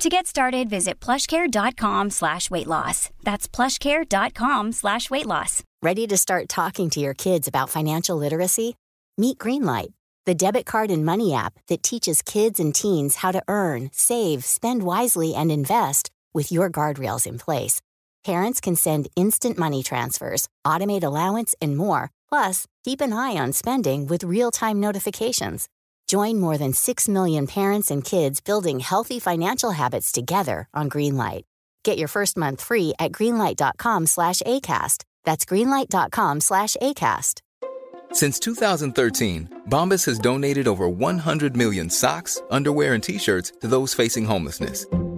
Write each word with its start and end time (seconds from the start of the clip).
To 0.00 0.08
get 0.08 0.26
started, 0.26 0.70
visit 0.70 0.98
plushcare.com 0.98 2.08
slash 2.08 2.50
weight 2.50 2.66
loss. 2.66 3.10
That's 3.22 3.46
plushcare.com 3.46 4.72
slash 4.72 5.10
weight 5.10 5.26
loss. 5.26 5.62
Ready 5.82 6.06
to 6.06 6.16
start 6.16 6.48
talking 6.48 6.88
to 6.90 7.00
your 7.00 7.12
kids 7.12 7.46
about 7.46 7.68
financial 7.68 8.16
literacy? 8.16 8.76
Meet 9.18 9.36
Greenlight, 9.36 9.92
the 10.24 10.34
debit 10.34 10.64
card 10.64 10.90
and 10.90 11.04
money 11.04 11.34
app 11.34 11.52
that 11.68 11.82
teaches 11.82 12.22
kids 12.22 12.58
and 12.58 12.74
teens 12.74 13.16
how 13.16 13.30
to 13.30 13.42
earn, 13.46 13.90
save, 13.92 14.42
spend 14.42 14.84
wisely, 14.84 15.34
and 15.34 15.52
invest 15.52 16.10
with 16.32 16.50
your 16.50 16.70
guardrails 16.70 17.26
in 17.26 17.38
place. 17.38 17.82
Parents 18.24 18.58
can 18.58 18.76
send 18.76 19.08
instant 19.16 19.58
money 19.58 19.82
transfers, 19.82 20.48
automate 20.66 21.04
allowance, 21.04 21.54
and 21.60 21.76
more. 21.76 22.10
Plus, 22.26 22.66
keep 22.84 23.02
an 23.02 23.12
eye 23.12 23.36
on 23.36 23.52
spending 23.52 24.06
with 24.06 24.24
real 24.24 24.50
time 24.50 24.80
notifications. 24.80 25.68
Join 26.10 26.40
more 26.40 26.58
than 26.58 26.72
6 26.72 27.08
million 27.08 27.46
parents 27.46 27.88
and 27.88 28.04
kids 28.04 28.40
building 28.40 28.80
healthy 28.80 29.20
financial 29.20 29.70
habits 29.70 30.10
together 30.10 30.68
on 30.74 30.90
Greenlight. 30.90 31.42
Get 31.84 31.98
your 31.98 32.08
first 32.08 32.36
month 32.36 32.60
free 32.60 32.94
at 32.98 33.12
greenlight.com 33.12 34.06
slash 34.06 34.42
ACAST. 34.44 35.04
That's 35.22 35.44
greenlight.com 35.44 36.40
slash 36.40 36.76
ACAST. 36.82 37.42
Since 38.12 38.40
2013, 38.40 39.62
Bombas 39.68 40.04
has 40.06 40.18
donated 40.18 40.66
over 40.66 40.88
100 40.88 41.56
million 41.56 41.88
socks, 41.88 42.42
underwear, 42.50 42.94
and 42.94 43.02
t-shirts 43.04 43.52
to 43.60 43.68
those 43.68 43.94
facing 43.94 44.24
homelessness. 44.24 44.86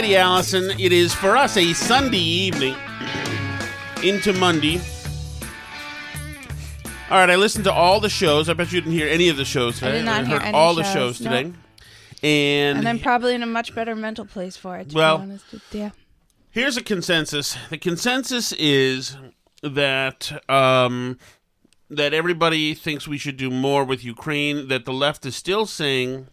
Alrighty, 0.00 0.14
Allison. 0.16 0.70
It 0.80 0.92
is 0.92 1.12
for 1.12 1.36
us 1.36 1.58
a 1.58 1.74
Sunday 1.74 2.16
evening 2.16 2.74
into 4.02 4.32
Monday. 4.32 4.80
All 7.10 7.18
right, 7.18 7.28
I 7.28 7.36
listened 7.36 7.64
to 7.64 7.72
all 7.72 8.00
the 8.00 8.08
shows. 8.08 8.48
I 8.48 8.54
bet 8.54 8.72
you 8.72 8.80
didn't 8.80 8.94
hear 8.94 9.08
any 9.08 9.28
of 9.28 9.36
the 9.36 9.44
shows 9.44 9.74
today. 9.78 9.98
did 9.98 10.06
not 10.06 10.26
hear 10.26 10.38
heard 10.38 10.46
any 10.46 10.56
all 10.56 10.74
the 10.74 10.84
shows, 10.84 11.16
shows 11.16 11.18
today. 11.18 11.42
nope. 11.44 11.54
And, 12.22 12.78
And 12.78 12.88
I'm 12.88 12.98
probably 12.98 13.34
in 13.34 13.42
a 13.42 13.46
much 13.46 13.74
better 13.74 13.94
mental 13.94 14.24
place 14.24 14.56
for 14.56 14.78
it. 14.78 14.88
To 14.88 14.96
Well- 14.96 15.18
be 15.18 15.22
honest. 15.24 15.44
yeah. 15.70 15.90
here's 16.48 16.78
a 16.78 16.82
consensus. 16.82 17.58
The 17.68 17.76
consensus 17.76 18.52
is 18.52 19.18
that 19.62 20.42
um, 20.50 21.18
that 21.90 22.14
everybody 22.14 22.72
thinks 22.72 23.06
we 23.06 23.18
should 23.18 23.36
do 23.36 23.50
more 23.50 23.84
with 23.84 24.02
Ukraine. 24.02 24.68
That 24.68 24.86
the 24.86 24.94
left 24.94 25.26
is 25.26 25.36
still 25.36 25.66
saying 25.66 26.28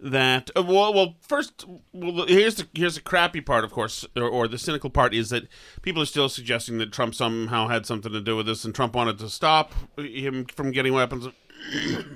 that. 0.00 0.50
Uh, 0.56 0.62
well, 0.62 0.92
well, 0.92 1.16
first, 1.20 1.64
well, 1.92 2.26
here's 2.26 2.56
the 2.56 2.68
here's 2.74 2.96
the 2.96 3.00
crappy 3.00 3.40
part, 3.40 3.64
of 3.64 3.72
course, 3.72 4.04
or, 4.16 4.28
or 4.28 4.48
the 4.48 4.58
cynical 4.58 4.90
part 4.90 5.14
is 5.14 5.30
that 5.30 5.48
people 5.82 6.02
are 6.02 6.06
still 6.06 6.28
suggesting 6.28 6.78
that 6.78 6.92
Trump 6.92 7.14
somehow 7.14 7.68
had 7.68 7.86
something 7.86 8.12
to 8.12 8.20
do 8.20 8.36
with 8.36 8.46
this, 8.46 8.64
and 8.64 8.74
Trump 8.74 8.94
wanted 8.94 9.18
to 9.18 9.28
stop 9.28 9.72
him 9.96 10.44
from 10.46 10.70
getting 10.72 10.92
weapons. 10.92 11.28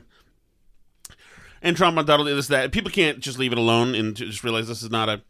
and 1.63 1.77
Trump 1.77 1.97
undoubtedly 1.97 2.35
this 2.35 2.49
that 2.49 2.73
people 2.73 2.91
can't 2.91 3.21
just 3.21 3.39
leave 3.39 3.53
it 3.53 3.59
alone 3.59 3.95
and 3.95 4.17
just 4.17 4.45
realize 4.45 4.69
this 4.69 4.83
is 4.83 4.91
not 4.91 5.09
a 5.09 5.23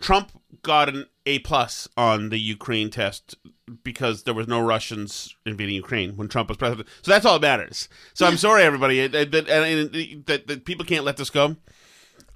Trump 0.00 0.32
got 0.62 0.88
an 0.88 1.06
A 1.26 1.38
plus 1.40 1.88
on 1.96 2.28
the 2.28 2.38
Ukraine 2.38 2.90
test 2.90 3.36
because 3.84 4.24
there 4.24 4.34
was 4.34 4.48
no 4.48 4.60
Russians 4.60 5.36
invading 5.46 5.76
Ukraine 5.76 6.16
when 6.16 6.28
Trump 6.28 6.48
was 6.48 6.58
president. 6.58 6.88
So 7.02 7.12
that's 7.12 7.24
all 7.24 7.38
that 7.38 7.46
matters. 7.46 7.88
So 8.12 8.26
I'm 8.26 8.36
sorry, 8.36 8.64
everybody, 8.64 9.06
that, 9.06 9.30
that, 9.30 9.46
that, 9.46 10.46
that 10.46 10.64
people 10.64 10.84
can't 10.84 11.04
let 11.04 11.16
this 11.16 11.30
go. 11.30 11.56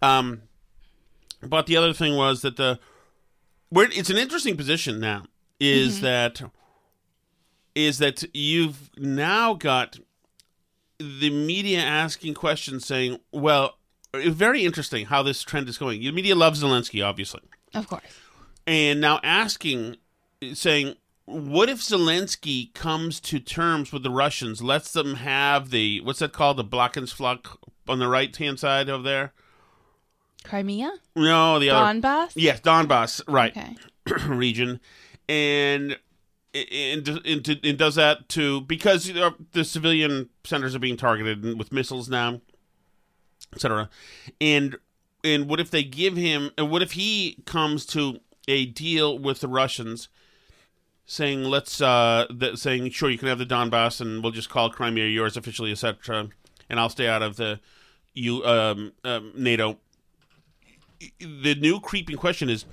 Um, 0.07 0.43
but 1.43 1.67
the 1.67 1.77
other 1.77 1.93
thing 1.93 2.17
was 2.17 2.43
that 2.43 2.57
the 2.57 2.79
where 3.69 3.89
it's 3.91 4.11
an 4.11 4.17
interesting 4.17 4.57
position 4.57 5.01
now 5.01 5.25
is 5.59 6.01
that 6.01 6.43
is 7.75 7.99
that 7.99 8.25
you've 8.35 8.91
now 8.97 9.55
got 9.55 9.99
the 10.99 11.31
media 11.31 11.81
asking 11.81 12.35
questions 12.35 12.87
saying, 12.87 13.19
well, 13.33 13.77
very 14.15 14.65
interesting 14.65 15.07
how 15.07 15.23
this 15.23 15.43
trend 15.43 15.69
is 15.69 15.77
going. 15.77 16.01
The 16.01 16.11
media 16.11 16.35
loves 16.35 16.63
Zelensky, 16.63 17.05
obviously 17.05 17.43
Of 17.75 17.87
course. 17.87 18.03
and 18.67 18.99
now 19.01 19.21
asking, 19.23 19.97
saying, 20.55 20.95
what 21.27 21.69
if 21.69 21.81
Zelensky 21.81 22.73
comes 22.73 23.21
to 23.21 23.39
terms 23.41 23.93
with 23.93 24.05
the 24.05 24.11
Russians, 24.11 24.63
lets 24.63 24.93
them 24.93 25.17
have 25.17 25.71
the 25.71 26.01
what's 26.01 26.21
that 26.21 26.33
called, 26.33 26.57
the 26.57 26.65
Blackensflock 26.65 27.59
on 27.89 27.99
the 27.99 28.09
right 28.09 28.35
hand 28.35 28.59
side 28.59 28.89
over 28.89 29.03
there? 29.03 29.33
Crimea? 30.47 30.93
No, 31.15 31.59
the 31.59 31.71
other. 31.71 32.01
Donbass? 32.01 32.33
Yes, 32.35 32.61
Donbass, 32.61 33.23
right 33.29 33.57
Okay. 33.57 33.77
region, 34.29 34.81
and 35.29 35.99
and, 36.55 37.09
and 37.25 37.61
and 37.65 37.79
does 37.79 37.97
that 37.97 38.29
to 38.31 38.63
because 38.63 39.13
the 39.53 39.65
civilian 39.65 40.31
centers 40.45 40.75
are 40.75 40.79
being 40.79 40.97
targeted 40.97 41.59
with 41.59 41.73
missiles 41.73 42.09
now, 42.09 42.41
etc. 43.53 43.91
And 44.41 44.77
and 45.25 45.49
what 45.49 45.61
if 45.61 45.71
they 45.71 45.83
give 45.83 46.17
him? 46.17 46.51
And 46.57 46.71
what 46.71 46.83
if 46.83 46.93
he 46.93 47.43
comes 47.47 47.85
to 47.87 48.21
a 48.49 48.67
deal 48.67 49.19
with 49.19 49.41
the 49.41 49.49
Russians, 49.49 50.09
saying 51.05 51.45
let's 51.45 51.81
uh, 51.81 52.27
that 52.31 52.59
saying 52.59 52.91
sure 52.91 53.11
you 53.11 53.19
can 53.19 53.29
have 53.29 53.39
the 53.39 53.47
Donbass 53.47 54.01
and 54.01 54.23
we'll 54.23 54.33
just 54.33 54.51
call 54.51 54.71
Crimea 54.71 55.07
yours 55.07 55.37
officially, 55.37 55.73
etc. 55.73 56.29
And 56.69 56.81
I'll 56.81 56.89
stay 56.89 57.09
out 57.09 57.23
of 57.23 57.37
the 57.37 57.61
you 58.15 58.45
um, 58.45 58.93
um, 59.05 59.33
NATO. 59.37 59.79
The 61.21 61.55
new 61.55 61.81
creeping 61.81 62.17
question 62.17 62.49
is 62.49 62.65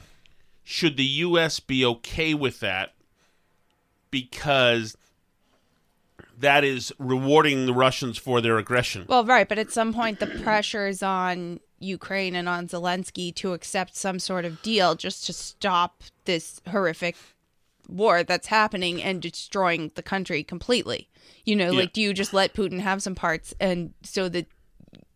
should 0.63 0.97
the 0.97 1.03
U.S. 1.03 1.59
be 1.59 1.85
okay 1.85 2.33
with 2.33 2.59
that? 2.61 2.93
Because 4.11 4.95
that 6.37 6.63
is 6.63 6.91
rewarding 6.99 7.65
the 7.65 7.73
Russians 7.73 8.17
for 8.17 8.41
their 8.41 8.57
aggression. 8.57 9.05
Well, 9.07 9.25
right, 9.25 9.47
but 9.47 9.57
at 9.59 9.71
some 9.71 9.93
point 9.93 10.19
the 10.19 10.27
pressure 10.27 10.87
is 10.87 11.03
on 11.03 11.59
Ukraine 11.79 12.35
and 12.35 12.47
on 12.47 12.67
Zelensky 12.67 13.33
to 13.35 13.53
accept 13.53 13.95
some 13.95 14.19
sort 14.19 14.45
of 14.45 14.61
deal 14.61 14.95
just 14.95 15.25
to 15.25 15.33
stop 15.33 16.03
this 16.25 16.61
horrific 16.69 17.15
war 17.89 18.23
that's 18.23 18.47
happening 18.47 19.03
and 19.03 19.21
destroying 19.21 19.91
the 19.95 20.03
country 20.03 20.43
completely. 20.43 21.09
You 21.45 21.55
know, 21.55 21.71
Yeah. 21.71 21.79
like 21.79 21.93
do 21.93 22.01
you 22.01 22.13
just 22.13 22.33
let 22.33 22.53
Putin 22.53 22.79
have 22.79 23.03
some 23.03 23.15
parts 23.15 23.53
and 23.59 23.93
so 24.03 24.29
that 24.29 24.47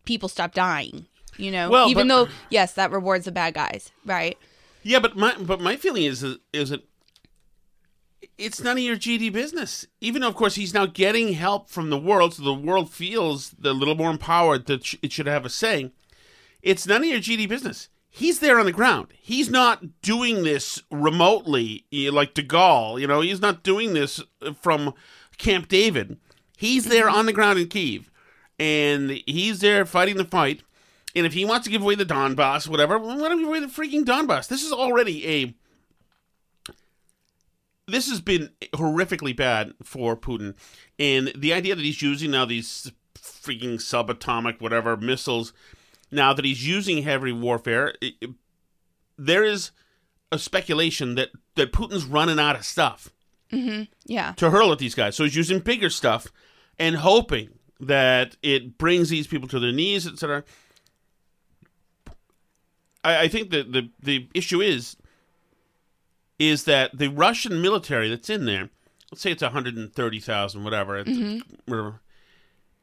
people 0.06 0.28
stop 0.29 0.53
dying? 0.53 1.07
You 1.37 1.51
know, 1.51 1.69
Well, 1.69 1.89
even 1.89 2.07
but- 2.07 2.25
though 2.27 2.31
yes, 2.49 2.73
that 2.73 2.91
rewards 2.91 3.25
the 3.25 3.31
bad 3.31 3.53
guys, 3.53 3.91
right? 4.06 4.38
Yeah, 4.83 5.00
but 5.00 5.15
my 5.15 5.35
but 5.39 5.59
my 5.62 5.75
feeling 5.75 6.03
is 6.03 6.23
is 6.53 6.69
that 6.69 6.83
it's 8.38 8.62
none 8.62 8.77
of 8.77 8.83
your 8.83 8.95
GD 8.95 9.31
business. 9.31 9.85
Even 10.01 10.21
though, 10.21 10.27
of 10.29 10.35
course, 10.35 10.56
he's 10.56 10.73
now 10.73 10.85
getting 10.85 11.33
help 11.33 11.69
from 11.69 11.89
the 11.89 11.97
world, 11.97 12.33
so 12.35 12.44
the 12.44 12.53
world 12.53 12.91
feels 12.91 13.56
a 13.63 13.71
little 13.73 13.95
more 13.95 14.12
empowered 14.12 14.65
that 14.67 14.94
it 15.01 15.12
should 15.12 15.27
have 15.27 15.45
a 15.45 15.50
say. 15.50 15.91
It's 16.62 16.88
none 16.88 17.01
of 17.03 17.07
your 17.09 17.19
GD 17.19 17.47
business. 17.47 17.89
He's 18.09 18.39
there 18.39 18.59
on 18.59 18.65
the 18.65 18.71
ground. 18.71 19.07
He's 19.21 19.50
not 19.50 20.01
doing 20.01 20.44
this 20.44 20.81
remotely, 20.89 21.85
like 21.91 22.33
De 22.33 22.41
Gaulle. 22.44 23.00
You 23.00 23.07
know, 23.07 23.21
he's 23.21 23.41
not 23.41 23.63
doing 23.63 23.94
this 23.94 24.21
from 24.62 24.94
Camp 25.38 25.67
David. 25.67 26.17
He's 26.57 26.85
there 26.85 27.09
on 27.09 27.27
the 27.27 27.33
ground 27.33 27.59
in 27.59 27.67
Kiev, 27.67 28.09
and 28.57 29.21
he's 29.27 29.59
there 29.59 29.85
fighting 29.85 30.17
the 30.17 30.25
fight. 30.25 30.62
And 31.17 31.25
if 31.25 31.33
he 31.33 31.45
wants 31.45 31.65
to 31.65 31.71
give 31.71 31.81
away 31.81 31.95
the 31.95 32.05
Donbass, 32.05 32.67
whatever, 32.67 32.99
well, 32.99 33.17
let 33.17 33.31
him 33.31 33.39
give 33.39 33.47
away 33.47 33.59
the 33.59 33.65
freaking 33.65 34.05
Donbass. 34.05 34.47
This 34.47 34.63
is 34.63 34.71
already 34.71 35.27
a. 35.27 36.73
This 37.87 38.07
has 38.09 38.21
been 38.21 38.51
horrifically 38.73 39.35
bad 39.35 39.73
for 39.81 40.15
Putin, 40.15 40.53
and 40.99 41.31
the 41.35 41.53
idea 41.53 41.73
that 41.73 41.83
he's 41.83 42.01
using 42.01 42.31
now 42.31 42.45
these 42.45 42.91
freaking 43.15 43.75
subatomic 43.75 44.61
whatever 44.61 44.95
missiles 44.95 45.53
now 46.11 46.33
that 46.33 46.45
he's 46.45 46.67
using 46.67 47.03
heavy 47.03 47.31
warfare, 47.31 47.93
it, 48.01 48.13
it- 48.21 48.29
there 49.17 49.43
is 49.43 49.71
a 50.31 50.37
speculation 50.37 51.15
that 51.15 51.29
that 51.55 51.73
Putin's 51.73 52.05
running 52.05 52.39
out 52.39 52.55
of 52.55 52.63
stuff 52.63 53.09
mm-hmm. 53.51 53.83
Yeah. 54.05 54.33
to 54.33 54.51
hurl 54.51 54.71
at 54.71 54.77
these 54.77 54.93
guys. 54.93 55.15
So 55.15 55.23
he's 55.23 55.35
using 55.35 55.59
bigger 55.59 55.89
stuff 55.89 56.27
and 56.77 56.97
hoping 56.97 57.57
that 57.79 58.37
it 58.43 58.77
brings 58.77 59.09
these 59.09 59.25
people 59.25 59.47
to 59.47 59.59
their 59.59 59.71
knees, 59.71 60.05
etc. 60.05 60.43
I, 63.09 63.21
I 63.24 63.27
think 63.27 63.50
that 63.51 63.71
the 63.71 63.89
the 64.01 64.27
issue 64.33 64.62
is 64.62 64.98
is 66.39 66.65
that 66.65 66.98
the 66.98 67.07
Russian 67.09 67.62
military 67.62 68.09
that's 68.09 68.30
in 68.30 68.45
there, 68.45 68.69
let's 69.12 69.21
say 69.21 69.31
it's 69.31 69.42
130,000, 69.42 70.63
whatever, 70.63 70.98
it's- 70.98 71.42
whatever, 71.65 72.01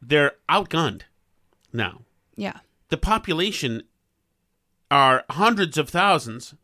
they're 0.02 0.32
outgunned 0.48 1.02
now. 1.72 2.00
Yeah. 2.36 2.58
The 2.88 2.96
population 2.96 3.84
are 4.90 5.24
hundreds 5.30 5.78
of 5.78 5.88
thousands 5.88 6.54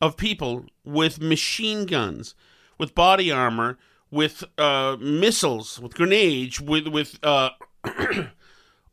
of 0.00 0.16
people 0.16 0.66
with 0.84 1.20
machine 1.20 1.86
guns, 1.86 2.34
with 2.78 2.94
body 2.94 3.30
armor, 3.30 3.78
with 4.10 4.42
uh, 4.58 4.96
missiles, 5.00 5.78
with 5.78 5.94
grenades, 5.94 6.60
with 6.60 6.88
with 6.88 7.18
uh, 7.22 7.50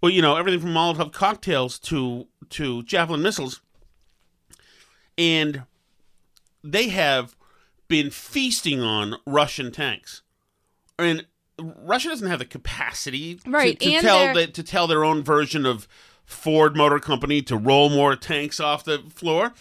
well, 0.02 0.12
you 0.12 0.22
know, 0.22 0.36
everything 0.36 0.60
from 0.60 0.74
Molotov 0.74 1.12
cocktails 1.12 1.80
to 1.80 2.28
to 2.50 2.84
javelin 2.84 3.22
missiles, 3.24 3.62
and 5.18 5.64
they 6.64 6.90
have 6.90 7.36
been 7.88 8.10
feasting 8.10 8.82
on 8.82 9.16
Russian 9.26 9.72
tanks, 9.72 10.22
and 11.00 11.26
Russia 11.60 12.10
doesn't 12.10 12.28
have 12.30 12.40
the 12.40 12.46
capacity 12.46 13.36
to- 13.36 13.50
Right, 13.50 13.80
to, 13.80 13.92
and 13.94 14.06
tell 14.06 14.34
they're- 14.34 14.48
to 14.48 14.64
tell 14.64 14.88
their 14.88 15.04
own 15.04 15.24
version 15.24 15.66
of 15.66 15.88
Ford 16.26 16.76
Motor 16.76 17.00
Company 17.00 17.42
to 17.44 17.56
roll 17.58 17.90
more 17.90 18.16
tanks 18.16 18.60
off 18.60 18.84
the 18.84 19.00
floor. 19.10 19.54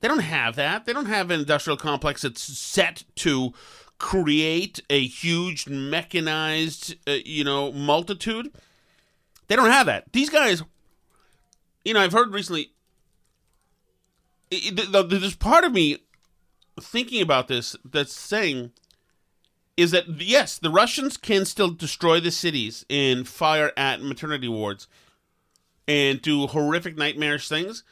They 0.00 0.08
don't 0.08 0.18
have 0.18 0.56
that. 0.56 0.84
They 0.84 0.92
don't 0.92 1.06
have 1.06 1.30
an 1.30 1.40
industrial 1.40 1.76
complex 1.76 2.22
that's 2.22 2.42
set 2.42 3.04
to 3.16 3.54
create 3.98 4.80
a 4.90 5.06
huge 5.06 5.66
mechanized, 5.68 6.96
uh, 7.08 7.12
you 7.24 7.44
know, 7.44 7.72
multitude. 7.72 8.50
They 9.46 9.56
don't 9.56 9.70
have 9.70 9.86
that. 9.86 10.12
These 10.12 10.28
guys, 10.30 10.62
you 11.84 11.94
know, 11.94 12.00
I've 12.00 12.12
heard 12.12 12.32
recently. 12.34 12.72
There's 14.72 15.36
part 15.36 15.64
of 15.64 15.72
me 15.72 15.98
thinking 16.80 17.22
about 17.22 17.48
this 17.48 17.76
that's 17.84 18.14
saying 18.14 18.72
is 19.76 19.90
that 19.90 20.08
yes, 20.20 20.58
the 20.58 20.70
Russians 20.70 21.16
can 21.16 21.44
still 21.44 21.70
destroy 21.70 22.20
the 22.20 22.30
cities 22.30 22.84
and 22.88 23.26
fire 23.26 23.72
at 23.76 24.02
maternity 24.02 24.48
wards 24.48 24.86
and 25.86 26.22
do 26.22 26.46
horrific 26.46 26.96
nightmarish 26.96 27.48
things. 27.48 27.82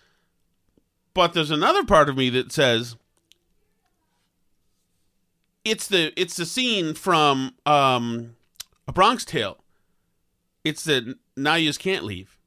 But 1.14 1.34
there's 1.34 1.50
another 1.50 1.84
part 1.84 2.08
of 2.08 2.16
me 2.16 2.30
that 2.30 2.52
says 2.52 2.96
it's 5.64 5.86
the 5.86 6.12
it's 6.20 6.36
the 6.36 6.46
scene 6.46 6.94
from 6.94 7.54
um, 7.66 8.36
a 8.86 8.92
Bronx 8.92 9.24
Tale. 9.24 9.58
It's 10.64 10.84
that 10.84 11.16
just 11.36 11.80
can't 11.80 12.04
leave 12.04 12.38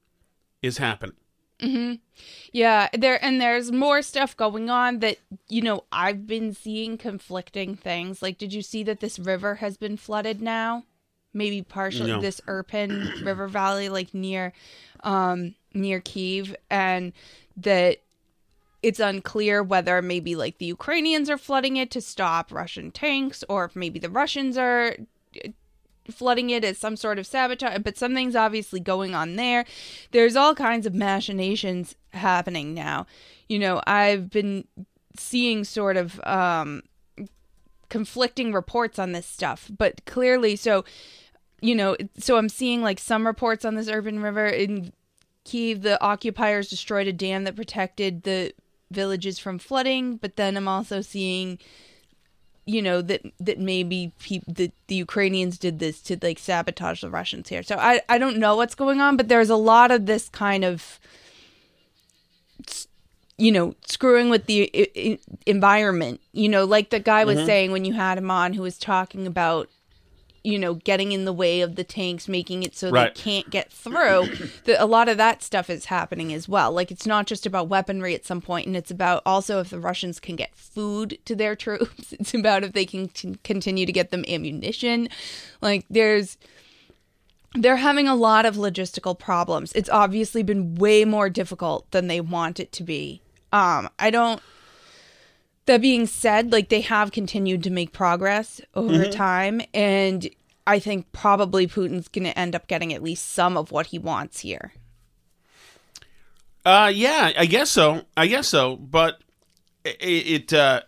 is 0.61 0.77
happening. 0.77 1.15
Yeah, 2.51 2.89
there 2.93 3.23
and 3.23 3.39
there's 3.39 3.71
more 3.71 4.01
stuff 4.01 4.35
going 4.35 4.69
on 4.69 4.99
that 4.99 5.17
you 5.47 5.61
know 5.61 5.83
I've 5.91 6.27
been 6.27 6.53
seeing 6.53 6.97
conflicting 6.97 7.75
things. 7.75 8.21
Like, 8.21 8.37
did 8.37 8.53
you 8.53 8.61
see 8.61 8.83
that 8.83 8.99
this 8.99 9.19
river 9.19 9.55
has 9.55 9.77
been 9.77 9.97
flooded 9.97 10.41
now? 10.41 10.83
Maybe 11.33 11.61
partially 11.61 12.11
No. 12.11 12.21
this 12.21 12.39
Irpin 12.47 13.25
River 13.25 13.47
Valley, 13.47 13.89
like 13.89 14.13
near, 14.13 14.53
um, 15.03 15.55
near 15.73 15.99
Kiev, 15.99 16.55
and 16.69 17.11
that 17.57 17.99
it's 18.81 18.99
unclear 18.99 19.63
whether 19.63 20.01
maybe 20.01 20.35
like 20.35 20.59
the 20.59 20.65
Ukrainians 20.65 21.29
are 21.29 21.37
flooding 21.37 21.75
it 21.75 21.91
to 21.91 22.01
stop 22.01 22.51
Russian 22.53 22.91
tanks, 22.91 23.43
or 23.49 23.65
if 23.65 23.75
maybe 23.75 23.99
the 23.99 24.09
Russians 24.09 24.57
are 24.57 24.95
flooding 26.09 26.49
it 26.49 26.63
as 26.63 26.77
some 26.77 26.95
sort 26.95 27.19
of 27.19 27.27
sabotage, 27.27 27.79
but 27.83 27.97
something's 27.97 28.35
obviously 28.35 28.79
going 28.79 29.15
on 29.15 29.35
there. 29.35 29.65
There's 30.11 30.35
all 30.35 30.55
kinds 30.55 30.85
of 30.85 30.93
machinations 30.93 31.95
happening 32.11 32.73
now. 32.73 33.07
You 33.49 33.59
know, 33.59 33.81
I've 33.87 34.29
been 34.29 34.67
seeing 35.17 35.63
sort 35.63 35.97
of 35.97 36.19
um, 36.23 36.83
conflicting 37.89 38.53
reports 38.53 38.99
on 38.99 39.11
this 39.11 39.25
stuff, 39.25 39.69
but 39.77 40.05
clearly, 40.05 40.55
so, 40.55 40.85
you 41.61 41.75
know, 41.75 41.95
so 42.17 42.37
I'm 42.37 42.49
seeing 42.49 42.81
like 42.81 42.99
some 42.99 43.25
reports 43.25 43.65
on 43.65 43.75
this 43.75 43.89
Irpin 43.89 44.21
river 44.21 44.45
in 44.45 44.91
Kiev, 45.43 45.83
the 45.83 46.01
occupiers 46.03 46.69
destroyed 46.69 47.07
a 47.07 47.13
dam 47.13 47.43
that 47.43 47.55
protected 47.55 48.23
the 48.23 48.51
villages 48.91 49.39
from 49.39 49.59
flooding, 49.59 50.17
but 50.17 50.35
then 50.35 50.57
I'm 50.57 50.67
also 50.67 51.01
seeing 51.01 51.59
you 52.65 52.81
know 52.81 53.01
that 53.01 53.21
that 53.39 53.59
maybe 53.59 54.11
peop 54.19 54.43
that 54.47 54.73
the 54.87 54.95
Ukrainians 54.95 55.57
did 55.57 55.79
this 55.79 56.01
to 56.03 56.17
like 56.21 56.39
sabotage 56.39 57.01
the 57.01 57.09
Russians 57.09 57.49
here. 57.49 57.63
So 57.63 57.75
I 57.75 58.01
I 58.09 58.17
don't 58.17 58.37
know 58.37 58.55
what's 58.55 58.75
going 58.75 59.01
on, 59.01 59.17
but 59.17 59.27
there's 59.27 59.49
a 59.49 59.55
lot 59.55 59.91
of 59.91 60.05
this 60.05 60.29
kind 60.29 60.63
of 60.63 60.99
you 63.37 63.51
know 63.51 63.75
screwing 63.85 64.29
with 64.29 64.45
the 64.45 64.69
I- 64.73 64.99
I- 64.99 65.19
environment. 65.45 66.21
You 66.31 66.49
know, 66.49 66.65
like 66.65 66.89
the 66.89 66.99
guy 66.99 67.23
was 67.23 67.37
mm-hmm. 67.37 67.45
saying 67.45 67.71
when 67.71 67.85
you 67.85 67.93
had 67.93 68.17
him 68.17 68.31
on, 68.31 68.53
who 68.53 68.63
was 68.63 68.77
talking 68.77 69.27
about 69.27 69.69
you 70.45 70.59
know 70.59 70.75
getting 70.75 71.11
in 71.11 71.25
the 71.25 71.33
way 71.33 71.61
of 71.61 71.75
the 71.75 71.83
tanks, 71.83 72.27
making 72.27 72.63
it 72.63 72.75
so 72.75 72.89
Right. 72.91 73.13
they 73.15 73.21
can't 73.21 73.49
get 73.49 73.71
through. 73.71 74.27
that 74.65 74.81
a 74.81 74.85
lot 74.85 75.09
of 75.09 75.17
that 75.17 75.41
stuff 75.43 75.69
is 75.69 75.85
happening 75.85 76.31
as 76.33 76.47
well. 76.47 76.71
Like 76.71 76.91
it's 76.91 77.05
not 77.07 77.25
just 77.27 77.45
about 77.45 77.67
weaponry 77.67 78.13
at 78.15 78.25
some 78.25 78.41
point, 78.41 78.67
and 78.67 78.75
it's 78.77 78.91
about 78.91 79.21
also 79.25 79.59
if 79.59 79.69
the 79.71 79.79
Russians 79.79 80.19
can 80.19 80.35
get 80.35 80.55
food 80.55 81.17
to 81.25 81.35
their 81.35 81.55
troops. 81.65 82.13
It's 82.13 82.33
about 82.33 82.63
if 82.63 82.73
they 82.73 82.85
can 82.85 83.07
t- 83.09 83.37
continue 83.43 83.85
to 83.85 83.91
get 83.91 84.11
them 84.11 84.23
ammunition. 84.27 85.09
Like 85.61 85.85
there's 85.89 86.37
they're 87.57 87.77
having 87.77 88.07
a 88.07 88.15
lot 88.15 88.45
of 88.45 88.55
logistical 88.55 89.17
problems. 89.17 89.71
It's 89.73 89.89
obviously 89.89 90.43
been 90.43 90.75
way 90.75 91.05
more 91.05 91.29
difficult 91.29 91.89
than 91.91 92.07
they 92.07 92.19
want 92.19 92.59
it 92.59 92.71
to 92.73 92.83
be. 92.83 93.21
Um, 93.53 93.89
I 93.97 94.09
don't. 94.09 94.41
That 95.65 95.81
being 95.81 96.05
said, 96.05 96.51
like 96.51 96.69
they 96.69 96.81
have 96.81 97.11
continued 97.11 97.63
to 97.63 97.71
make 97.71 97.91
progress 97.91 98.61
over 98.75 99.05
time, 99.09 99.61
and 99.73 100.29
I 100.67 100.79
think 100.79 101.11
probably 101.11 101.67
Putin's 101.67 102.07
going 102.07 102.25
to 102.25 102.37
end 102.37 102.55
up 102.55 102.67
getting 102.67 102.93
at 102.93 103.01
least 103.01 103.31
some 103.31 103.57
of 103.57 103.71
what 103.71 103.87
he 103.87 103.97
wants 103.97 104.41
here. 104.41 104.73
Uh, 106.65 106.91
yeah, 106.93 107.31
I 107.37 107.45
guess 107.45 107.69
so. 107.69 108.01
I 108.17 108.27
guess 108.27 108.47
so. 108.47 108.75
But 108.75 109.21
it, 109.83 109.97
it 110.51 110.53
uh, 110.53 110.81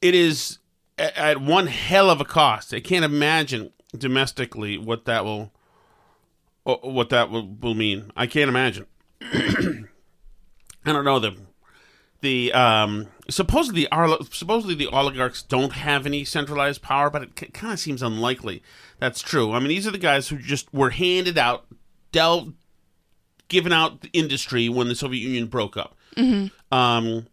it 0.00 0.14
is 0.14 0.58
at 0.98 1.40
one 1.40 1.66
hell 1.66 2.10
of 2.10 2.20
a 2.20 2.24
cost. 2.24 2.72
I 2.72 2.80
can't 2.80 3.04
imagine 3.04 3.72
domestically 3.96 4.78
what 4.78 5.04
that 5.04 5.24
will 5.24 5.52
what 6.64 7.10
that 7.10 7.30
will, 7.30 7.48
will 7.60 7.74
mean. 7.74 8.10
I 8.16 8.26
can't 8.26 8.48
imagine. 8.48 8.86
I 9.22 10.92
don't 10.92 11.04
know 11.04 11.18
the 11.18 11.36
the 12.20 12.52
um 12.52 13.08
supposedly 13.28 13.86
the 13.90 14.26
supposedly 14.30 14.74
the 14.74 14.86
oligarchs 14.88 15.42
don't 15.42 15.72
have 15.72 16.06
any 16.06 16.24
centralized 16.24 16.82
power, 16.82 17.10
but 17.10 17.22
it 17.22 17.38
c- 17.38 17.46
kind 17.46 17.72
of 17.72 17.78
seems 17.78 18.02
unlikely. 18.02 18.62
That's 18.98 19.20
true. 19.20 19.52
I 19.52 19.58
mean, 19.58 19.68
these 19.68 19.86
are 19.86 19.90
the 19.90 19.98
guys 19.98 20.28
who 20.28 20.38
just 20.38 20.72
were 20.72 20.90
handed 20.90 21.36
out, 21.36 21.66
dealt, 22.12 22.48
given 23.48 23.72
out 23.72 24.00
the 24.00 24.10
industry 24.12 24.68
when 24.68 24.88
the 24.88 24.94
Soviet 24.94 25.20
Union 25.20 25.46
broke 25.46 25.76
up. 25.76 25.96
Um, 26.72 27.26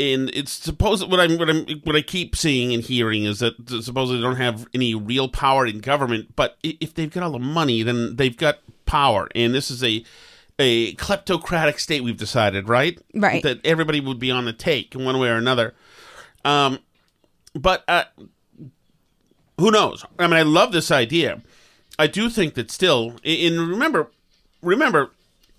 and 0.00 0.30
it's 0.32 0.52
supposed 0.52 1.08
what 1.10 1.20
I'm 1.20 1.38
what 1.38 1.50
I'm 1.50 1.66
what 1.84 1.96
I 1.96 2.02
keep 2.02 2.36
seeing 2.36 2.72
and 2.72 2.82
hearing 2.82 3.24
is 3.24 3.40
that 3.40 3.54
supposedly 3.82 4.20
they 4.20 4.26
don't 4.26 4.36
have 4.36 4.66
any 4.74 4.94
real 4.94 5.28
power 5.28 5.66
in 5.66 5.78
government, 5.78 6.34
but 6.36 6.56
if 6.62 6.94
they've 6.94 7.10
got 7.10 7.22
all 7.22 7.32
the 7.32 7.38
money, 7.38 7.82
then 7.82 8.16
they've 8.16 8.36
got 8.36 8.58
power. 8.86 9.28
And 9.34 9.54
this 9.54 9.70
is 9.70 9.82
a 9.84 10.04
a 10.58 10.94
kleptocratic 10.94 11.78
state. 11.78 12.02
We've 12.02 12.16
decided, 12.16 12.68
right? 12.68 13.00
Right. 13.14 13.42
That 13.42 13.64
everybody 13.64 14.00
would 14.00 14.18
be 14.18 14.30
on 14.30 14.44
the 14.44 14.52
take 14.52 14.94
in 14.94 15.04
one 15.04 15.18
way 15.18 15.28
or 15.28 15.36
another. 15.36 15.74
Um, 16.44 16.80
but 17.54 17.84
uh, 17.88 18.04
who 19.58 19.70
knows? 19.70 20.04
I 20.18 20.26
mean, 20.26 20.36
I 20.36 20.42
love 20.42 20.72
this 20.72 20.90
idea. 20.90 21.42
I 21.98 22.06
do 22.06 22.30
think 22.30 22.54
that 22.54 22.70
still, 22.70 23.16
and 23.24 23.58
remember, 23.58 24.10
remember 24.62 25.10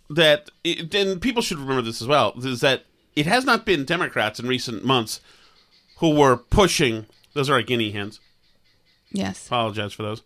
that, 0.10 0.50
it, 0.64 0.94
and 0.96 1.22
people 1.22 1.42
should 1.42 1.60
remember 1.60 1.82
this 1.82 2.02
as 2.02 2.08
well, 2.08 2.34
is 2.38 2.62
that 2.62 2.86
it 3.16 3.26
has 3.26 3.46
not 3.46 3.66
been 3.66 3.84
Democrats 3.86 4.40
in 4.40 4.48
recent 4.48 4.86
months 4.86 5.20
who 5.98 6.16
were 6.16 6.38
pushing. 6.38 7.06
Those 7.34 7.50
are 7.50 7.56
our 7.56 7.62
guinea 7.62 7.92
hens. 7.92 8.22
Yes. 9.12 9.48
Apologize 9.48 9.94
for 9.94 10.04
those. 10.04 10.24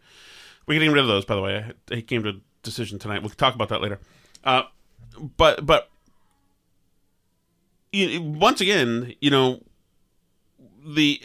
We're 0.67 0.75
getting 0.75 0.91
rid 0.91 1.01
of 1.01 1.07
those, 1.07 1.25
by 1.25 1.35
the 1.35 1.41
way. 1.41 1.73
I, 1.91 1.95
I 1.95 2.01
came 2.01 2.23
to 2.23 2.29
a 2.29 2.39
decision 2.61 2.99
tonight. 2.99 3.21
We'll 3.21 3.31
talk 3.31 3.55
about 3.55 3.69
that 3.69 3.81
later. 3.81 3.99
Uh, 4.43 4.63
but 5.37 5.65
but 5.65 5.89
you, 7.91 8.21
once 8.21 8.61
again, 8.61 9.13
you 9.21 9.29
know, 9.29 9.63
the 10.85 11.21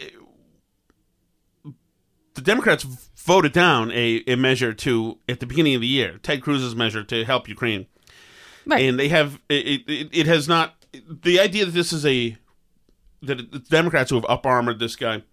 the 2.35 2.41
Democrats 2.41 2.83
voted 3.15 3.51
down 3.51 3.91
a, 3.91 4.23
a 4.27 4.35
measure 4.35 4.73
to 4.73 5.17
at 5.27 5.39
the 5.39 5.45
beginning 5.45 5.75
of 5.75 5.81
the 5.81 5.87
year, 5.87 6.19
Ted 6.23 6.41
Cruz's 6.41 6.75
measure 6.75 7.03
to 7.03 7.25
help 7.25 7.49
Ukraine, 7.49 7.87
Right. 8.69 8.85
And 8.85 8.99
they 8.99 9.09
have 9.09 9.39
it, 9.49 9.83
it. 9.87 10.09
It 10.11 10.25
has 10.27 10.47
not 10.47 10.75
the 11.07 11.39
idea 11.39 11.65
that 11.65 11.71
this 11.71 11.91
is 11.91 12.05
a 12.05 12.37
that 13.21 13.51
the 13.51 13.59
Democrats 13.59 14.11
who 14.11 14.15
have 14.15 14.25
up 14.29 14.45
armored 14.45 14.79
this 14.79 14.95
guy. 14.95 15.23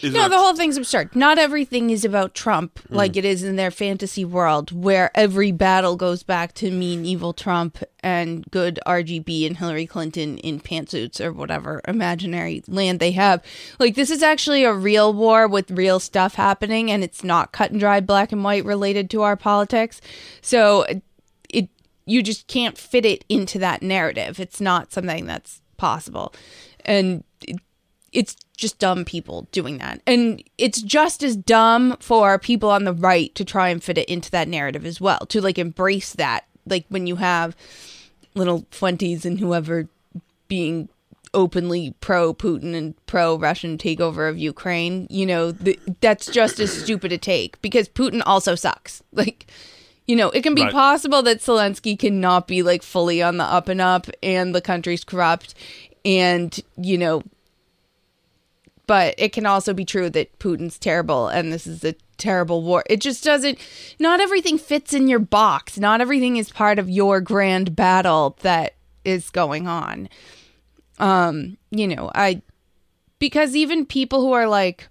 Is 0.00 0.14
No, 0.14 0.28
the 0.28 0.38
whole 0.38 0.54
thing's 0.56 0.76
absurd. 0.76 1.14
Not 1.14 1.38
everything 1.38 1.90
is 1.90 2.04
about 2.04 2.34
Trump 2.34 2.78
Hmm. 2.88 2.96
like 2.96 3.16
it 3.16 3.24
is 3.24 3.42
in 3.42 3.56
their 3.56 3.70
fantasy 3.70 4.24
world 4.24 4.72
where 4.72 5.10
every 5.14 5.52
battle 5.52 5.96
goes 5.96 6.22
back 6.22 6.54
to 6.54 6.70
mean 6.70 7.04
evil 7.04 7.32
Trump 7.32 7.82
and 8.00 8.44
good 8.50 8.80
RGB 8.86 9.46
and 9.46 9.58
Hillary 9.58 9.86
Clinton 9.86 10.38
in 10.38 10.60
pantsuits 10.60 11.20
or 11.20 11.32
whatever 11.32 11.82
imaginary 11.86 12.62
land 12.66 13.00
they 13.00 13.12
have. 13.12 13.42
Like 13.78 13.94
this 13.94 14.10
is 14.10 14.22
actually 14.22 14.64
a 14.64 14.72
real 14.72 15.12
war 15.12 15.46
with 15.46 15.70
real 15.70 16.00
stuff 16.00 16.34
happening 16.34 16.90
and 16.90 17.04
it's 17.04 17.22
not 17.22 17.52
cut 17.52 17.70
and 17.70 17.78
dry 17.78 18.00
black 18.00 18.32
and 18.32 18.42
white 18.42 18.64
related 18.64 19.10
to 19.10 19.22
our 19.22 19.36
politics. 19.36 20.00
So 20.40 20.84
it 20.88 21.02
you 22.04 22.20
just 22.20 22.48
can't 22.48 22.76
fit 22.76 23.04
it 23.06 23.24
into 23.28 23.60
that 23.60 23.80
narrative. 23.80 24.40
It's 24.40 24.60
not 24.60 24.92
something 24.92 25.24
that's 25.24 25.60
possible. 25.76 26.34
And 26.84 27.22
it's 28.12 28.36
just 28.56 28.78
dumb 28.78 29.04
people 29.04 29.48
doing 29.52 29.78
that. 29.78 30.00
And 30.06 30.42
it's 30.58 30.82
just 30.82 31.22
as 31.22 31.36
dumb 31.36 31.96
for 32.00 32.38
people 32.38 32.70
on 32.70 32.84
the 32.84 32.92
right 32.92 33.34
to 33.34 33.44
try 33.44 33.68
and 33.70 33.82
fit 33.82 33.98
it 33.98 34.08
into 34.08 34.30
that 34.32 34.48
narrative 34.48 34.84
as 34.84 35.00
well, 35.00 35.20
to 35.26 35.40
like 35.40 35.58
embrace 35.58 36.12
that. 36.14 36.44
Like 36.66 36.84
when 36.88 37.06
you 37.06 37.16
have 37.16 37.56
little 38.34 38.66
Fuentes 38.70 39.24
and 39.24 39.40
whoever 39.40 39.88
being 40.48 40.88
openly 41.34 41.94
pro 42.00 42.34
Putin 42.34 42.74
and 42.74 42.94
pro 43.06 43.36
Russian 43.36 43.78
takeover 43.78 44.28
of 44.28 44.36
Ukraine, 44.38 45.06
you 45.08 45.24
know, 45.24 45.52
th- 45.52 45.80
that's 46.00 46.26
just 46.26 46.60
as 46.60 46.70
stupid 46.70 47.10
a 47.12 47.18
take 47.18 47.60
because 47.62 47.88
Putin 47.88 48.22
also 48.26 48.54
sucks. 48.54 49.02
Like, 49.12 49.46
you 50.06 50.16
know, 50.16 50.30
it 50.30 50.42
can 50.42 50.54
be 50.54 50.62
Right. 50.62 50.72
possible 50.72 51.22
that 51.22 51.38
Zelensky 51.38 51.98
cannot 51.98 52.46
be 52.48 52.62
like 52.62 52.82
fully 52.82 53.22
on 53.22 53.36
the 53.38 53.44
up 53.44 53.68
and 53.68 53.80
up 53.80 54.08
and 54.22 54.54
the 54.54 54.60
country's 54.60 55.04
corrupt 55.04 55.54
and, 56.04 56.58
you 56.76 56.98
know, 56.98 57.22
but 58.86 59.14
it 59.18 59.32
can 59.32 59.46
also 59.46 59.72
be 59.72 59.84
true 59.84 60.10
that 60.10 60.38
Putin's 60.38 60.78
terrible 60.78 61.28
and 61.28 61.52
this 61.52 61.66
is 61.66 61.84
a 61.84 61.94
terrible 62.18 62.62
war. 62.62 62.84
It 62.88 63.00
just 63.00 63.24
doesn't 63.24 63.58
not 63.98 64.20
everything 64.20 64.58
fits 64.58 64.92
in 64.92 65.08
your 65.08 65.18
box. 65.18 65.78
Not 65.78 66.00
everything 66.00 66.36
is 66.36 66.50
part 66.50 66.78
of 66.78 66.90
your 66.90 67.20
grand 67.20 67.74
battle 67.74 68.36
that 68.42 68.74
is 69.04 69.30
going 69.30 69.66
on. 69.66 70.08
Um, 70.98 71.56
you 71.70 71.88
know, 71.88 72.10
I 72.14 72.42
because 73.18 73.56
even 73.56 73.86
people 73.86 74.20
who 74.20 74.32
are 74.32 74.46
like 74.46 74.88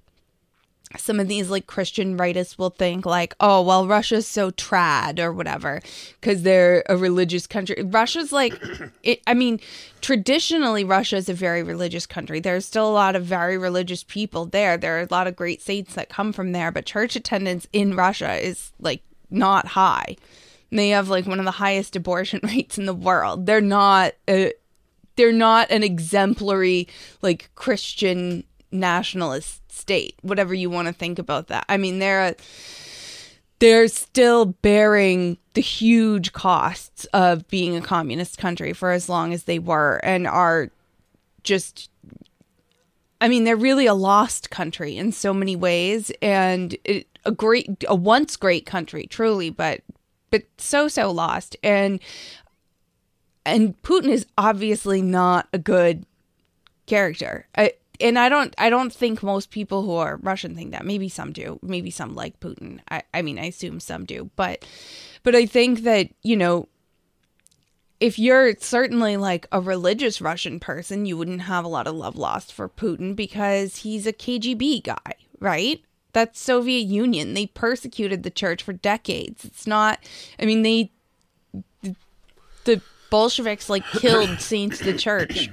some 0.98 1.19
of 1.19 1.27
these 1.27 1.50
like 1.50 1.67
Christian 1.67 2.17
rightists 2.17 2.57
will 2.57 2.69
think 2.69 3.05
like, 3.05 3.36
oh, 3.39 3.62
well, 3.62 3.88
Russia's 3.88 4.27
so 4.27 4.51
trad 4.51 5.19
or 5.19 5.31
whatever 5.31 5.81
because 6.19 6.43
they're 6.43 6.83
a 6.88 6.98
religious 6.98 7.48
country. 7.48 7.81
Russia's 7.83 8.31
like, 8.31 8.60
it, 9.03 9.21
I 9.27 9.33
mean, 9.33 9.60
traditionally, 10.01 10.83
Russia 10.83 11.17
is 11.17 11.29
a 11.29 11.33
very 11.33 11.63
religious 11.63 12.05
country. 12.05 12.39
There's 12.39 12.65
still 12.65 12.89
a 12.89 12.91
lot 12.91 13.15
of 13.15 13.24
very 13.24 13.57
religious 13.57 14.03
people 14.03 14.45
there. 14.45 14.77
There 14.77 14.98
are 14.98 15.03
a 15.03 15.07
lot 15.12 15.27
of 15.27 15.36
great 15.36 15.62
saints 15.62 15.95
that 15.95 16.10
come 16.10 16.33
from 16.33 16.51
there, 16.51 16.71
but 16.71 16.86
church 16.86 17.15
attendance 17.15 17.67
in 17.74 17.95
Russia 17.95 18.33
is 18.33 18.71
like 18.79 19.01
not 19.29 19.67
high. 19.67 20.17
They 20.71 20.89
have 20.89 21.10
like 21.10 21.25
one 21.25 21.39
of 21.39 21.45
the 21.45 21.51
highest 21.51 21.95
abortion 21.95 22.39
rates 22.43 22.77
in 22.77 22.86
the 22.86 22.93
world. 22.93 23.45
They're 23.45 23.62
not 23.62 24.13
a, 24.29 24.53
they're 25.15 25.31
not 25.31 25.69
an 25.71 25.83
exemplary 25.83 26.88
like 27.21 27.50
Christian 27.55 28.43
nationalist 28.71 29.71
state, 29.71 30.15
whatever 30.21 30.53
you 30.53 30.69
want 30.69 30.87
to 30.87 30.93
think 30.93 31.19
about 31.19 31.47
that. 31.47 31.65
I 31.69 31.77
mean, 31.77 31.99
they're 31.99 32.35
they're 33.59 33.87
still 33.87 34.45
bearing 34.45 35.37
the 35.53 35.61
huge 35.61 36.33
costs 36.33 37.05
of 37.13 37.47
being 37.47 37.75
a 37.75 37.81
communist 37.81 38.37
country 38.39 38.73
for 38.73 38.91
as 38.91 39.07
long 39.07 39.33
as 39.33 39.43
they 39.43 39.59
were 39.59 39.99
and 40.03 40.27
are 40.27 40.71
just 41.43 41.89
I 43.19 43.27
mean, 43.27 43.43
they're 43.43 43.55
really 43.55 43.85
a 43.85 43.93
lost 43.93 44.49
country 44.49 44.97
in 44.97 45.11
so 45.11 45.31
many 45.31 45.55
ways 45.55 46.11
and 46.23 46.75
it, 46.83 47.07
a 47.23 47.31
great 47.31 47.83
a 47.87 47.95
once 47.95 48.35
great 48.35 48.65
country, 48.65 49.05
truly, 49.05 49.49
but 49.51 49.81
but 50.31 50.43
so 50.57 50.87
so 50.87 51.11
lost 51.11 51.55
and 51.61 51.99
and 53.45 53.79
Putin 53.81 54.09
is 54.09 54.25
obviously 54.37 55.01
not 55.01 55.47
a 55.53 55.59
good 55.59 56.05
character. 56.87 57.47
I, 57.55 57.73
and 58.01 58.17
I 58.17 58.29
don't 58.29 58.53
I 58.58 58.70
don't 58.70 58.93
think 58.93 59.24
most 59.24 59.51
people 59.51 59.84
who 59.84 59.93
are 59.93 60.17
Russian 60.17 60.55
think 60.55 60.72
that. 60.72 60.86
Maybe 60.86 61.10
some 61.10 61.31
do. 61.31 61.60
Maybe 61.62 61.91
some 61.91 62.15
like 62.15 62.39
Putin. 62.39 62.79
I, 62.89 63.03
I 63.13 63.22
mean 63.22 63.39
I 63.39 63.46
assume 63.46 63.79
some 63.79 64.05
do. 64.05 64.29
But 64.36 64.65
but 65.24 65.36
I 65.36 65.46
think 65.46 65.81
that, 65.81 66.10
you 66.24 66.36
know, 66.36 66.67
if 68.00 68.17
you're 68.17 68.55
certainly 68.58 69.17
like 69.17 69.48
a 69.51 69.62
religious 69.62 70.22
Russian 70.22 70.60
person, 70.60 71.05
you 71.05 71.15
wouldn't 71.15 71.41
have 71.41 71.63
a 71.63 71.70
lot 71.70 71.88
of 71.88 71.96
love 71.96 72.15
lost 72.15 72.51
for 72.51 72.67
Putin 72.67 73.15
because 73.15 73.77
he's 73.77 74.08
a 74.08 74.13
KGB 74.13 74.84
guy, 74.84 75.13
right? 75.39 75.81
That's 76.13 76.39
Soviet 76.39 76.81
Union. 76.81 77.36
They 77.36 77.46
persecuted 77.48 78.24
the 78.24 78.31
church 78.31 78.63
for 78.63 78.74
decades. 78.74 79.46
It's 79.46 79.67
not 79.67 80.00
I 80.39 80.46
mean 80.46 80.63
they 80.63 80.91
the 82.63 82.81
Bolsheviks 83.10 83.70
like 83.70 83.86
killed 83.86 84.39
saints 84.39 84.79
of 84.79 84.86
the 84.88 84.98
church, 84.98 85.50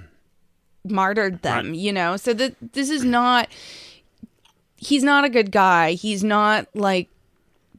martyred 0.85 1.43
them, 1.43 1.75
you 1.75 1.93
know. 1.93 2.17
So 2.17 2.33
that 2.35 2.55
this 2.73 2.91
is 2.91 3.05
not 3.05 3.49
he's 4.77 5.03
not 5.03 5.25
a 5.25 5.29
good 5.29 5.51
guy. 5.51 5.93
He's 5.93 6.25
not 6.25 6.69
like 6.75 7.09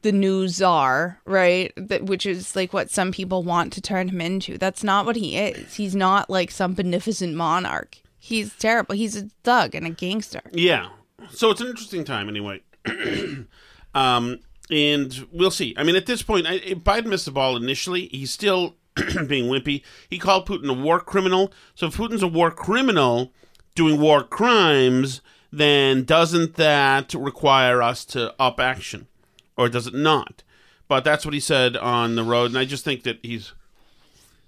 the 0.02 0.12
new 0.12 0.48
czar, 0.48 1.20
right? 1.26 1.74
That 1.76 2.04
which 2.04 2.26
is 2.26 2.56
like 2.56 2.74
what 2.74 2.90
some 2.90 3.12
people 3.12 3.44
want 3.44 3.74
to 3.74 3.82
turn 3.82 4.10
him 4.10 4.22
into. 4.22 4.58
That's 4.58 4.84
not 4.84 5.06
what 5.06 5.16
he 5.16 5.38
is. 5.38 5.76
He's 5.76 5.96
not 5.96 6.30
like 6.30 6.52
some 6.52 6.74
beneficent 6.74 7.36
monarch. 7.36 7.98
He's 8.18 8.54
terrible. 8.56 8.96
He's 8.96 9.16
a 9.18 9.30
thug 9.44 9.76
and 9.76 9.88
a 9.88 9.90
gangster. 9.90 10.42
Yeah. 10.52 10.90
So 11.32 11.50
it's 11.52 11.62
an 11.62 11.68
interesting 11.68 12.04
time 12.04 12.30
anyway. 12.30 12.62
um, 13.94 14.40
and 14.70 15.28
we'll 15.32 15.52
see. 15.52 15.74
I 15.78 15.84
mean, 15.84 15.96
at 15.96 16.06
this 16.06 16.22
point, 16.22 16.48
I, 16.48 16.60
Biden 16.60 17.08
missed 17.08 17.26
the 17.26 17.32
ball 17.32 17.56
initially. 17.56 18.08
He's 18.08 18.32
still 18.32 18.76
being 19.28 19.50
wimpy. 19.50 19.84
He 20.10 20.18
called 20.18 20.48
Putin 20.48 20.70
a 20.70 20.74
war 20.74 21.00
criminal. 21.00 21.52
So 21.76 21.88
if 21.88 21.98
Putin's 21.98 22.24
a 22.24 22.28
war 22.28 22.52
criminal 22.52 23.34
doing 23.76 24.00
war 24.00 24.24
crimes, 24.24 25.22
then 25.52 26.04
doesn't 26.04 26.56
that 26.56 27.14
require 27.14 27.82
us 27.82 28.06
to 28.06 28.34
up 28.40 28.60
action? 28.60 29.08
Or 29.58 29.70
does 29.70 29.88
it 29.88 29.94
not? 29.94 30.44
But 30.88 31.04
that's 31.04 31.26
what 31.26 31.34
he 31.34 31.40
said 31.40 31.78
on 31.78 32.16
the 32.16 32.24
road. 32.24 32.52
And 32.52 32.58
I 32.58 32.66
just 32.66 32.84
think 32.84 33.04
that 33.04 33.20
he's 33.22 33.54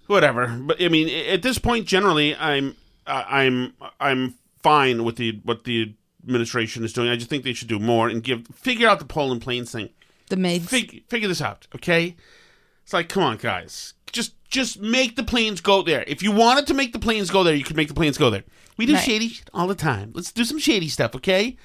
whatever. 0.07 0.47
But 0.47 0.81
I 0.81 0.89
mean, 0.89 1.09
at 1.27 1.41
this 1.41 1.57
point, 1.57 1.85
generally, 1.85 2.35
I'm 2.35 2.75
I'm 3.07 3.73
I'm 3.99 4.35
fine 4.61 5.03
with 5.03 5.17
the 5.17 5.39
what 5.43 5.63
the 5.63 5.93
administration 6.23 6.83
is 6.83 6.93
doing. 6.93 7.09
I 7.09 7.15
just 7.15 7.29
think 7.29 7.43
they 7.43 7.53
should 7.53 7.67
do 7.67 7.79
more 7.79 8.07
and 8.07 8.23
give 8.23 8.47
figure 8.47 8.87
out 8.87 8.99
the 8.99 9.05
Poland 9.05 9.41
planes 9.41 9.71
thing. 9.71 9.89
The 10.29 10.37
maids. 10.37 10.67
Fig, 10.67 11.03
figure 11.07 11.27
this 11.27 11.41
out, 11.41 11.67
okay? 11.75 12.15
It's 12.83 12.93
like, 12.93 13.09
come 13.09 13.23
on, 13.23 13.37
guys, 13.37 13.93
just 14.11 14.33
just 14.49 14.79
make 14.81 15.15
the 15.15 15.23
planes 15.23 15.61
go 15.61 15.81
there. 15.81 16.03
If 16.07 16.21
you 16.21 16.31
wanted 16.31 16.67
to 16.67 16.73
make 16.73 16.91
the 16.93 16.99
planes 16.99 17.29
go 17.29 17.43
there, 17.43 17.55
you 17.55 17.63
could 17.63 17.75
make 17.77 17.87
the 17.87 17.93
planes 17.93 18.17
go 18.17 18.29
there. 18.29 18.43
We 18.77 18.85
do 18.85 18.93
Right. 18.95 19.03
shady 19.03 19.29
shit 19.29 19.49
all 19.53 19.67
the 19.67 19.75
time. 19.75 20.11
Let's 20.13 20.31
do 20.31 20.43
some 20.43 20.59
shady 20.59 20.87
stuff, 20.89 21.15
okay? 21.15 21.55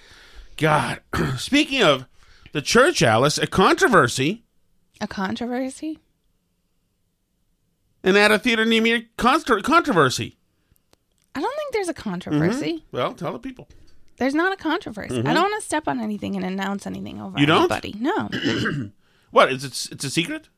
God, 0.57 1.01
speaking 1.39 1.83
of 1.83 2.07
the 2.53 2.63
church, 2.63 3.03
Alice, 3.03 3.39
a 3.39 3.47
controversy, 3.47 4.45
a 5.01 5.07
controversy? 5.07 5.99
and 8.05 8.17
at 8.17 8.31
a 8.31 8.39
theater 8.39 8.65
near 8.65 8.83
me, 8.83 9.09
controversy. 9.17 10.37
I 11.35 11.41
don't 11.41 11.57
think 11.57 11.73
there's 11.73 11.89
a 11.89 11.95
controversy. 11.95 12.85
Well, 12.93 13.13
tell 13.15 13.33
the 13.33 13.39
people. 13.39 13.69
There's 14.19 14.35
not 14.35 14.53
a 14.53 14.57
controversy. 14.57 15.19
I 15.19 15.35
don't 15.35 15.51
want 15.51 15.61
to 15.61 15.67
step 15.67 15.87
on 15.89 16.01
anything 16.01 16.37
and 16.37 16.45
announce 16.45 16.87
anything 16.87 17.21
over 17.21 17.33
Mm-hmm. 17.33 17.39
You 17.41 17.47
don't? 17.47 17.71
anybody. 17.73 17.95
No. 17.99 18.91
What 19.33 19.53
is 19.53 19.65
it? 19.65 19.89
It's 19.93 20.05
a 20.05 20.09
secret. 20.09 20.49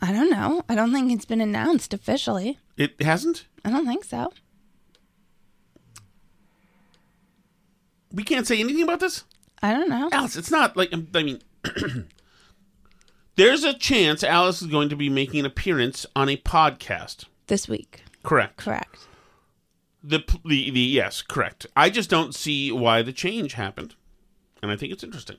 I 0.00 0.12
don't 0.12 0.30
know. 0.30 0.62
I 0.68 0.74
don't 0.74 0.92
think 0.92 1.10
it's 1.10 1.24
been 1.24 1.40
announced 1.40 1.94
officially. 1.94 2.58
It 2.76 3.00
hasn't. 3.02 3.46
I 3.64 3.70
don't 3.70 3.86
think 3.86 4.04
so. 4.04 4.32
We 8.12 8.22
can't 8.22 8.46
say 8.46 8.60
anything 8.60 8.82
about 8.82 9.00
this. 9.00 9.24
I 9.62 9.72
don't 9.72 9.88
know. 9.88 10.08
Alice, 10.12 10.36
it's 10.36 10.50
not 10.50 10.76
like 10.76 10.92
um, 10.92 11.08
I 11.14 11.22
mean, 11.22 11.40
there's 13.36 13.64
a 13.64 13.74
chance 13.74 14.22
Alice 14.22 14.62
is 14.62 14.68
going 14.68 14.88
to 14.90 14.96
be 14.96 15.08
making 15.08 15.40
an 15.40 15.46
appearance 15.46 16.06
on 16.14 16.28
a 16.28 16.36
podcast. 16.36 17.24
This 17.46 17.68
week. 17.68 18.02
Correct. 18.22 18.58
Correct. 18.58 19.06
The 20.02 20.20
the 20.44 20.70
the 20.70 20.80
yes, 20.80 21.22
correct. 21.22 21.66
I 21.74 21.90
just 21.90 22.10
don't 22.10 22.34
see 22.34 22.70
why 22.70 23.02
the 23.02 23.12
change 23.12 23.54
happened, 23.54 23.94
and 24.62 24.70
I 24.70 24.76
think 24.76 24.92
it's 24.92 25.02
interesting. 25.04 25.38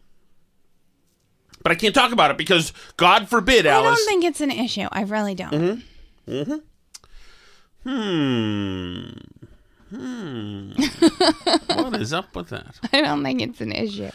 But 1.64 1.72
I 1.72 1.76
can't 1.76 1.94
talk 1.96 2.12
about 2.12 2.32
it 2.32 2.38
because 2.38 2.72
God 2.98 3.28
forbid, 3.30 3.66
Alice. 3.66 3.86
I 3.86 3.88
Alice. 3.88 4.00
don't 4.00 4.08
think 4.08 4.24
it's 4.26 4.42
an 4.42 4.52
issue. 4.52 4.88
I 4.92 5.02
really 5.02 5.36
don't. 5.36 5.84
hmm. 6.26 6.56
Hmm. 9.90 10.72
what 11.76 11.96
is 12.02 12.14
up 12.14 12.36
with 12.36 12.50
that? 12.50 12.80
I 12.94 13.02
don't 13.02 13.24
think 13.24 13.42
it's 13.42 13.62
an 13.62 13.72
issue. 13.72 14.10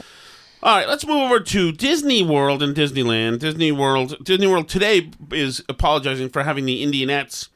All 0.63 0.77
right, 0.77 0.87
let's 0.87 1.07
move 1.07 1.23
over 1.23 1.41
to 1.41 1.73
Disney 1.73 2.23
World 2.23 2.63
and 2.63 2.77
Disneyland. 2.77 3.41
Disney 3.41 3.73
World, 3.73 4.15
Disney 4.23 4.47
World 4.47 4.69
today 4.69 5.11
is 5.33 5.63
apologizing 5.69 6.29
for 6.29 6.45
having 6.45 6.67
the 6.67 6.85
Indianettes 6.85 7.49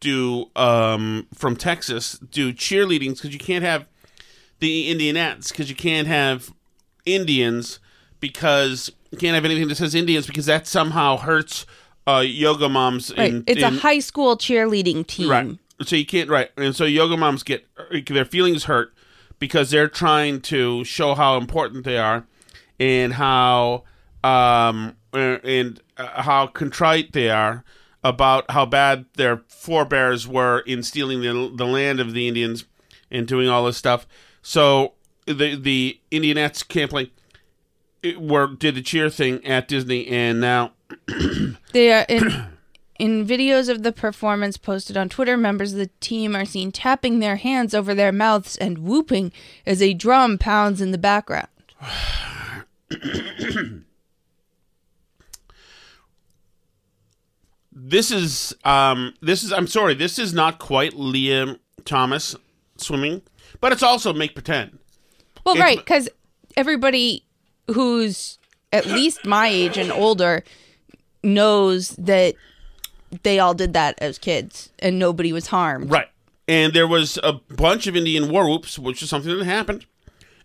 do 0.00 0.50
um, 0.56 1.26
from 1.34 1.56
Texas 1.56 2.18
do 2.18 2.52
cheerleadings 2.52 3.16
because 3.16 3.32
you 3.32 3.38
can't 3.38 3.64
have 3.64 3.86
the 4.60 4.92
Indianettes 4.94 5.48
because 5.50 5.68
you 5.68 5.76
can't 5.76 6.06
have 6.08 6.52
Indians 7.04 7.78
because 8.20 8.90
you 9.10 9.18
can't 9.18 9.34
have 9.34 9.44
anything 9.44 9.68
that 9.68 9.76
says 9.76 9.94
Indians 9.94 10.26
because 10.26 10.46
that 10.46 10.66
somehow 10.66 11.16
hurts 11.16 11.66
uh, 12.06 12.22
yoga 12.26 12.68
moms. 12.68 13.12
Right. 13.16 13.32
In, 13.32 13.44
it's 13.46 13.62
a 13.62 13.70
high 13.70 13.98
school 13.98 14.36
cheerleading 14.36 15.06
team. 15.06 15.30
Right. 15.30 15.58
So 15.82 15.96
you 15.96 16.06
can't 16.06 16.30
right, 16.30 16.50
and 16.56 16.74
so 16.74 16.84
yoga 16.84 17.16
moms 17.18 17.42
get 17.42 17.66
their 18.08 18.24
feelings 18.24 18.64
hurt 18.64 18.94
because 19.38 19.70
they're 19.70 19.88
trying 19.88 20.40
to 20.42 20.84
show 20.84 21.14
how 21.14 21.36
important 21.36 21.84
they 21.84 21.98
are 21.98 22.26
and 22.80 23.12
how 23.12 23.84
um 24.24 24.96
and 25.12 25.80
uh, 25.98 26.22
how 26.22 26.46
contrite 26.46 27.12
they 27.12 27.28
are 27.28 27.62
about 28.02 28.50
how 28.50 28.64
bad 28.64 29.04
their 29.16 29.42
forebears 29.48 30.26
were 30.26 30.60
in 30.60 30.82
stealing 30.82 31.20
the 31.20 31.52
the 31.54 31.66
land 31.66 32.00
of 32.00 32.12
the 32.12 32.28
Indians 32.28 32.64
and 33.10 33.26
doing 33.26 33.48
all 33.48 33.64
this 33.64 33.76
stuff. 33.76 34.06
So 34.42 34.94
the 35.26 35.56
the 35.56 36.00
Indianettes 36.10 36.66
can't 36.66 36.90
play. 36.90 37.10
Were 38.14 38.46
did 38.46 38.76
the 38.76 38.82
cheer 38.82 39.10
thing 39.10 39.44
at 39.44 39.66
Disney, 39.68 40.06
and 40.06 40.40
now 40.40 40.72
They 41.72 41.92
are 41.92 42.06
in 42.08 42.46
in 42.98 43.26
videos 43.26 43.68
of 43.68 43.82
the 43.82 43.92
performance 43.92 44.56
posted 44.56 44.96
on 44.96 45.08
Twitter. 45.08 45.36
Members 45.36 45.72
of 45.72 45.78
the 45.78 45.90
team 46.00 46.36
are 46.36 46.44
seen 46.44 46.70
tapping 46.72 47.18
their 47.18 47.36
hands 47.36 47.74
over 47.74 47.94
their 47.94 48.12
mouths 48.12 48.56
and 48.56 48.78
whooping 48.78 49.32
as 49.66 49.82
a 49.82 49.94
drum 49.94 50.38
pounds 50.38 50.80
in 50.80 50.92
the 50.92 50.98
background. 50.98 51.48
this 57.72 58.10
is 58.10 58.54
um 58.64 59.14
this 59.20 59.42
is 59.42 59.52
I'm 59.52 59.66
sorry, 59.66 59.94
this 59.94 60.18
is 60.18 60.32
not 60.32 60.58
quite 60.58 60.94
Lia 60.94 61.58
Thomas 61.84 62.34
swimming, 62.78 63.22
but 63.60 63.72
it's 63.72 63.82
also 63.82 64.12
make 64.12 64.34
pretend. 64.34 64.78
Well, 65.44 65.54
It's- 65.54 65.68
right, 65.68 65.78
because 65.78 66.08
everybody 66.56 67.25
who's 67.72 68.38
at 68.72 68.86
least 68.86 69.24
my 69.24 69.48
age 69.48 69.76
and 69.76 69.90
older 69.92 70.44
knows 71.22 71.90
that 71.90 72.34
they 73.22 73.38
all 73.38 73.54
did 73.54 73.72
that 73.72 73.96
as 73.98 74.18
kids 74.18 74.70
and 74.78 74.98
nobody 74.98 75.32
was 75.32 75.48
harmed. 75.48 75.90
Right. 75.90 76.08
And 76.48 76.72
there 76.72 76.86
was 76.86 77.18
a 77.22 77.32
bunch 77.32 77.86
of 77.86 77.96
Indian 77.96 78.30
war 78.30 78.48
whoops, 78.48 78.78
which 78.78 79.02
is 79.02 79.10
something 79.10 79.36
that 79.36 79.44
happened, 79.44 79.86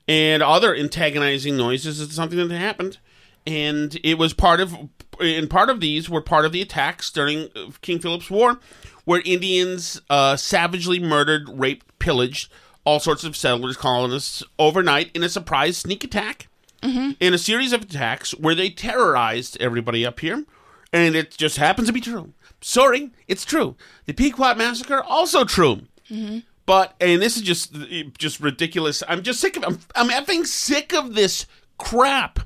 and 0.07 0.41
other 0.41 0.75
antagonizing 0.75 1.55
noises 1.55 1.99
is 1.99 2.13
something 2.13 2.47
that 2.47 2.57
happened, 2.57 2.97
and 3.45 3.99
it 4.03 4.17
was 4.17 4.33
part 4.33 4.59
of, 4.59 4.75
and 5.19 5.47
part 5.47 5.69
of 5.69 5.79
these 5.79 6.09
were 6.09 6.21
part 6.21 6.45
of 6.45 6.51
the 6.51 6.61
attacks 6.61 7.11
during 7.11 7.49
uh, 7.55 7.69
King 7.81 7.99
Philip's 7.99 8.31
War, 8.31 8.59
where 9.05 9.21
Indians 9.25 10.01
uh, 10.09 10.35
savagely 10.37 10.99
murdered, 10.99 11.47
raped, 11.49 11.99
pillaged 11.99 12.51
all 12.83 12.99
sorts 12.99 13.23
of 13.23 13.37
settlers, 13.37 13.77
colonists 13.77 14.41
overnight 14.57 15.11
in 15.13 15.21
a 15.21 15.29
surprise 15.29 15.77
sneak 15.77 16.03
attack, 16.03 16.47
in 16.83 17.33
a 17.33 17.38
series 17.38 17.73
of 17.73 17.83
attacks 17.83 18.31
where 18.31 18.55
they 18.55 18.69
terrorized 18.69 19.57
everybody 19.59 20.05
up 20.05 20.19
here, 20.19 20.45
and 20.91 21.15
it 21.15 21.31
just 21.38 21.57
happens 21.57 21.88
to 21.88 21.93
be 21.93 22.01
true. 22.01 22.33
Sorry, 22.61 23.11
it's 23.27 23.45
true. 23.45 23.75
The 24.05 24.13
Pequot 24.13 24.55
massacre 24.55 25.01
also 25.03 25.43
true. 25.43 25.81
But 26.65 26.95
and 27.01 27.21
this 27.21 27.38
is 27.38 27.43
just 27.43 27.75
just 28.17 28.39
ridiculous. 28.39 29.01
I'm 29.07 29.23
just 29.23 29.39
sick 29.39 29.57
of 29.57 29.63
I'm 29.63 29.79
I'm 29.95 30.09
effing 30.25 30.45
sick 30.45 30.93
of 30.93 31.15
this 31.15 31.45
crap. 31.77 32.39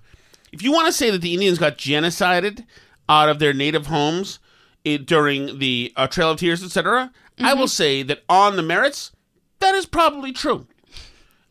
If 0.51 0.61
you 0.61 0.71
want 0.71 0.87
to 0.87 0.93
say 0.93 1.09
that 1.11 1.21
the 1.21 1.33
Indians 1.33 1.57
got 1.59 1.77
genocided 1.77 2.63
out 3.09 3.27
of 3.29 3.39
their 3.39 3.53
native 3.53 3.87
homes 3.87 4.39
eh, 4.85 4.97
during 5.03 5.59
the 5.59 5.91
uh, 5.97 6.07
Trail 6.07 6.31
of 6.31 6.39
Tears, 6.39 6.63
etc., 6.63 7.11
I 7.39 7.53
will 7.53 7.67
say 7.67 8.03
that 8.03 8.23
on 8.29 8.55
the 8.55 8.63
merits, 8.63 9.11
that 9.59 9.75
is 9.75 9.85
probably 9.85 10.31
true. 10.31 10.65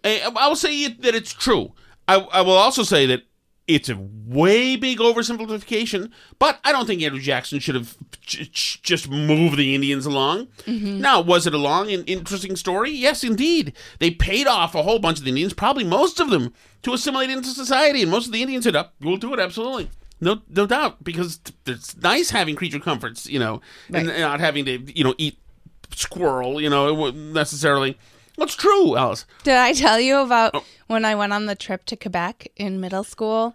Eh, 0.03 0.21
I 0.37 0.49
will 0.49 0.57
say 0.57 0.75
it- 0.85 1.03
that 1.03 1.15
it's 1.15 1.33
true. 1.35 1.73
I, 2.09 2.17
I 2.17 2.41
will 2.43 2.53
also 2.53 2.83
say 2.83 3.07
that 3.07 3.23
it's 3.67 3.89
a 3.89 3.97
way 4.27 4.77
big 4.77 4.99
oversimplification, 4.99 6.11
but 6.39 6.61
I 6.65 6.73
don't 6.73 6.87
think 6.87 7.03
Andrew 7.03 7.21
Jackson 7.21 7.61
should 7.61 7.75
have 7.75 7.97
j- 8.21 8.45
j- 8.45 8.81
just 8.83 9.09
moved 9.09 9.57
the 9.57 9.75
Indians 9.75 10.05
along. 10.05 10.49
Mm-hmm. 10.67 11.01
Now, 11.01 11.23
was 11.23 11.47
it 11.47 11.55
a 11.55 11.59
long 11.59 11.91
and 11.91 12.07
interesting 12.09 12.57
story? 12.57 12.91
Yes, 12.91 13.25
indeed. 13.25 13.73
They 14.01 14.11
paid 14.11 14.47
off 14.47 14.75
a 14.75 14.83
whole 14.83 14.99
bunch 14.99 15.19
of 15.19 15.25
the 15.25 15.31
Indians, 15.31 15.55
probably 15.55 15.85
most 15.85 16.21
of 16.21 16.29
them, 16.29 16.53
to 16.83 16.93
assimilate 16.93 17.31
into 17.31 17.49
society, 17.49 18.03
and 18.03 18.11
most 18.11 18.27
of 18.27 18.33
the 18.33 18.43
Indians 18.43 18.65
said, 18.65 18.77
"Up, 18.77 18.95
we'll 19.01 19.17
do 19.17 19.33
it 19.33 19.41
absolutely." 19.41 19.89
No, 20.21 20.43
no 20.49 20.67
doubt, 20.67 21.03
because 21.03 21.41
it's 21.67 21.97
nice 21.97 22.31
having 22.31 22.57
creature 22.57 22.79
comforts, 22.79 23.27
you 23.27 23.39
know, 23.39 23.63
and 23.93 24.07
not 24.09 24.41
having 24.41 24.65
to, 24.67 24.79
you 24.97 25.05
know, 25.05 25.15
eat 25.19 25.39
squirrel, 25.95 26.61
you 26.61 26.69
know, 26.69 27.11
necessarily. 27.11 27.99
What's 28.37 28.55
true, 28.57 28.97
Alice? 28.97 29.27
Did 29.45 29.57
I 29.57 29.73
tell 29.73 30.01
you 30.01 30.19
about 30.19 30.53
Oh. 30.55 30.65
when 30.89 31.05
I 31.05 31.15
went 31.15 31.33
on 31.33 31.47
the 31.47 31.55
trip 31.55 31.85
to 31.87 31.97
Quebec 31.97 32.49
in 32.57 32.81
middle 32.81 33.05
school? 33.05 33.55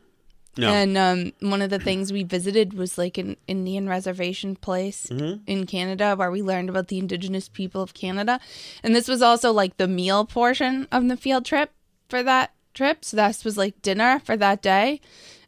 No. 0.57 0.69
And 0.73 0.97
um, 0.97 1.31
one 1.41 1.61
of 1.61 1.69
the 1.69 1.79
things 1.79 2.11
we 2.11 2.23
visited 2.23 2.73
was 2.73 2.97
like 2.97 3.17
an 3.17 3.37
Indian 3.47 3.87
reservation 3.87 4.55
place 4.55 5.07
Mm-hmm. 5.09 5.41
in 5.47 5.65
Canada 5.65 6.15
where 6.15 6.31
we 6.31 6.41
learned 6.41 6.69
about 6.69 6.87
the 6.87 6.97
Indigenous 6.97 7.47
people 7.49 7.81
of 7.81 7.93
Canada. 7.93 8.39
And 8.83 8.95
this 8.95 9.07
was 9.07 9.21
also 9.21 9.51
like 9.53 9.77
the 9.77 9.87
meal 9.87 10.25
portion 10.25 10.87
of 10.91 11.07
the 11.07 11.15
field 11.17 11.45
trip 11.45 11.71
for 12.09 12.23
that 12.23 12.51
trip. 12.73 13.05
So 13.05 13.15
this 13.17 13.45
was 13.45 13.57
like 13.57 13.81
dinner 13.81 14.19
for 14.25 14.35
that 14.37 14.61
day. 14.61 14.99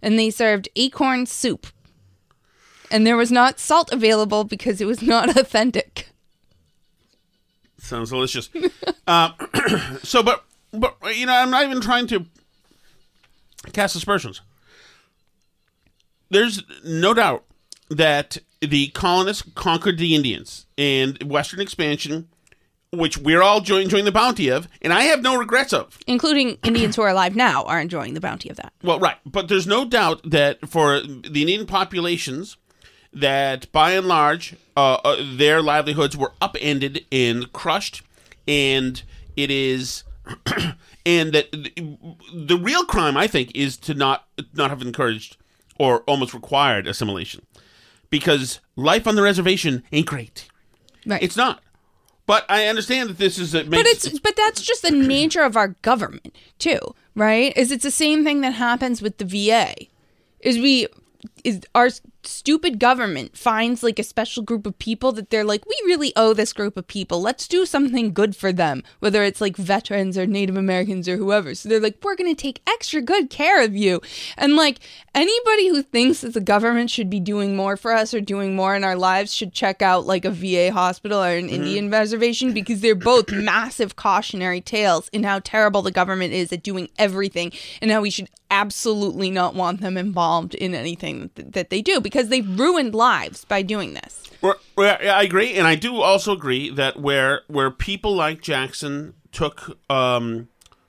And 0.01 0.17
they 0.17 0.29
served 0.29 0.69
acorn 0.75 1.25
soup. 1.25 1.67
And 2.89 3.05
there 3.07 3.17
was 3.17 3.31
not 3.31 3.59
salt 3.59 3.91
available 3.91 4.43
because 4.43 4.81
it 4.81 4.85
was 4.85 5.01
not 5.01 5.35
authentic. 5.37 6.09
Sounds 7.91 8.09
delicious. 8.09 8.49
uh, 9.05 9.31
so, 10.03 10.23
but 10.23 10.45
but 10.71 10.95
you 11.13 11.25
know, 11.25 11.33
I'm 11.33 11.49
not 11.49 11.65
even 11.65 11.81
trying 11.81 12.07
to 12.07 12.25
cast 13.73 13.97
aspersions. 13.97 14.39
There's 16.29 16.63
no 16.85 17.13
doubt 17.13 17.43
that 17.89 18.37
the 18.61 18.87
colonists 18.89 19.43
conquered 19.55 19.97
the 19.97 20.15
Indians 20.15 20.67
and 20.77 21.21
Western 21.23 21.59
expansion, 21.59 22.29
which 22.93 23.17
we're 23.17 23.41
all 23.41 23.57
enjoying 23.57 24.05
the 24.05 24.11
bounty 24.13 24.47
of, 24.47 24.69
and 24.81 24.93
I 24.93 25.01
have 25.03 25.21
no 25.21 25.35
regrets 25.35 25.73
of. 25.73 25.99
Including 26.07 26.59
Indians 26.63 26.95
who 26.95 27.01
are 27.01 27.09
alive 27.09 27.35
now 27.35 27.63
are 27.65 27.81
enjoying 27.81 28.13
the 28.13 28.21
bounty 28.21 28.47
of 28.47 28.55
that. 28.55 28.71
Well, 28.81 28.99
right, 29.01 29.17
but 29.25 29.49
there's 29.49 29.67
no 29.67 29.83
doubt 29.83 30.21
that 30.31 30.69
for 30.69 31.01
the 31.01 31.41
Indian 31.41 31.65
populations, 31.65 32.55
that 33.13 33.71
by 33.71 33.91
and 33.91 34.07
large, 34.07 34.55
uh, 34.75 34.95
uh, 35.03 35.17
their 35.35 35.61
livelihoods 35.61 36.15
were 36.15 36.33
upended 36.41 37.05
and 37.11 37.51
crushed, 37.53 38.03
and 38.47 39.01
it 39.35 39.51
is, 39.51 40.03
and 41.05 41.33
that 41.33 41.51
the, 41.51 41.97
the 42.33 42.57
real 42.57 42.85
crime, 42.85 43.17
I 43.17 43.27
think, 43.27 43.51
is 43.55 43.77
to 43.77 43.93
not 43.93 44.27
not 44.53 44.69
have 44.69 44.81
encouraged 44.81 45.37
or 45.77 46.01
almost 46.01 46.33
required 46.33 46.87
assimilation, 46.87 47.45
because 48.09 48.59
life 48.75 49.07
on 49.07 49.15
the 49.15 49.21
reservation 49.21 49.83
ain't 49.91 50.07
great. 50.07 50.47
Right. 51.05 51.21
It's 51.21 51.37
not. 51.37 51.61
But 52.27 52.45
I 52.49 52.67
understand 52.67 53.09
that 53.09 53.17
this 53.17 53.37
is 53.37 53.53
a 53.53 53.63
but 53.63 53.85
it's 53.85 54.19
but 54.19 54.35
that's 54.37 54.61
just 54.61 54.83
the 54.83 54.91
nature 54.91 55.41
of 55.41 55.57
our 55.57 55.69
government 55.81 56.33
too 56.59 56.79
right 57.13 57.51
is 57.57 57.71
it's 57.71 57.83
the 57.83 57.91
same 57.91 58.23
thing 58.23 58.39
that 58.41 58.53
happens 58.53 59.01
with 59.01 59.17
the 59.17 59.25
va 59.25 59.73
is 60.39 60.57
we 60.57 60.87
is 61.43 61.61
our 61.75 61.89
stupid 62.23 62.79
government 62.79 63.37
finds 63.37 63.83
like 63.83 63.99
a 63.99 64.03
special 64.03 64.43
group 64.43 64.65
of 64.65 64.77
people 64.77 65.11
that 65.11 65.29
they're 65.29 65.43
like 65.43 65.65
we 65.65 65.77
really 65.85 66.13
owe 66.15 66.33
this 66.33 66.53
group 66.53 66.77
of 66.77 66.87
people. 66.87 67.21
Let's 67.21 67.47
do 67.47 67.65
something 67.65 68.13
good 68.13 68.35
for 68.35 68.51
them 68.51 68.83
whether 68.99 69.23
it's 69.23 69.41
like 69.41 69.57
veterans 69.57 70.17
or 70.17 70.25
native 70.25 70.57
americans 70.57 71.07
or 71.07 71.17
whoever. 71.17 71.55
So 71.55 71.69
they're 71.69 71.79
like 71.79 71.97
we're 72.03 72.15
going 72.15 72.33
to 72.33 72.41
take 72.41 72.61
extra 72.67 73.01
good 73.01 73.29
care 73.29 73.63
of 73.63 73.75
you. 73.75 74.01
And 74.37 74.55
like 74.55 74.79
anybody 75.13 75.69
who 75.69 75.81
thinks 75.81 76.21
that 76.21 76.33
the 76.33 76.41
government 76.41 76.89
should 76.89 77.09
be 77.09 77.19
doing 77.19 77.55
more 77.55 77.77
for 77.77 77.93
us 77.93 78.13
or 78.13 78.21
doing 78.21 78.55
more 78.55 78.75
in 78.75 78.83
our 78.83 78.95
lives 78.95 79.33
should 79.33 79.53
check 79.53 79.81
out 79.81 80.05
like 80.05 80.25
a 80.25 80.31
va 80.31 80.71
hospital 80.71 81.19
or 81.19 81.35
an 81.35 81.45
mm-hmm. 81.45 81.55
indian 81.55 81.89
reservation 81.89 82.53
because 82.53 82.81
they're 82.81 82.95
both 82.95 83.31
massive 83.31 83.95
cautionary 83.95 84.61
tales 84.61 85.09
in 85.09 85.23
how 85.23 85.39
terrible 85.39 85.81
the 85.81 85.91
government 85.91 86.33
is 86.33 86.51
at 86.51 86.63
doing 86.63 86.89
everything 86.97 87.51
and 87.81 87.91
how 87.91 88.01
we 88.01 88.09
should 88.09 88.29
absolutely 88.51 89.31
not 89.31 89.55
want 89.55 89.79
them 89.79 89.97
involved 89.97 90.53
in 90.55 90.75
anything 90.75 91.31
that, 91.35 91.53
that 91.53 91.69
they 91.69 91.81
do 91.81 92.01
because 92.01 92.10
they've 92.29 92.59
ruined 92.59 92.93
lives 92.95 93.45
by 93.45 93.61
doing 93.61 93.93
this. 93.93 94.23
Well, 94.41 94.55
I 94.77 95.23
agree, 95.23 95.53
and 95.53 95.67
I 95.67 95.75
do 95.75 95.97
also 96.01 96.33
agree 96.33 96.69
that 96.71 96.99
where 96.99 97.41
where 97.47 97.69
people 97.69 98.15
like 98.15 98.41
Jackson 98.41 99.13
took 99.31 99.77
um, 99.89 100.47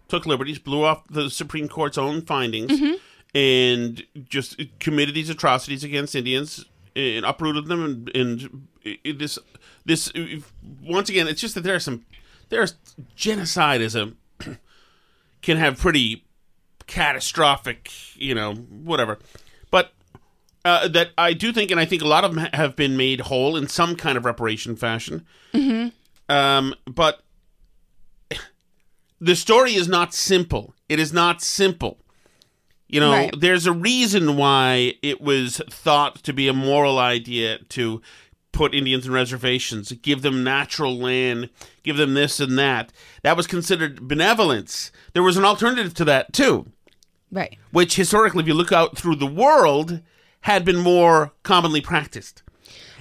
took 0.09 0.25
liberties, 0.27 0.59
blew 0.59 0.85
off 0.85 1.03
the 1.09 1.29
Supreme 1.29 1.69
Court's 1.69 1.99
own 1.99 2.23
findings, 2.23 2.99
and 3.35 4.03
just 4.29 4.61
committed 4.81 5.15
these 5.15 5.29
atrocities 5.29 5.85
against 5.85 6.15
Indians 6.15 6.65
and 6.97 7.25
uprooted 7.25 7.67
them, 7.67 7.85
and, 7.85 8.17
and 8.17 8.65
this 9.19 9.39
this 9.85 10.13
once 10.83 11.09
again, 11.09 11.29
it's 11.29 11.41
just 11.41 11.55
that 11.55 11.63
there 11.63 11.75
are 11.75 11.81
some 11.81 12.05
there's 12.49 12.75
genocide 13.17 13.81
is 13.81 13.95
a 13.95 14.13
can 15.43 15.57
have 15.57 15.79
pretty 15.79 16.25
catastrophic, 16.87 17.91
you 18.17 18.35
know, 18.35 18.55
whatever. 18.55 19.19
Uh, 20.65 20.87
that 20.89 21.11
I 21.19 21.33
do 21.33 21.53
think, 21.53 21.71
and 21.73 21.81
I 21.81 21.85
think 21.85 22.03
a 22.03 22.07
lot 22.09 22.23
of 22.25 22.35
them 22.35 22.47
have 22.53 22.77
been 22.77 22.97
made 22.97 23.23
whole 23.23 23.57
in 23.57 23.67
some 23.67 23.97
kind 23.97 24.17
of 24.17 24.25
reparation 24.25 24.77
fashion. 24.77 25.27
Mm-hmm. 25.53 25.89
Um, 26.33 26.75
but 26.87 27.21
the 29.21 29.37
story 29.37 29.75
is 29.75 29.89
not 29.89 30.15
simple. 30.15 30.75
It 30.89 30.99
is 30.99 31.13
not 31.13 31.43
simple. 31.43 31.99
You 32.89 33.01
know, 33.01 33.11
Right. 33.13 33.35
there's 33.39 33.67
a 33.67 33.73
reason 33.73 34.37
why 34.37 34.95
it 35.03 35.21
was 35.21 35.61
thought 35.71 36.23
to 36.25 36.33
be 36.33 36.47
a 36.49 36.53
moral 36.53 36.99
idea 36.99 37.59
to 37.71 38.03
put 38.53 38.75
Indians 38.75 39.07
in 39.07 39.13
reservations, 39.13 39.93
give 40.03 40.21
them 40.23 40.45
natural 40.45 40.97
land, 40.99 41.49
give 41.83 41.97
them 41.97 42.13
this 42.15 42.39
and 42.39 42.59
that. 42.59 42.93
That 43.23 43.37
was 43.37 43.47
considered 43.47 44.07
benevolence. 44.07 44.93
There 45.15 45.23
was 45.23 45.39
an 45.39 45.45
alternative 45.45 45.95
to 45.95 46.05
that, 46.05 46.33
too 46.33 46.71
Right. 47.31 47.57
which 47.71 47.97
historically, 47.97 48.43
if 48.43 48.47
you 48.49 48.55
look 48.55 48.73
out 48.73 48.99
through 48.99 49.17
the 49.17 49.27
world, 49.27 50.03
had 50.43 50.65
been 50.65 50.79
more 50.79 51.33
commonly 51.43 51.81
practiced. 51.81 52.43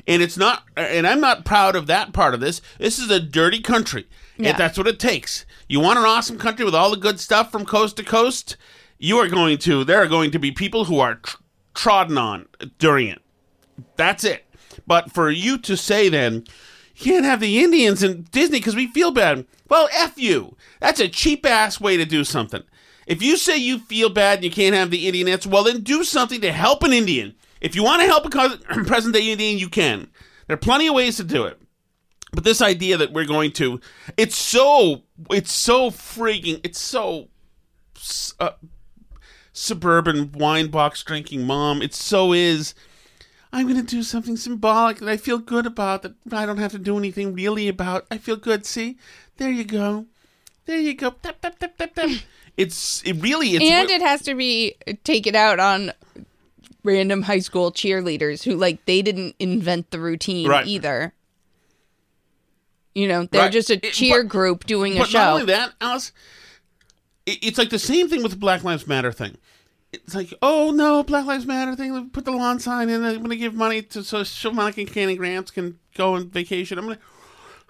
And 0.07 0.21
it's 0.21 0.37
not, 0.37 0.63
and 0.75 1.05
I'm 1.05 1.19
not 1.19 1.45
proud 1.45 1.75
of 1.75 1.87
that 1.87 2.13
part 2.13 2.33
of 2.33 2.39
this. 2.39 2.61
This 2.79 2.97
is 2.97 3.11
a 3.11 3.19
dirty 3.19 3.59
country. 3.59 4.07
Yeah. 4.37 4.51
If 4.51 4.57
that's 4.57 4.77
what 4.77 4.87
it 4.87 4.99
takes. 4.99 5.45
You 5.67 5.79
want 5.79 5.99
an 5.99 6.05
awesome 6.05 6.37
country 6.37 6.65
with 6.65 6.73
all 6.73 6.89
the 6.89 6.97
good 6.97 7.19
stuff 7.19 7.51
from 7.51 7.65
coast 7.65 7.97
to 7.97 8.03
coast? 8.03 8.57
You 8.97 9.17
are 9.17 9.27
going 9.27 9.57
to, 9.59 9.83
there 9.83 10.01
are 10.01 10.07
going 10.07 10.31
to 10.31 10.39
be 10.39 10.51
people 10.51 10.85
who 10.85 10.99
are 10.99 11.15
tr- 11.15 11.37
trodden 11.73 12.17
on 12.17 12.47
during 12.79 13.07
it. 13.07 13.21
That's 13.95 14.23
it. 14.23 14.45
But 14.87 15.11
for 15.11 15.29
you 15.29 15.57
to 15.59 15.77
say 15.77 16.09
then, 16.09 16.45
you 16.95 17.13
can't 17.13 17.25
have 17.25 17.39
the 17.39 17.63
Indians 17.63 18.03
in 18.03 18.27
Disney 18.31 18.59
because 18.59 18.75
we 18.75 18.87
feel 18.87 19.11
bad. 19.11 19.45
Well, 19.69 19.89
F 19.93 20.17
you. 20.17 20.55
That's 20.79 20.99
a 20.99 21.07
cheap 21.07 21.45
ass 21.45 21.79
way 21.79 21.97
to 21.97 22.05
do 22.05 22.23
something. 22.23 22.63
If 23.07 23.21
you 23.21 23.37
say 23.37 23.57
you 23.57 23.79
feel 23.79 24.09
bad 24.09 24.39
and 24.39 24.45
you 24.45 24.51
can't 24.51 24.75
have 24.75 24.91
the 24.91 25.11
Indianettes, 25.11 25.45
well, 25.45 25.63
then 25.63 25.81
do 25.81 26.03
something 26.03 26.41
to 26.41 26.51
help 26.51 26.83
an 26.83 26.93
Indian. 26.93 27.35
If 27.59 27.75
you 27.75 27.83
want 27.83 28.01
to 28.01 28.07
help 28.07 28.25
a 28.25 28.83
present 28.85 29.13
day 29.13 29.31
Indian, 29.31 29.57
you 29.57 29.69
can. 29.69 30.09
There 30.47 30.55
are 30.55 30.57
plenty 30.57 30.87
of 30.87 30.95
ways 30.95 31.17
to 31.17 31.23
do 31.23 31.45
it. 31.45 31.59
But 32.33 32.43
this 32.43 32.61
idea 32.61 32.97
that 32.97 33.11
we're 33.11 33.25
going 33.25 33.51
to, 33.53 33.81
it's 34.15 34.37
so, 34.37 35.03
it's 35.29 35.51
so 35.51 35.91
freaking, 35.91 36.61
it's 36.63 36.79
so 36.79 37.27
uh, 38.39 38.51
suburban 39.53 40.31
wine 40.31 40.67
box 40.67 41.03
drinking 41.03 41.45
mom. 41.45 41.81
It 41.81 41.93
so 41.93 42.33
is. 42.33 42.73
I'm 43.53 43.67
going 43.67 43.85
to 43.85 43.95
do 43.95 44.01
something 44.01 44.37
symbolic 44.37 44.99
that 44.99 45.09
I 45.09 45.17
feel 45.17 45.37
good 45.37 45.65
about 45.65 46.03
that 46.03 46.15
I 46.31 46.45
don't 46.45 46.57
have 46.57 46.71
to 46.71 46.79
do 46.79 46.97
anything 46.97 47.33
really 47.33 47.67
about. 47.67 48.07
I 48.09 48.17
feel 48.17 48.37
good. 48.37 48.65
See? 48.65 48.97
There 49.37 49.51
you 49.51 49.65
go. 49.65 50.05
There 50.65 50.79
you 50.79 50.93
go. 50.93 51.11
Tap, 51.11 51.41
tap, 51.41 51.59
tap, 51.59 51.77
tap, 51.77 51.93
tap. 51.93 52.09
It's 52.61 53.01
it 53.03 53.13
really 53.13 53.55
it's 53.55 53.65
and 53.65 53.89
it 53.89 54.01
has 54.01 54.21
to 54.23 54.35
be 54.35 54.75
taken 55.03 55.35
out 55.35 55.59
on 55.59 55.91
random 56.83 57.23
high 57.23 57.39
school 57.39 57.71
cheerleaders 57.71 58.43
who 58.43 58.55
like 58.55 58.85
they 58.85 59.01
didn't 59.01 59.35
invent 59.39 59.91
the 59.91 59.99
routine 59.99 60.47
Right. 60.47 60.67
either. 60.67 61.13
You 62.93 63.07
know, 63.07 63.25
they're 63.31 63.43
Right. 63.43 63.51
just 63.51 63.69
a 63.69 63.75
It- 63.85 63.93
cheer 63.93 64.23
but- 64.23 64.29
group 64.29 64.65
doing 64.65 64.95
a 64.97 64.99
but 64.99 65.13
not 65.13 65.33
only 65.33 65.45
that, 65.45 65.73
Alice, 65.79 66.11
it, 67.25 67.39
it's 67.41 67.57
like 67.57 67.69
the 67.69 67.79
same 67.79 68.09
thing 68.09 68.21
with 68.21 68.31
the 68.31 68.37
Black 68.37 68.63
Lives 68.63 68.85
Matter 68.85 69.11
thing. 69.11 69.37
It's 69.93 70.13
like, 70.15 70.33
oh 70.41 70.71
no, 70.71 71.03
Black 71.03 71.25
Lives 71.25 71.45
Matter 71.45 71.75
thing. 71.75 72.09
Put 72.09 72.25
the 72.25 72.31
lawn 72.31 72.59
sign 72.59 72.89
in. 72.89 73.03
I'm 73.03 73.17
going 73.17 73.29
to 73.29 73.35
give 73.37 73.53
money 73.53 73.81
to 73.81 74.03
so 74.03 74.23
so 74.23 74.51
Monica 74.51 74.85
Cannon 74.85 75.15
Grants 75.15 75.51
can 75.51 75.79
go 75.95 76.15
on 76.15 76.29
vacation. 76.29 76.77
I'm 76.77 76.85
going 76.85 76.97
to. 76.97 77.03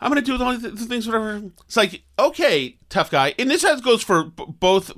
I'm 0.01 0.09
gonna 0.09 0.21
do 0.21 0.41
all 0.41 0.57
these 0.57 0.85
things, 0.87 1.05
whatever. 1.07 1.43
It's 1.65 1.77
like, 1.77 2.01
okay, 2.17 2.77
tough 2.89 3.11
guy, 3.11 3.35
and 3.39 3.49
this 3.49 3.61
has 3.63 3.81
goes 3.81 4.03
for 4.03 4.25
b- 4.25 4.45
both 4.59 4.91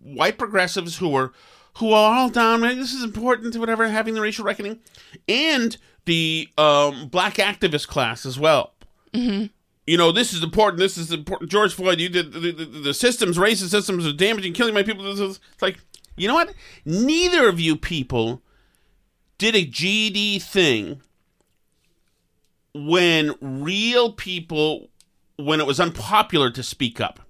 white 0.00 0.36
progressives 0.38 0.98
who 0.98 1.14
are 1.16 1.32
who 1.78 1.92
are 1.92 2.14
all 2.18 2.28
down. 2.28 2.60
"Man, 2.60 2.78
This 2.78 2.92
is 2.92 3.02
important, 3.02 3.54
to 3.54 3.60
whatever, 3.60 3.88
having 3.88 4.14
the 4.14 4.20
racial 4.20 4.44
reckoning, 4.44 4.80
and 5.26 5.76
the 6.04 6.48
um, 6.58 7.08
black 7.08 7.34
activist 7.36 7.88
class 7.88 8.26
as 8.26 8.38
well 8.38 8.74
you 9.86 9.98
know, 9.98 10.10
this 10.10 10.32
is 10.32 10.42
important. 10.42 10.78
This 10.78 10.96
is 10.96 11.12
important. 11.12 11.50
George 11.50 11.74
Floyd, 11.74 12.00
you 12.00 12.08
did 12.08 12.32
the, 12.32 12.40
the, 12.52 12.64
the 12.64 12.94
systems, 12.94 13.36
racist 13.36 13.68
systems 13.68 14.06
are 14.06 14.12
damaging, 14.12 14.52
killing 14.54 14.72
my 14.72 14.82
people. 14.82 15.04
It's 15.06 15.38
like, 15.60 15.78
you 16.16 16.28
know 16.28 16.34
what? 16.34 16.54
Neither 16.86 17.46
of 17.48 17.60
you 17.60 17.76
people 17.76 18.40
did 19.38 19.54
a 19.54 19.66
GD 19.66 20.40
thing 20.40 21.02
when 22.74 23.34
real 23.40 24.12
people, 24.12 24.90
when 25.36 25.60
it 25.60 25.66
was 25.66 25.80
unpopular 25.80 26.50
to 26.50 26.62
speak 26.62 27.00
up, 27.00 27.20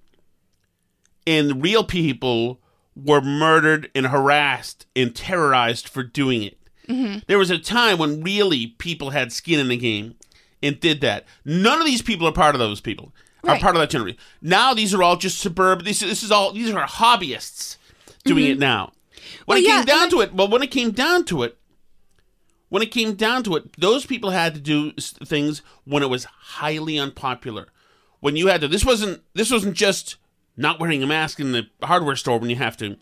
and 1.25 1.61
real 1.61 1.83
people 1.83 2.59
were 2.95 3.21
murdered 3.21 3.89
and 3.95 4.07
harassed 4.07 4.85
and 4.95 5.15
terrorized 5.15 5.87
for 5.87 6.03
doing 6.03 6.43
it. 6.43 6.57
Mm-hmm. 6.87 7.19
There 7.27 7.37
was 7.39 7.49
a 7.49 7.57
time 7.57 7.97
when 7.97 8.21
really 8.21 8.67
people 8.67 9.11
had 9.11 9.31
skin 9.31 9.59
in 9.59 9.69
the 9.69 9.77
game 9.77 10.15
and 10.61 10.79
did 10.79 11.01
that. 11.01 11.25
None 11.45 11.79
of 11.79 11.85
these 11.85 12.01
people 12.01 12.27
are 12.27 12.33
part 12.33 12.55
of 12.55 12.59
those 12.59 12.81
people. 12.81 13.13
Are 13.45 13.51
Right. 13.53 13.61
part 13.61 13.75
of 13.75 13.81
that 13.81 13.89
generation. 13.89 14.19
Now 14.41 14.73
these 14.73 14.93
are 14.93 15.03
all 15.03 15.17
just 15.17 15.39
suburban. 15.39 15.83
This, 15.83 15.99
this 15.99 16.23
is 16.23 16.31
all. 16.31 16.53
These 16.53 16.71
are 16.71 16.87
hobbyists 16.87 17.75
doing 18.23 18.45
mm-hmm. 18.45 18.51
it 18.53 18.59
now. 18.59 18.93
When 19.45 19.55
Well, 19.55 19.57
it 19.57 19.67
yeah, 19.67 19.77
came 19.77 19.85
down 19.85 20.09
to 20.11 20.21
it, 20.21 20.33
well, 20.33 20.47
when 20.47 20.63
it 20.63 20.71
came 20.71 20.91
down 20.91 21.25
to 21.25 21.43
it, 21.43 21.57
when 22.73 22.81
it 22.81 22.89
came 22.89 23.13
down 23.13 23.43
to 23.43 23.55
it, 23.55 23.71
those 23.79 24.03
people 24.03 24.31
had 24.31 24.55
to 24.55 24.59
do 24.59 24.93
things 24.93 25.61
when 25.85 26.01
it 26.01 26.09
was 26.09 26.23
highly 26.25 26.97
unpopular. 26.97 27.67
When 28.19 28.35
you 28.35 28.47
had 28.47 28.61
to, 28.61 28.67
this 28.67 28.83
wasn't 28.83 29.21
this 29.35 29.51
wasn't 29.51 29.75
just 29.75 30.15
not 30.57 30.79
wearing 30.79 31.03
a 31.03 31.05
mask 31.05 31.39
in 31.39 31.51
the 31.51 31.67
hardware 31.83 32.15
store 32.15 32.39
when 32.39 32.49
you 32.49 32.55
have 32.55 32.75
to. 32.77 32.97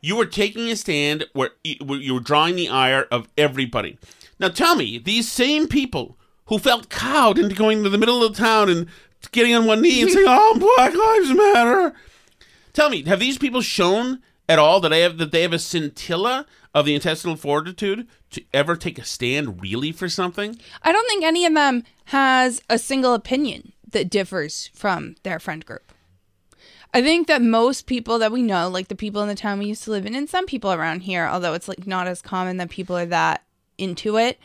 You 0.00 0.16
were 0.16 0.26
taking 0.26 0.68
a 0.68 0.74
stand 0.74 1.26
where 1.32 1.50
you 1.62 2.12
were 2.12 2.18
drawing 2.18 2.56
the 2.56 2.68
ire 2.68 3.06
of 3.12 3.28
everybody. 3.38 3.98
Now 4.40 4.48
tell 4.48 4.74
me, 4.74 4.98
these 4.98 5.30
same 5.30 5.68
people 5.68 6.16
who 6.46 6.58
felt 6.58 6.88
cowed 6.88 7.38
into 7.38 7.54
going 7.54 7.84
to 7.84 7.90
the 7.90 7.98
middle 7.98 8.24
of 8.24 8.34
the 8.34 8.42
town 8.42 8.68
and 8.68 8.88
getting 9.30 9.54
on 9.54 9.64
one 9.64 9.80
knee 9.80 10.02
and 10.02 10.10
saying, 10.10 10.26
"Oh, 10.28 10.74
Black 10.76 10.92
Lives 10.92 11.32
Matter," 11.32 11.94
tell 12.72 12.90
me, 12.90 13.04
have 13.04 13.20
these 13.20 13.38
people 13.38 13.60
shown 13.60 14.22
at 14.48 14.58
all 14.58 14.80
that 14.80 14.88
they 14.88 15.02
have 15.02 15.18
that 15.18 15.30
they 15.30 15.42
have 15.42 15.52
a 15.52 15.60
scintilla 15.60 16.46
of 16.74 16.84
the 16.84 16.96
intestinal 16.96 17.36
fortitude 17.36 18.08
to 18.30 18.42
ever 18.52 18.76
take 18.76 18.98
a 18.98 19.04
stand 19.04 19.60
really 19.60 19.92
for 19.92 20.08
something? 20.08 20.58
I 20.82 20.92
don't 20.92 21.08
think 21.08 21.24
any 21.24 21.46
of 21.46 21.54
them 21.54 21.84
has 22.06 22.60
a 22.68 22.78
single 22.78 23.14
opinion 23.14 23.72
that 23.90 24.10
differs 24.10 24.70
from 24.74 25.16
their 25.22 25.38
friend 25.38 25.64
group. 25.64 25.92
I 26.94 27.02
think 27.02 27.26
that 27.26 27.42
most 27.42 27.86
people 27.86 28.18
that 28.18 28.32
we 28.32 28.42
know, 28.42 28.68
like 28.68 28.88
the 28.88 28.94
people 28.94 29.20
in 29.22 29.28
the 29.28 29.34
town 29.34 29.58
we 29.58 29.66
used 29.66 29.84
to 29.84 29.90
live 29.90 30.06
in, 30.06 30.14
and 30.14 30.28
some 30.28 30.46
people 30.46 30.72
around 30.72 31.00
here, 31.00 31.26
although 31.26 31.54
it's 31.54 31.68
like 31.68 31.86
not 31.86 32.06
as 32.06 32.22
common 32.22 32.56
that 32.56 32.70
people 32.70 32.96
are 32.96 33.06
that 33.06 33.44
into 33.76 34.16
it, 34.16 34.38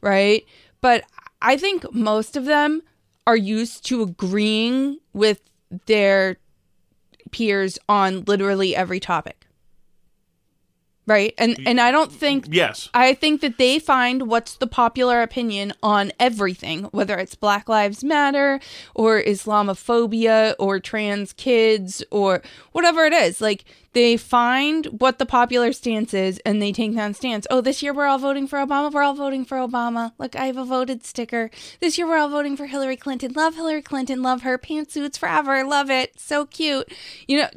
right? 0.00 0.44
But 0.80 1.04
I 1.42 1.56
think 1.56 1.92
most 1.92 2.36
of 2.36 2.44
them 2.44 2.82
are 3.26 3.36
used 3.36 3.84
to 3.86 4.02
agreeing 4.02 4.98
with 5.12 5.40
their 5.86 6.36
peers 7.30 7.78
on 7.88 8.24
literally 8.24 8.74
every 8.74 9.00
topic. 9.00 9.37
Right? 11.08 11.32
And 11.38 11.58
and 11.66 11.80
I 11.80 11.90
don't 11.90 12.12
think 12.12 12.48
Yes. 12.50 12.90
I 12.92 13.14
think 13.14 13.40
that 13.40 13.56
they 13.56 13.78
find 13.78 14.28
what's 14.28 14.56
the 14.56 14.66
popular 14.66 15.22
opinion 15.22 15.72
on 15.82 16.12
everything, 16.20 16.84
whether 16.84 17.16
it's 17.18 17.34
Black 17.34 17.66
Lives 17.66 18.04
Matter 18.04 18.60
or 18.94 19.22
Islamophobia 19.22 20.54
or 20.58 20.80
trans 20.80 21.32
kids 21.32 22.04
or 22.10 22.42
whatever 22.72 23.06
it 23.06 23.14
is. 23.14 23.40
Like 23.40 23.64
they 23.94 24.16
find 24.16 24.86
what 24.86 25.18
the 25.18 25.26
popular 25.26 25.72
stance 25.72 26.12
is 26.12 26.40
and 26.44 26.60
they 26.60 26.72
take 26.72 26.94
that 26.94 27.16
stance. 27.16 27.46
Oh, 27.50 27.60
this 27.60 27.82
year 27.82 27.94
we're 27.94 28.06
all 28.06 28.18
voting 28.18 28.46
for 28.46 28.58
Obama. 28.58 28.92
We're 28.92 29.02
all 29.02 29.14
voting 29.14 29.44
for 29.44 29.56
Obama. 29.56 30.12
Look, 30.18 30.36
I 30.36 30.44
have 30.44 30.56
a 30.58 30.64
voted 30.64 31.04
sticker. 31.04 31.50
This 31.80 31.96
year 31.96 32.06
we're 32.06 32.18
all 32.18 32.28
voting 32.28 32.56
for 32.56 32.66
Hillary 32.66 32.96
Clinton. 32.96 33.32
Love 33.32 33.54
Hillary 33.54 33.82
Clinton. 33.82 34.22
Love 34.22 34.42
her 34.42 34.58
pantsuits 34.58 35.18
forever. 35.18 35.64
Love 35.64 35.90
it. 35.90 36.20
So 36.20 36.44
cute. 36.44 36.92
You 37.26 37.38
know, 37.38 37.48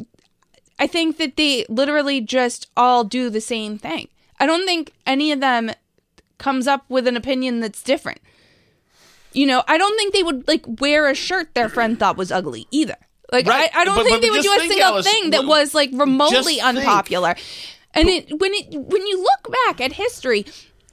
I 0.80 0.88
think 0.88 1.18
that 1.18 1.38
they 1.38 1.66
literally 1.70 2.22
just 2.22 2.68
all 2.76 3.04
do 3.04 3.30
the 3.30 3.42
same 3.42 3.78
thing. 3.78 4.08
I 4.40 4.46
don't 4.46 4.66
think 4.66 4.92
any 5.06 5.32
of 5.32 5.40
them 5.40 5.72
comes 6.40 6.68
up 6.68 6.84
with 6.90 7.08
an 7.08 7.16
opinion 7.16 7.60
that's 7.60 7.84
different. 7.84 8.20
You 9.34 9.46
know, 9.46 9.64
I 9.68 9.78
don't 9.78 9.96
think 9.96 10.14
they 10.14 10.24
would 10.24 10.48
like 10.48 10.64
wear 10.80 11.08
a 11.10 11.14
shirt 11.16 11.54
their 11.54 11.70
friend 11.70 11.98
thought 12.00 12.18
was 12.18 12.32
ugly 12.32 12.68
either. 12.72 12.98
Like 13.32 13.48
Right. 13.48 13.70
I, 13.74 13.82
I 13.82 13.86
don't 13.86 13.96
But- 13.96 14.04
think 14.06 14.16
but 14.18 14.22
they 14.22 14.30
would 14.32 14.42
do 14.42 14.54
a 14.54 14.60
single 14.60 14.82
Alice, 14.82 15.06
thing 15.10 15.30
that 15.30 15.46
was 15.46 15.74
like 15.74 15.90
remotely 15.94 16.60
unpopular. 16.60 17.36
And 17.94 18.10
it 18.10 18.40
when 18.40 18.54
it 18.54 18.74
when 18.74 19.06
you 19.08 19.22
look 19.22 19.56
back 19.66 19.80
at 19.82 19.94
history, 19.94 20.46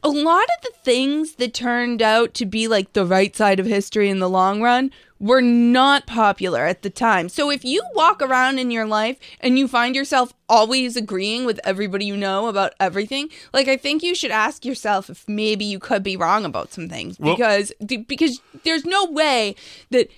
a 0.03 0.09
lot 0.09 0.45
of 0.45 0.62
the 0.62 0.73
things 0.85 1.33
that 1.37 1.55
turned 1.55 2.01
out 2.03 2.35
to 2.35 2.47
be 2.47 2.69
like 2.69 2.93
the 2.93 3.07
right 3.07 3.35
side 3.35 3.59
of 3.59 3.67
history 3.67 4.09
in 4.09 4.19
the 4.21 4.29
long 4.29 4.62
run 4.62 4.93
were 5.21 5.41
not 5.41 6.07
popular 6.07 6.65
at 6.67 6.83
the 6.83 6.91
time. 6.91 7.29
So 7.29 7.51
if 7.51 7.65
you 7.65 7.83
walk 7.95 8.23
around 8.23 8.59
in 8.59 8.71
your 8.71 8.87
life 8.87 9.19
and 9.41 9.59
you 9.59 9.67
find 9.67 9.97
yourself 9.97 10.33
always 10.49 10.97
agreeing 10.97 11.45
with 11.45 11.59
everybody 11.65 12.05
you 12.05 12.17
know 12.17 12.47
about 12.47 12.75
everything, 12.79 13.29
like 13.53 13.67
I 13.69 13.77
think 13.77 14.03
you 14.03 14.15
should 14.15 14.31
ask 14.31 14.65
yourself 14.65 15.11
if 15.11 15.29
maybe 15.29 15.65
you 15.65 15.79
could 15.79 16.03
be 16.03 16.17
wrong 16.17 16.45
about 16.45 16.73
some 16.73 16.89
things 16.89 17.19
Well- 17.19 17.35
because 17.37 17.73
because 18.07 18.41
there's 18.65 18.85
no 18.85 19.07
way 19.07 19.57
that 19.91 20.09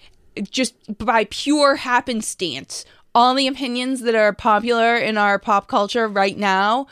just 0.50 0.74
by 0.98 1.24
pure 1.30 1.76
happenstance 1.76 2.84
all 3.14 3.34
the 3.34 3.48
opinions 3.48 4.02
that 4.02 4.14
are 4.14 4.32
popular 4.32 4.96
in 4.96 5.18
our 5.18 5.38
pop 5.40 5.66
culture 5.66 6.06
right 6.06 6.38
now 6.38 6.86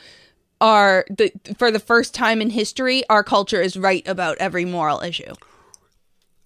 are 0.61 1.07
the 1.09 1.31
for 1.57 1.71
the 1.71 1.79
first 1.79 2.13
time 2.15 2.43
in 2.43 2.51
history 2.51 3.05
our 3.09 3.23
culture 3.23 3.61
is 3.63 3.77
right 3.77 4.07
about 4.09 4.37
every 4.39 4.65
moral 4.65 5.01
issue 5.01 5.33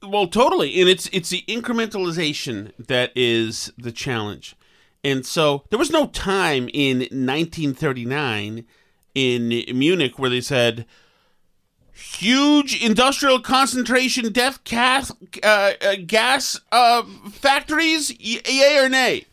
Well, 0.02 0.26
totally, 0.26 0.80
and 0.80 0.88
it's 0.88 1.08
it's 1.12 1.30
the 1.30 1.44
incrementalization 1.48 2.72
that 2.78 3.12
is 3.14 3.72
the 3.78 3.92
challenge. 3.92 4.56
And 5.04 5.24
so 5.26 5.64
there 5.70 5.78
was 5.78 5.90
no 5.90 6.06
time 6.08 6.68
in 6.72 6.98
1939 7.00 8.64
in 9.14 9.48
Munich 9.78 10.18
where 10.18 10.30
they 10.30 10.40
said 10.40 10.86
huge 11.92 12.82
industrial 12.82 13.40
concentration 13.40 14.32
death 14.32 14.62
gas 14.64 15.12
uh, 15.42 15.72
uh, 15.80 15.96
gas 16.06 16.60
uh, 16.72 17.02
factories, 17.30 18.10
y- 18.10 18.40
yay 18.48 18.78
or 18.78 18.88
nay. 18.88 19.26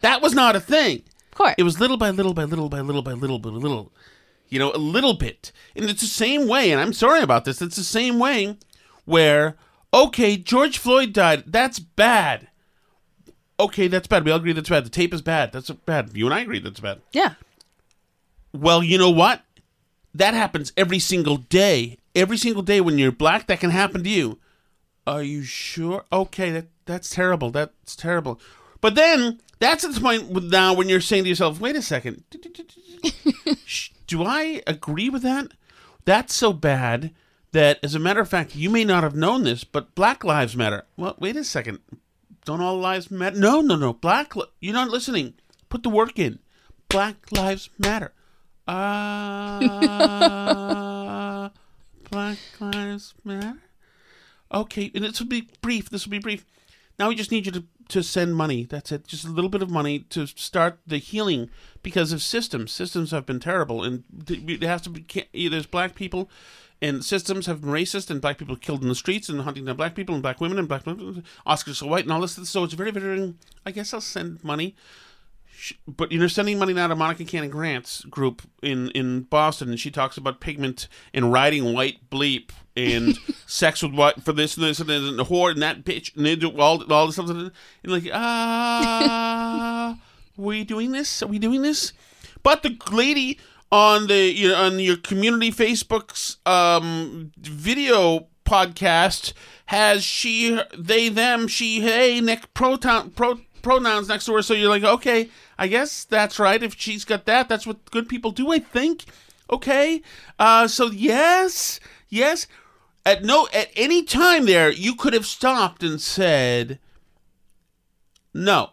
That 0.00 0.20
was 0.20 0.34
not 0.34 0.56
a 0.56 0.60
thing. 0.60 1.02
of 1.32 1.38
course 1.38 1.54
It 1.58 1.62
was 1.62 1.78
little 1.80 1.96
by 1.96 2.10
little 2.10 2.34
by 2.34 2.44
little 2.44 2.68
by 2.68 2.80
little 2.80 3.02
by 3.02 3.12
little 3.12 3.38
by 3.38 3.50
little, 3.50 3.92
you 4.48 4.58
know, 4.58 4.72
a 4.72 4.78
little 4.78 5.14
bit. 5.14 5.52
And 5.76 5.84
it's 5.86 6.00
the 6.02 6.06
same 6.08 6.48
way, 6.48 6.70
and 6.72 6.80
I'm 6.80 6.92
sorry 6.92 7.22
about 7.22 7.44
this, 7.44 7.62
it's 7.62 7.76
the 7.76 7.84
same 7.84 8.18
way 8.18 8.56
where, 9.04 9.56
okay, 9.92 10.36
George 10.36 10.78
Floyd 10.78 11.12
died. 11.12 11.44
That's 11.46 11.78
bad. 11.78 12.48
Okay, 13.60 13.86
that's 13.88 14.08
bad. 14.08 14.24
We 14.24 14.30
all 14.30 14.38
agree 14.38 14.52
that's 14.52 14.68
bad. 14.68 14.84
The 14.84 14.90
tape 14.90 15.14
is 15.14 15.22
bad. 15.22 15.52
That's 15.52 15.70
bad. 15.70 16.10
You 16.14 16.26
and 16.26 16.34
I 16.34 16.40
agree 16.40 16.58
that's 16.58 16.80
bad. 16.80 17.00
yeah 17.12 17.34
Well, 18.52 18.82
you 18.82 18.98
know 18.98 19.10
what? 19.10 19.42
That 20.14 20.34
happens 20.34 20.72
every 20.76 20.98
single 20.98 21.36
day. 21.36 21.98
Every 22.14 22.36
single 22.36 22.62
day 22.62 22.80
when 22.80 22.98
you're 22.98 23.12
black, 23.12 23.46
that 23.46 23.60
can 23.60 23.70
happen 23.70 24.02
to 24.04 24.10
you. 24.10 24.38
Are 25.06 25.22
you 25.22 25.42
sure? 25.42 26.04
Okay, 26.12 26.50
that 26.50 26.66
that's 26.84 27.10
terrible. 27.10 27.50
That's 27.50 27.96
terrible. 27.96 28.40
But 28.80 28.94
then 28.94 29.40
that's 29.58 29.84
at 29.84 29.94
the 29.94 30.00
point 30.00 30.50
now 30.50 30.74
when 30.74 30.88
you're 30.88 31.00
saying 31.00 31.22
to 31.24 31.28
yourself, 31.28 31.60
"Wait 31.60 31.76
a 31.76 31.82
second, 31.82 32.24
do 34.06 34.22
I 34.24 34.62
agree 34.66 35.08
with 35.08 35.22
that? 35.22 35.48
That's 36.04 36.34
so 36.34 36.52
bad 36.52 37.12
that, 37.52 37.78
as 37.82 37.94
a 37.94 37.98
matter 37.98 38.20
of 38.20 38.28
fact, 38.28 38.54
you 38.56 38.68
may 38.70 38.84
not 38.84 39.02
have 39.02 39.14
known 39.14 39.44
this, 39.44 39.64
but 39.64 39.94
Black 39.94 40.24
Lives 40.24 40.56
Matter. 40.56 40.84
Well, 40.96 41.14
wait 41.18 41.36
a 41.36 41.44
second. 41.44 41.78
Don't 42.44 42.60
all 42.60 42.76
lives 42.76 43.08
matter? 43.10 43.38
No, 43.38 43.60
no, 43.60 43.76
no. 43.76 43.92
Black. 43.92 44.34
Li- 44.34 44.46
you're 44.60 44.74
not 44.74 44.90
listening. 44.90 45.34
Put 45.68 45.84
the 45.84 45.88
work 45.88 46.18
in. 46.18 46.40
Black 46.88 47.30
Lives 47.30 47.70
Matter. 47.78 48.12
Ah, 48.66 49.60
Black 52.10 52.38
Lives 52.60 53.14
Matter. 53.24 53.58
Okay, 54.52 54.90
and 54.94 55.04
this 55.04 55.20
will 55.20 55.28
be 55.28 55.48
brief. 55.62 55.88
This 55.88 56.04
will 56.04 56.10
be 56.10 56.18
brief. 56.18 56.44
Now 56.98 57.08
we 57.08 57.14
just 57.14 57.30
need 57.30 57.46
you 57.46 57.52
to, 57.52 57.64
to 57.88 58.02
send 58.02 58.36
money. 58.36 58.64
That's 58.64 58.92
it. 58.92 59.06
Just 59.06 59.24
a 59.24 59.30
little 59.30 59.50
bit 59.50 59.62
of 59.62 59.70
money 59.70 60.00
to 60.10 60.26
start 60.26 60.78
the 60.86 60.98
healing 60.98 61.50
because 61.82 62.12
of 62.12 62.22
systems. 62.22 62.72
Systems 62.72 63.10
have 63.10 63.26
been 63.26 63.40
terrible, 63.40 63.82
and 63.82 64.04
it 64.28 64.62
has 64.62 64.82
to 64.82 64.90
be. 64.90 65.48
There's 65.48 65.66
black 65.66 65.94
people, 65.94 66.30
and 66.80 67.04
systems 67.04 67.46
have 67.46 67.62
been 67.62 67.70
racist, 67.70 68.10
and 68.10 68.20
black 68.20 68.38
people 68.38 68.56
killed 68.56 68.82
in 68.82 68.88
the 68.88 68.94
streets, 68.94 69.28
and 69.28 69.40
hunting 69.42 69.64
down 69.64 69.76
black 69.76 69.94
people, 69.94 70.14
and 70.14 70.22
black 70.22 70.40
women, 70.40 70.58
and 70.58 70.68
black 70.68 70.84
Oscars 70.84 71.76
so 71.76 71.86
white, 71.86 72.04
and 72.04 72.12
all 72.12 72.20
this. 72.20 72.48
So 72.48 72.64
it's 72.64 72.74
very, 72.74 72.90
very. 72.90 73.34
I 73.64 73.70
guess 73.70 73.92
I'll 73.92 74.00
send 74.00 74.42
money 74.44 74.76
but 75.86 76.10
you're 76.10 76.28
sending 76.28 76.58
money 76.58 76.72
now 76.72 76.88
to 76.88 76.96
Monica 76.96 77.24
Cannon 77.24 77.50
Grant's 77.50 78.04
group 78.04 78.42
in 78.62 78.90
in 78.90 79.22
Boston, 79.22 79.70
and 79.70 79.78
she 79.78 79.90
talks 79.90 80.16
about 80.16 80.40
pigment 80.40 80.88
and 81.14 81.32
riding 81.32 81.72
white 81.72 82.10
bleep 82.10 82.50
and 82.76 83.18
sex 83.46 83.82
with 83.82 83.92
what 83.92 84.22
for 84.22 84.32
this 84.32 84.56
and 84.56 84.64
this 84.64 84.80
and, 84.80 84.88
this 84.88 85.02
and 85.02 85.18
the 85.18 85.24
whore 85.24 85.50
and 85.50 85.62
that 85.62 85.84
bitch 85.84 86.14
and 86.16 86.24
they 86.26 86.36
do 86.36 86.50
all 86.58 86.82
all 86.92 87.06
this 87.06 87.16
stuff 87.16 87.28
and 87.30 87.52
like 87.84 88.08
ah, 88.12 89.98
we 90.36 90.64
doing 90.64 90.92
this? 90.92 91.22
Are 91.22 91.26
we 91.26 91.38
doing 91.38 91.62
this? 91.62 91.92
But 92.42 92.62
the 92.62 92.76
lady 92.90 93.38
on 93.70 94.06
the 94.06 94.32
you 94.32 94.48
know, 94.48 94.56
on 94.56 94.78
your 94.78 94.96
community 94.96 95.50
Facebook's 95.50 96.38
um 96.46 97.32
video 97.38 98.26
podcast 98.44 99.32
has 99.66 100.04
she 100.04 100.60
they 100.76 101.08
them 101.08 101.48
she 101.48 101.80
hey 101.80 102.20
Nick 102.20 102.52
proton 102.54 103.10
pro 103.10 103.38
pronouns 103.62 104.08
next 104.08 104.26
to 104.26 104.34
her 104.34 104.42
so 104.42 104.54
you're 104.54 104.68
like 104.68 104.82
okay 104.82 105.30
i 105.56 105.68
guess 105.68 106.02
that's 106.04 106.40
right 106.40 106.64
if 106.64 106.74
she's 106.76 107.04
got 107.04 107.26
that 107.26 107.48
that's 107.48 107.64
what 107.64 107.90
good 107.92 108.08
people 108.08 108.32
do 108.32 108.50
i 108.52 108.58
think 108.58 109.04
okay 109.48 110.02
uh 110.40 110.66
so 110.66 110.90
yes 110.90 111.78
yes 112.08 112.48
at 113.04 113.24
no 113.24 113.48
at 113.52 113.68
any 113.76 114.02
time 114.04 114.46
there 114.46 114.70
you 114.70 114.94
could 114.94 115.12
have 115.12 115.26
stopped 115.26 115.82
and 115.82 116.00
said 116.00 116.78
no 118.34 118.70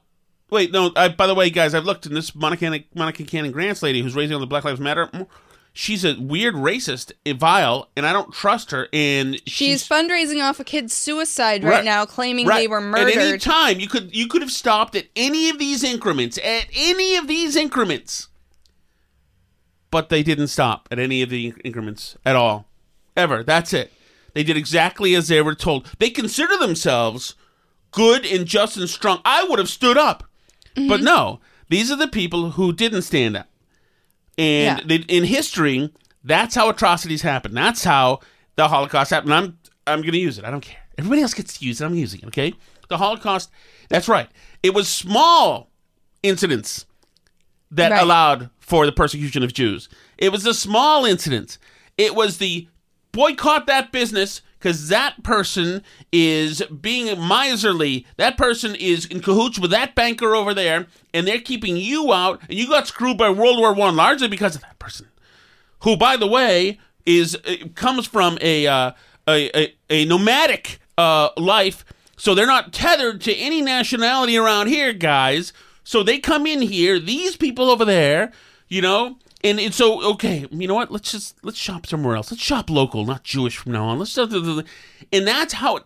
wait 0.49 0.71
no 0.71 0.91
I, 0.95 1.09
by 1.09 1.27
the 1.27 1.35
way 1.35 1.49
guys 1.49 1.73
i've 1.73 1.85
looked 1.85 2.05
and 2.05 2.15
this 2.15 2.33
monica 2.35 2.79
monica 2.93 3.23
cannon 3.23 3.51
grants 3.51 3.81
lady 3.83 4.01
who's 4.01 4.15
raising 4.15 4.35
on 4.35 4.41
the 4.41 4.47
black 4.47 4.63
lives 4.63 4.79
matter 4.79 5.09
she's 5.73 6.03
a 6.05 6.15
weird 6.19 6.55
racist 6.55 7.11
eh, 7.25 7.33
vile 7.33 7.89
and 7.95 8.05
i 8.05 8.13
don't 8.13 8.33
trust 8.33 8.71
her 8.71 8.87
and 8.93 9.41
she's 9.47 9.87
fundraising 9.87 10.43
off 10.43 10.59
a 10.59 10.63
kid's 10.63 10.93
suicide 10.93 11.63
right, 11.63 11.71
Right. 11.77 11.85
now 11.85 12.05
claiming 12.05 12.45
Right. 12.47 12.59
they 12.59 12.67
were 12.67 12.81
murdered. 12.81 13.13
At 13.15 13.17
any 13.17 13.37
time, 13.37 13.79
you 13.79 13.87
could 13.87 14.15
you 14.15 14.27
could 14.27 14.41
have 14.41 14.51
stopped 14.51 14.95
at 14.95 15.05
any 15.15 15.49
of 15.49 15.59
these 15.59 15.83
increments. 15.83 16.37
At 16.39 16.65
any 16.75 17.15
of 17.15 17.27
these 17.27 17.55
increments, 17.55 18.27
but 19.91 20.09
they 20.09 20.23
didn't 20.23 20.47
stop 20.47 20.87
at 20.91 20.99
any 20.99 21.21
of 21.21 21.29
the 21.29 21.53
increments 21.63 22.17
at 22.25 22.35
all, 22.35 22.65
ever. 23.15 23.43
That's 23.43 23.73
it. 23.73 23.91
They 24.33 24.43
did 24.43 24.57
exactly 24.57 25.15
as 25.15 25.27
they 25.27 25.41
were 25.41 25.55
told. 25.55 25.87
They 25.99 26.09
consider 26.09 26.57
themselves 26.57 27.35
good 27.91 28.25
and 28.25 28.45
just 28.45 28.77
and 28.77 28.89
strong. 28.89 29.21
I 29.25 29.43
would 29.45 29.59
have 29.59 29.69
stood 29.69 29.97
up, 29.97 30.23
Mm-hmm. 30.75 30.87
but 30.87 31.01
no. 31.01 31.39
These 31.69 31.91
are 31.91 31.95
the 31.95 32.07
people 32.07 32.51
who 32.51 32.71
didn't 32.73 33.01
stand 33.03 33.35
up. 33.37 33.47
And 34.37 34.79
Yeah. 34.79 34.83
they, 34.85 35.03
in 35.07 35.23
history, 35.23 35.91
that's 36.23 36.55
how 36.55 36.69
atrocities 36.69 37.21
happen. 37.23 37.53
That's 37.53 37.83
how 37.83 38.19
the 38.55 38.67
Holocaust 38.67 39.11
happened. 39.11 39.33
I'm 39.33 39.57
I'm 39.87 40.01
going 40.01 40.11
to 40.13 40.19
use 40.19 40.37
it. 40.37 40.45
I 40.45 40.51
don't 40.51 40.61
care. 40.61 40.77
Everybody 40.99 41.21
else 41.23 41.33
gets 41.33 41.57
to 41.57 41.65
use 41.65 41.81
it. 41.81 41.85
I'm 41.85 41.95
using 41.95 42.19
it. 42.21 42.27
Okay. 42.27 42.53
The 42.89 42.97
Holocaust. 42.97 43.49
That's 43.89 44.07
right. 44.07 44.29
It 44.61 44.73
was 44.75 44.87
small 44.87 45.71
incidents 46.21 46.85
that 47.71 47.91
Right. 47.91 48.01
allowed 48.03 48.49
for 48.59 48.85
the 48.85 48.91
persecution 48.91 49.41
of 49.43 49.53
Jews. 49.53 49.89
It 50.17 50.31
was 50.31 50.43
the 50.43 50.53
small 50.53 51.05
incidents. 51.05 51.57
It 51.97 52.13
was 52.13 52.37
the 52.37 52.67
boycott 53.11 53.67
that 53.67 53.91
business 53.91 54.41
because 54.59 54.89
that 54.89 55.23
person 55.23 55.81
is 56.11 56.61
being 56.63 57.05
miserly. 57.27 58.05
That 58.17 58.37
person 58.37 58.75
is 58.75 59.05
in 59.05 59.21
cahoots 59.21 59.57
with 59.57 59.71
that 59.71 59.95
banker 59.95 60.35
over 60.35 60.53
there, 60.53 60.87
and 61.13 61.25
they're 61.25 61.39
keeping 61.39 61.77
you 61.77 62.13
out. 62.13 62.41
And 62.49 62.57
you 62.57 62.67
got 62.67 62.87
screwed 62.87 63.17
by 63.17 63.29
World 63.29 63.57
War 63.57 63.73
One 63.73 63.95
largely 63.95 64.27
because 64.27 64.55
of 64.55 64.61
that 64.61 64.79
person 64.79 65.07
who, 65.81 65.95
by 65.95 66.17
the 66.17 66.27
way, 66.27 66.79
is 67.05 67.35
uh, 67.35 67.55
comes 67.75 68.05
from 68.05 68.37
a 68.41 68.67
uh, 68.67 68.91
a, 69.27 69.57
a 69.57 69.75
a 69.89 70.05
nomadic 70.05 70.79
uh, 70.97 71.29
life, 71.37 71.85
so 72.17 72.35
they're 72.35 72.45
not 72.45 72.73
tethered 72.73 73.21
to 73.21 73.35
any 73.35 73.61
nationality 73.61 74.37
around 74.37 74.67
here, 74.67 74.93
guys. 74.93 75.53
So 75.83 76.03
they 76.03 76.19
come 76.19 76.45
in 76.45 76.61
here, 76.61 76.99
these 76.99 77.35
people 77.35 77.71
over 77.71 77.83
there, 77.83 78.31
you 78.67 78.81
know, 78.81 79.17
and 79.43 79.59
it's 79.59 79.77
so 79.77 80.03
okay. 80.13 80.47
You 80.51 80.67
know 80.67 80.75
what? 80.75 80.91
Let's 80.91 81.11
just 81.11 81.37
let's 81.43 81.57
shop 81.57 81.85
somewhere 81.87 82.15
else. 82.15 82.31
Let's 82.31 82.43
shop 82.43 82.69
local, 82.69 83.05
not 83.05 83.23
Jewish 83.23 83.57
from 83.57 83.71
now 83.71 83.85
on. 83.85 83.99
Let's 83.99 84.17
and 84.17 84.65
that's 85.27 85.53
how 85.53 85.77
it 85.77 85.83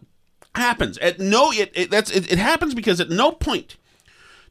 happens. 0.55 0.97
At 0.99 1.19
no, 1.19 1.51
it, 1.51 1.71
it 1.75 1.91
that's 1.91 2.11
it, 2.11 2.31
it 2.31 2.39
happens 2.39 2.73
because 2.73 2.99
at 2.99 3.09
no 3.09 3.31
point 3.31 3.77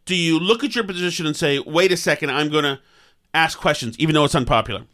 do 0.05 0.15
you 0.15 0.39
look 0.39 0.63
at 0.65 0.75
your 0.75 0.85
position 0.85 1.27
and 1.27 1.37
say, 1.37 1.59
"Wait 1.59 1.91
a 1.91 1.97
second, 1.97 2.31
I'm 2.31 2.49
going 2.49 2.65
to 2.65 2.81
ask 3.35 3.59
questions, 3.59 3.99
even 3.99 4.15
though 4.15 4.25
it's 4.25 4.35
unpopular." 4.35 4.85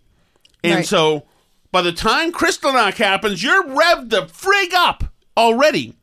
And 0.65 0.77
Right. 0.77 0.87
so, 0.87 1.25
by 1.71 1.83
the 1.83 1.93
time 1.93 2.33
Kristallnacht 2.33 2.95
happens, 2.95 3.43
you're 3.43 3.63
revved 3.65 4.11
the 4.11 4.23
frig 4.23 4.73
up 4.73 5.05
already, 5.37 5.95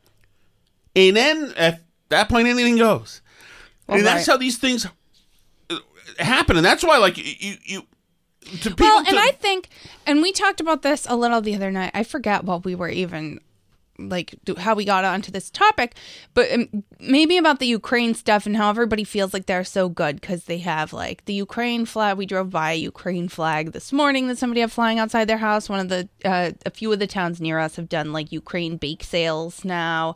and 0.94 1.16
then 1.16 1.52
at 1.56 1.82
that 2.08 2.28
point, 2.28 2.46
anything 2.46 2.76
goes. 2.76 3.20
And 3.88 4.04
that's 4.04 4.26
how 4.26 4.36
these 4.36 4.58
things 4.58 4.86
happen, 6.18 6.56
and 6.56 6.64
that's 6.64 6.82
why, 6.82 6.98
like 6.98 7.18
you, 7.18 7.34
you, 7.38 7.56
you 7.64 7.82
to 7.82 7.82
people. 7.82 7.95
Well 8.78 8.98
and 8.98 9.08
to- 9.08 9.16
i 9.18 9.30
think 9.40 9.68
and 10.06 10.22
we 10.22 10.32
talked 10.32 10.60
about 10.60 10.82
this 10.82 11.06
a 11.08 11.16
little 11.16 11.40
the 11.40 11.54
other 11.54 11.70
night. 11.70 11.90
I 11.94 12.04
forget 12.04 12.44
what 12.44 12.64
we 12.64 12.74
were 12.74 12.88
even 12.88 13.40
like 13.98 14.34
do, 14.44 14.54
how 14.56 14.74
we 14.74 14.84
got 14.84 15.06
onto 15.06 15.32
this 15.32 15.48
topic 15.50 15.96
but 16.34 16.52
um, 16.52 16.84
maybe 17.00 17.38
about 17.38 17.60
the 17.60 17.66
ukraine 17.66 18.14
stuff 18.14 18.44
and 18.44 18.56
how 18.56 18.68
everybody 18.68 19.04
feels 19.04 19.32
like 19.32 19.46
they're 19.46 19.64
so 19.64 19.88
good 19.88 20.20
because 20.20 20.44
they 20.44 20.58
have 20.58 20.92
like 20.92 21.24
the 21.24 21.32
ukraine 21.32 21.86
flag. 21.86 22.18
We 22.18 22.26
drove 22.26 22.50
by 22.50 22.72
a 22.72 22.76
ukraine 22.76 23.28
flag 23.28 23.72
this 23.72 23.92
morning 23.92 24.28
that 24.28 24.36
somebody 24.38 24.60
had 24.60 24.70
flying 24.70 24.98
outside 24.98 25.28
their 25.28 25.38
house. 25.38 25.68
One 25.70 25.80
of 25.80 25.88
the 25.88 26.08
uh, 26.26 26.50
a 26.66 26.70
few 26.70 26.92
of 26.92 26.98
the 26.98 27.06
towns 27.06 27.40
near 27.40 27.58
us 27.58 27.76
have 27.76 27.88
done 27.88 28.12
like 28.12 28.30
ukraine 28.32 28.76
bake 28.76 29.02
sales 29.02 29.64
now 29.64 30.14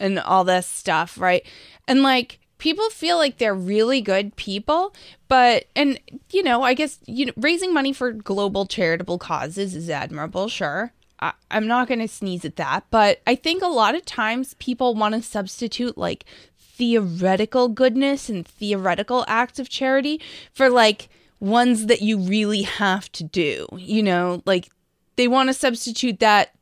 and 0.00 0.18
all 0.18 0.44
this 0.44 0.66
stuff, 0.66 1.18
right? 1.18 1.46
And 1.86 2.02
like 2.02 2.38
people 2.62 2.88
feel 2.90 3.16
like 3.16 3.38
they're 3.38 3.56
really 3.56 4.00
good 4.00 4.36
people, 4.36 4.94
but 5.26 5.64
and 5.74 5.98
you 6.30 6.44
know, 6.44 6.62
I 6.62 6.74
guess 6.74 7.00
you 7.06 7.26
know, 7.26 7.32
raising 7.36 7.74
money 7.74 7.92
for 7.92 8.12
global 8.12 8.66
charitable 8.66 9.18
causes 9.18 9.74
is 9.74 9.90
admirable, 9.90 10.46
sure. 10.46 10.92
I, 11.18 11.32
I'm 11.50 11.66
not 11.66 11.88
going 11.88 11.98
to 11.98 12.06
sneeze 12.06 12.44
at 12.44 12.54
that, 12.56 12.84
but 12.92 13.20
I 13.26 13.34
think 13.34 13.64
a 13.64 13.66
lot 13.66 13.96
of 13.96 14.04
times 14.06 14.54
people 14.60 14.94
want 14.94 15.16
to 15.16 15.22
substitute 15.22 15.98
like 15.98 16.24
theoretical 16.56 17.66
goodness 17.66 18.28
and 18.28 18.46
theoretical 18.46 19.24
acts 19.26 19.58
of 19.58 19.68
charity 19.68 20.20
for 20.52 20.70
like 20.70 21.08
ones 21.40 21.86
that 21.86 22.00
you 22.00 22.16
really 22.16 22.62
have 22.62 23.10
to 23.12 23.24
do. 23.24 23.66
You 23.76 24.04
know, 24.04 24.40
like 24.46 24.70
they 25.16 25.26
want 25.26 25.48
to 25.48 25.54
substitute 25.54 26.20
that 26.20 26.54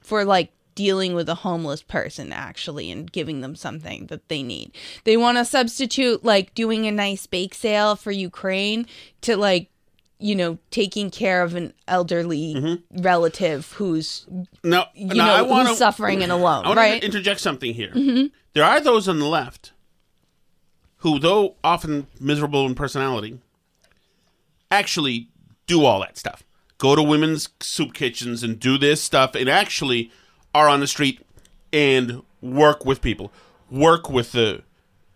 for 0.00 0.24
like 0.24 0.50
dealing 0.76 1.14
with 1.14 1.28
a 1.28 1.34
homeless 1.36 1.82
person 1.82 2.32
actually 2.32 2.92
and 2.92 3.10
giving 3.10 3.40
them 3.40 3.56
something 3.56 4.06
that 4.06 4.28
they 4.28 4.44
need. 4.44 4.70
They 5.02 5.16
want 5.16 5.38
to 5.38 5.44
substitute 5.44 6.24
like 6.24 6.54
doing 6.54 6.86
a 6.86 6.92
nice 6.92 7.26
bake 7.26 7.54
sale 7.54 7.96
for 7.96 8.12
Ukraine 8.12 8.86
to 9.22 9.36
like 9.36 9.70
you 10.20 10.34
know 10.36 10.58
taking 10.70 11.10
care 11.10 11.42
of 11.42 11.56
an 11.56 11.72
elderly 11.88 12.80
relative 12.92 13.72
who's 13.72 14.24
No, 14.62 14.84
you 14.94 15.08
no, 15.08 15.14
know 15.14 15.34
I 15.34 15.42
want 15.42 15.68
who's 15.68 15.78
suffering 15.78 16.22
and 16.22 16.30
alone, 16.30 16.64
I 16.64 16.68
want 16.68 16.78
right? 16.78 16.92
Mm-hmm. 16.92 17.00
to 17.00 17.06
interject 17.06 17.40
something 17.40 17.74
here. 17.74 17.92
There 18.52 18.64
are 18.64 18.80
those 18.80 19.08
on 19.08 19.18
the 19.18 19.26
left 19.26 19.72
who, 20.98 21.18
though 21.18 21.56
often 21.62 22.06
miserable 22.20 22.64
in 22.66 22.74
personality, 22.74 23.38
actually 24.70 25.28
do 25.66 25.84
all 25.84 26.00
that 26.00 26.16
stuff. 26.16 26.42
Go 26.78 26.94
to 26.96 27.02
women's 27.02 27.48
soup 27.60 27.94
kitchens 27.94 28.42
and 28.42 28.58
do 28.60 28.76
this 28.78 29.02
stuff, 29.02 29.34
and 29.34 29.48
actually 29.48 30.10
are 30.56 30.68
on 30.68 30.80
the 30.80 30.86
street 30.86 31.20
and 31.72 32.22
work 32.40 32.84
with 32.86 33.02
people, 33.02 33.32
work 33.70 34.08
with 34.08 34.32
the 34.32 34.62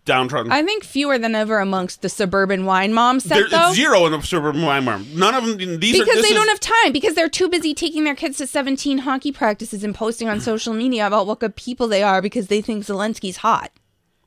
downtrodden. 0.05 0.51
I 0.51 0.63
think 0.63 0.83
fewer 0.83 1.17
than 1.17 1.35
ever 1.35 1.59
amongst 1.59 2.01
the 2.01 2.09
suburban 2.09 2.65
wine 2.65 2.93
mom 2.93 3.19
set 3.19 3.35
There- 3.35 3.49
though. 3.49 3.71
zero 3.73 4.05
in 4.05 4.11
the 4.11 4.21
suburban 4.21 4.61
Weimar. 4.61 4.99
None 5.13 5.35
of 5.35 5.45
them. 5.45 5.79
These 5.79 5.95
are 5.99 6.03
because 6.03 6.15
this 6.21 6.27
they 6.29 6.33
don't 6.33 6.47
have 6.47 6.59
time 6.59 6.91
because 6.91 7.13
they're 7.15 7.29
too 7.29 7.49
busy 7.49 7.73
taking 7.73 8.03
their 8.03 8.15
kids 8.15 8.37
to 8.37 8.47
17 8.47 8.99
hockey 8.99 9.31
practices 9.31 9.83
and 9.83 9.93
posting 9.95 10.27
on 10.27 10.39
social 10.41 10.73
media 10.73 11.05
about 11.07 11.27
what 11.27 11.39
good 11.39 11.55
people 11.55 11.87
they 11.87 12.03
are 12.03 12.21
because 12.21 12.47
they 12.47 12.61
think 12.61 12.83
Zelensky's 12.85 13.37
hot. 13.37 13.71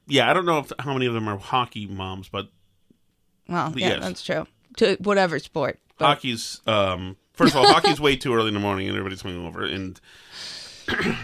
Yeah, 0.06 0.30
I 0.30 0.34
don't 0.34 0.46
know 0.46 0.58
if, 0.58 0.72
how 0.78 0.92
many 0.92 1.06
of 1.06 1.14
them 1.14 1.28
are 1.28 1.38
hockey 1.38 1.86
moms, 1.86 2.28
but 2.28 2.48
Well, 3.48 3.72
yeah, 3.76 3.88
Yes. 3.88 4.00
that's 4.02 4.22
true. 4.22 4.46
To 4.78 4.96
whatever 5.00 5.38
sport. 5.38 5.78
But 5.98 6.06
hockey's 6.06 6.60
um 6.66 7.16
first 7.34 7.54
of 7.54 7.60
all 7.60 7.72
hockey's 7.72 8.00
way 8.06 8.14
too 8.16 8.32
early 8.34 8.48
in 8.48 8.54
the 8.54 8.60
morning 8.60 8.86
and 8.88 8.96
everybody's 8.96 9.20
swinging 9.20 9.44
over 9.46 9.64
and 9.64 10.00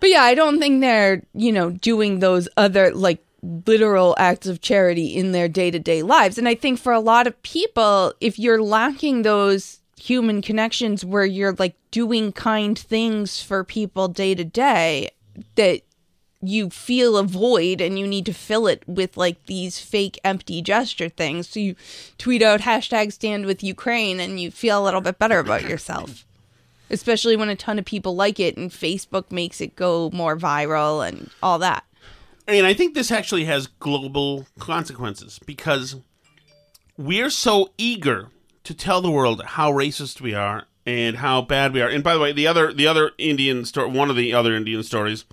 But 0.00 0.10
yeah, 0.10 0.22
I 0.22 0.34
don't 0.34 0.58
think 0.58 0.80
they're, 0.80 1.22
you 1.34 1.52
know, 1.52 1.70
doing 1.70 2.20
those 2.20 2.48
other 2.56 2.92
like 2.94 3.24
literal 3.42 4.14
acts 4.18 4.46
of 4.46 4.60
charity 4.60 5.16
in 5.16 5.32
their 5.32 5.48
day-to-day 5.48 6.02
lives. 6.02 6.38
And 6.38 6.48
I 6.48 6.54
think 6.54 6.78
for 6.78 6.92
a 6.92 7.00
lot 7.00 7.26
of 7.26 7.40
people, 7.42 8.12
if 8.20 8.38
you're 8.38 8.62
lacking 8.62 9.22
those 9.22 9.80
human 9.98 10.42
connections 10.42 11.04
where 11.04 11.24
you're 11.24 11.54
like 11.58 11.74
doing 11.90 12.32
kind 12.32 12.78
things 12.78 13.42
for 13.42 13.64
people 13.64 14.08
day 14.08 14.34
to 14.34 14.44
day 14.44 15.10
that 15.56 15.82
you 16.40 16.70
feel 16.70 17.16
a 17.16 17.24
void 17.24 17.80
and 17.80 17.98
you 17.98 18.06
need 18.06 18.24
to 18.26 18.32
fill 18.32 18.68
it 18.68 18.84
with 18.86 19.16
like 19.16 19.46
these 19.46 19.80
fake 19.80 20.20
empty 20.22 20.62
gesture 20.62 21.08
things. 21.08 21.48
So 21.48 21.58
you 21.58 21.74
tweet 22.16 22.42
out 22.42 22.60
hashtag 22.60 23.12
stand 23.12 23.46
with 23.46 23.64
Ukraine 23.64 24.20
and 24.20 24.38
you 24.38 24.52
feel 24.52 24.80
a 24.80 24.84
little 24.84 25.00
bit 25.00 25.18
better 25.18 25.40
about 25.40 25.62
yourself. 25.62 26.24
Especially 26.90 27.36
when 27.36 27.48
a 27.48 27.56
ton 27.56 27.78
of 27.78 27.84
people 27.84 28.14
like 28.14 28.40
it 28.40 28.56
and 28.56 28.70
Facebook 28.70 29.30
makes 29.30 29.60
it 29.60 29.76
go 29.76 30.10
more 30.12 30.36
viral 30.36 31.06
and 31.06 31.30
all 31.42 31.58
that. 31.58 31.84
and 32.46 32.66
I 32.66 32.74
think 32.74 32.94
this 32.94 33.10
actually 33.10 33.44
has 33.44 33.66
global 33.66 34.46
consequences 34.58 35.38
because 35.44 35.96
we're 36.96 37.30
so 37.30 37.70
eager 37.78 38.28
to 38.64 38.74
tell 38.74 39.00
the 39.00 39.10
world 39.10 39.42
how 39.44 39.72
racist 39.72 40.20
we 40.20 40.34
are 40.34 40.64
and 40.84 41.16
how 41.16 41.42
bad 41.42 41.72
we 41.72 41.82
are. 41.82 41.88
And 41.88 42.02
by 42.02 42.14
the 42.14 42.20
way, 42.20 42.32
the 42.32 42.46
other 42.46 42.72
the 42.72 42.86
other 42.86 43.12
Indian 43.18 43.64
story, 43.64 43.90
one 43.90 44.10
of 44.10 44.16
the 44.16 44.32
other 44.32 44.54
Indian 44.54 44.82
stories, 44.82 45.24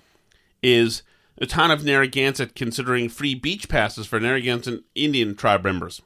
is 0.62 1.02
the 1.36 1.46
town 1.46 1.70
of 1.70 1.84
Narragansett 1.84 2.54
considering 2.54 3.08
free 3.08 3.34
beach 3.34 3.68
passes 3.68 4.06
for 4.06 4.20
Narragansett 4.20 4.84
Indian 4.94 5.34
tribe 5.34 5.64
members. 5.64 6.02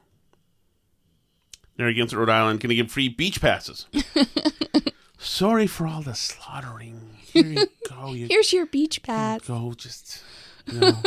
Narragansett, 1.77 2.17
Rhode 2.17 2.29
Island, 2.29 2.59
going 2.59 2.69
to 2.69 2.75
give 2.75 2.91
free 2.91 3.09
beach 3.09 3.41
passes. 3.41 3.87
Sorry 5.21 5.67
for 5.67 5.85
all 5.85 6.01
the 6.01 6.15
slaughtering. 6.15 7.11
Here 7.21 7.45
you 7.45 7.67
go. 7.87 8.13
You 8.13 8.27
Here's 8.27 8.51
your 8.51 8.65
beach 8.65 9.03
pad. 9.03 9.43
go 9.45 9.73
just 9.77 10.21
you 10.65 10.79
know. 10.79 10.97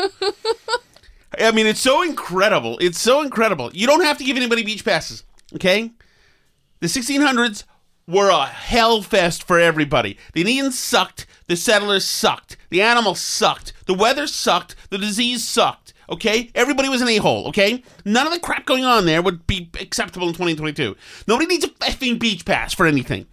I 1.38 1.50
mean, 1.50 1.66
it's 1.66 1.80
so 1.80 2.02
incredible. 2.02 2.78
It's 2.78 3.00
so 3.00 3.22
incredible. 3.22 3.70
You 3.74 3.86
don't 3.88 4.04
have 4.04 4.18
to 4.18 4.24
give 4.24 4.36
anybody 4.36 4.62
beach 4.62 4.84
passes, 4.84 5.24
okay? 5.54 5.90
The 6.80 6.86
1600s 6.86 7.64
were 8.06 8.30
a 8.30 8.46
hell 8.46 9.02
fest 9.02 9.46
for 9.46 9.58
everybody. 9.58 10.16
The 10.32 10.42
Indians 10.42 10.78
sucked. 10.78 11.26
The 11.48 11.56
settlers 11.56 12.04
sucked. 12.04 12.56
The 12.70 12.82
animals 12.82 13.20
sucked. 13.20 13.72
The 13.86 13.94
weather 13.94 14.26
sucked. 14.26 14.76
The 14.90 14.98
disease 14.98 15.44
sucked. 15.44 15.92
Okay? 16.08 16.50
Everybody 16.54 16.88
was 16.88 17.02
an 17.02 17.08
a 17.08 17.16
hole, 17.16 17.48
okay? 17.48 17.82
None 18.04 18.26
of 18.26 18.32
the 18.32 18.38
crap 18.38 18.64
going 18.66 18.84
on 18.84 19.06
there 19.06 19.22
would 19.22 19.46
be 19.46 19.70
acceptable 19.80 20.28
in 20.28 20.34
2022. 20.34 20.96
Nobody 21.26 21.46
needs 21.46 21.64
a 21.64 21.68
effing 21.68 22.18
beach 22.18 22.44
pass 22.44 22.72
for 22.72 22.86
anything. 22.86 23.26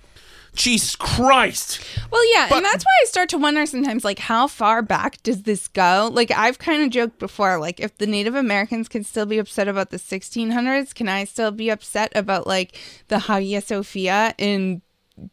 Jesus 0.54 0.96
Christ. 0.98 1.80
Well, 2.12 2.22
yeah, 2.34 2.48
But- 2.50 2.58
and 2.58 2.66
that's 2.66 2.84
why 2.84 2.92
I 3.02 3.06
start 3.06 3.30
to 3.30 3.38
wonder 3.38 3.66
sometimes, 3.66 4.04
like, 4.04 4.20
how 4.20 4.48
far 4.48 4.82
back 4.82 5.24
does 5.24 5.44
this 5.44 5.68
go? 5.70 6.10
Like, 6.12 6.30
I've 6.32 6.60
kind 6.60 6.84
of 6.84 6.90
joked 6.90 7.20
before, 7.20 7.58
like, 7.58 7.80
if 7.80 7.98
the 7.98 8.06
Native 8.08 8.36
Americans 8.36 8.88
can 8.90 9.04
still 9.04 9.26
be 9.26 9.38
upset 9.38 9.68
about 9.70 9.92
the 9.92 9.98
1600s, 9.98 10.94
can 10.94 11.08
I 11.08 11.24
still 11.24 11.52
be 11.52 11.70
upset 11.70 12.12
about, 12.16 12.48
like, 12.48 12.78
the 13.08 13.20
Hagia 13.20 13.62
Sophia 13.62 14.36
in 14.38 14.82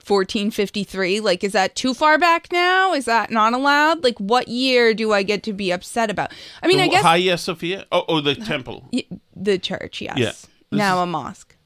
1453? 0.06 1.20
Like, 1.20 1.42
is 1.42 1.52
that 1.52 1.74
too 1.74 1.94
far 1.94 2.16
back 2.18 2.48
now? 2.52 2.94
Is 2.94 3.06
that 3.06 3.30
not 3.30 3.52
allowed? 3.54 4.04
Like, 4.04 4.18
what 4.18 4.48
year 4.48 4.94
do 4.94 5.12
I 5.12 5.22
get 5.22 5.42
to 5.44 5.52
be 5.52 5.70
upset 5.72 6.10
about? 6.10 6.32
I 6.62 6.68
mean, 6.68 6.78
I 6.80 6.88
guess 6.88 7.02
Hagia 7.04 7.38
Sophia? 7.38 7.86
Oh, 7.90 8.04
oh, 8.08 8.20
the 8.20 8.34
temple. 8.36 8.88
y- 8.92 9.04
the 9.34 9.58
church, 9.58 10.00
yes. 10.00 10.16
Yeah. 10.18 10.32
Now 10.70 10.98
is- 10.98 11.02
a 11.02 11.06
mosque. 11.06 11.56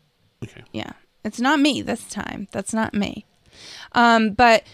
Okay. 0.42 0.62
Yeah. 0.72 0.92
It's 1.24 1.38
not 1.40 1.60
me 1.60 1.82
this 1.82 2.04
time. 2.04 2.48
That's 2.50 2.72
not 2.74 2.94
me. 2.94 3.26
Um, 3.94 4.30
but 4.32 4.64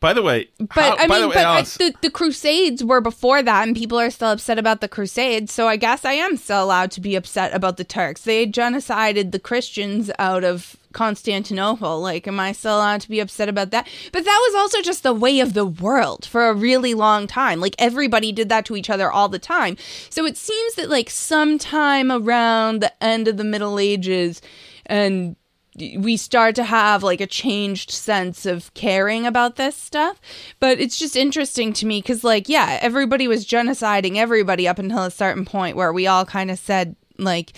By 0.00 0.12
the 0.12 0.22
way, 0.22 0.48
But 0.58 0.68
how- 0.70 0.96
I 0.96 1.06
mean, 1.06 1.20
the 1.20 1.28
way, 1.28 1.34
but 1.34 1.44
Alice, 1.44 1.76
the 1.76 1.94
the 2.02 2.10
Crusades 2.10 2.82
were 2.82 3.00
before 3.00 3.40
that, 3.40 3.68
and 3.68 3.76
people 3.76 4.00
are 4.00 4.10
still 4.10 4.32
upset 4.32 4.58
about 4.58 4.80
the 4.80 4.88
Crusades. 4.88 5.52
So 5.52 5.68
I 5.68 5.76
guess 5.76 6.04
I 6.04 6.14
am 6.14 6.36
still 6.36 6.64
allowed 6.64 6.90
to 6.92 7.00
be 7.00 7.14
upset 7.14 7.54
about 7.54 7.76
the 7.76 7.84
Turks. 7.84 8.22
They 8.22 8.44
genocided 8.46 9.30
the 9.30 9.38
Christians 9.38 10.10
out 10.18 10.42
of 10.42 10.76
Constantinople. 10.92 12.00
Like, 12.00 12.26
am 12.26 12.40
I 12.40 12.50
still 12.50 12.78
allowed 12.78 13.00
to 13.02 13.08
be 13.08 13.20
upset 13.20 13.48
about 13.48 13.70
that? 13.70 13.86
But 14.10 14.24
that 14.24 14.40
was 14.48 14.54
also 14.60 14.82
just 14.82 15.04
the 15.04 15.12
way 15.14 15.38
of 15.38 15.54
the 15.54 15.64
world 15.64 16.26
for 16.26 16.48
a 16.48 16.54
really 16.54 16.94
long 16.94 17.28
time. 17.28 17.60
Like 17.60 17.76
everybody 17.78 18.32
did 18.32 18.48
that 18.48 18.64
to 18.66 18.76
each 18.76 18.90
other 18.90 19.10
all 19.10 19.28
the 19.28 19.38
time. 19.38 19.76
So 20.10 20.26
it 20.26 20.36
seems 20.36 20.74
that 20.74 20.90
like 20.90 21.10
sometime 21.10 22.10
around 22.10 22.80
the 22.80 22.92
end 23.02 23.28
of 23.28 23.36
the 23.36 23.44
Middle 23.44 23.78
Ages 23.78 24.42
and 24.84 25.36
we 25.78 26.16
start 26.16 26.54
to 26.56 26.64
have 26.64 27.02
like 27.02 27.20
a 27.20 27.26
changed 27.26 27.90
sense 27.90 28.44
of 28.44 28.72
caring 28.74 29.26
about 29.26 29.56
this 29.56 29.76
stuff. 29.76 30.20
But 30.60 30.80
it's 30.80 30.98
just 30.98 31.16
interesting 31.16 31.72
to 31.74 31.86
me 31.86 32.00
because 32.00 32.24
like 32.24 32.48
yeah 32.48 32.78
everybody 32.82 33.28
was 33.28 33.46
genociding 33.46 34.16
everybody 34.16 34.68
up 34.68 34.78
until 34.78 35.04
a 35.04 35.10
certain 35.10 35.44
point 35.44 35.76
where 35.76 35.92
we 35.92 36.06
all 36.06 36.24
kind 36.24 36.50
of 36.50 36.58
said 36.58 36.96
like 37.18 37.52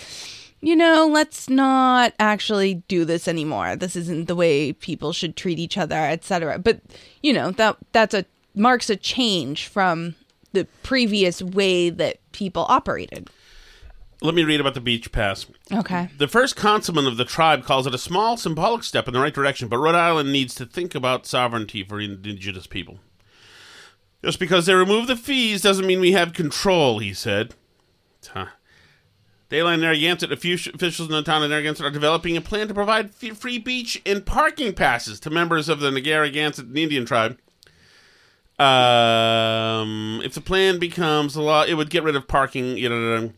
you 0.61 0.75
know 0.75 1.09
let's 1.11 1.49
not 1.49 2.13
actually 2.19 2.75
do 2.87 3.05
this 3.05 3.27
anymore. 3.27 3.75
This 3.75 3.95
isn't 3.95 4.27
the 4.27 4.35
way 4.35 4.73
people 4.73 5.11
should 5.13 5.35
treat 5.35 5.59
each 5.59 5.77
other 5.77 5.95
etc 5.95 6.57
but 6.59 6.81
you 7.21 7.33
know 7.33 7.51
that 7.51 7.77
that's 7.91 8.13
a 8.13 8.25
marks 8.55 8.89
a 8.89 8.95
change 8.95 9.67
from 9.67 10.15
the 10.53 10.65
previous 10.83 11.41
way 11.41 11.89
that 11.89 12.17
people 12.31 12.65
operated 12.69 13.29
let 14.25 14.35
me 14.35 14.43
read 14.43 14.59
about 14.59 14.73
the 14.73 14.81
beach 14.81 15.11
pass. 15.11 15.45
okay 15.71 16.09
The 16.17 16.27
first 16.27 16.55
councilman 16.55 17.07
of 17.07 17.17
the 17.17 17.25
tribe 17.25 17.63
calls 17.63 17.87
it 17.87 17.93
a 17.93 17.99
small 17.99 18.37
symbolic 18.37 18.83
step 18.83 19.07
in 19.07 19.13
the 19.13 19.19
right 19.19 19.33
direction, 19.33 19.67
but 19.67 19.77
Rhode 19.77 19.95
Island 19.95 20.31
needs 20.31 20.55
to 20.55 20.65
think 20.65 20.95
about 20.95 21.25
sovereignty 21.25 21.83
for 21.83 21.99
indigenous 21.99 22.67
people. 22.67 22.99
Just 24.23 24.39
because 24.39 24.65
they 24.65 24.73
remove 24.73 25.07
the 25.07 25.15
fees 25.15 25.61
doesn't 25.61 25.85
mean 25.85 25.99
we 25.99 26.13
have 26.13 26.33
control, 26.33 26.99
he 26.99 27.13
said. 27.13 27.53
Huh. 28.33 28.47
Dayline 29.51 29.81
Narragansett, 29.81 30.31
a 30.31 30.37
few 30.37 30.55
officials 30.55 31.07
in 31.07 31.15
the 31.15 31.21
town 31.21 31.43
of 31.43 31.51
Narragansett 31.51 31.85
are 31.85 31.91
developing 31.91 32.35
a 32.35 32.41
plan 32.41 32.67
to 32.67 32.73
provide 32.73 33.13
free 33.13 33.59
beach 33.59 34.01
and 34.05 34.25
parking 34.25 34.73
passes 34.73 35.19
to 35.19 35.29
members 35.29 35.69
of 35.69 35.79
the 35.79 35.91
Narragansett 35.91 36.75
Indian 36.75 37.05
tribe. 37.05 37.37
Um, 38.57 40.21
if 40.23 40.33
the 40.33 40.41
plan 40.41 40.79
becomes 40.79 41.35
a 41.35 41.41
law, 41.41 41.63
it 41.63 41.75
would 41.75 41.89
get 41.89 42.03
rid 42.03 42.15
of 42.15 42.27
parking. 42.27 42.77
You 42.77 42.89
know, 42.89 43.31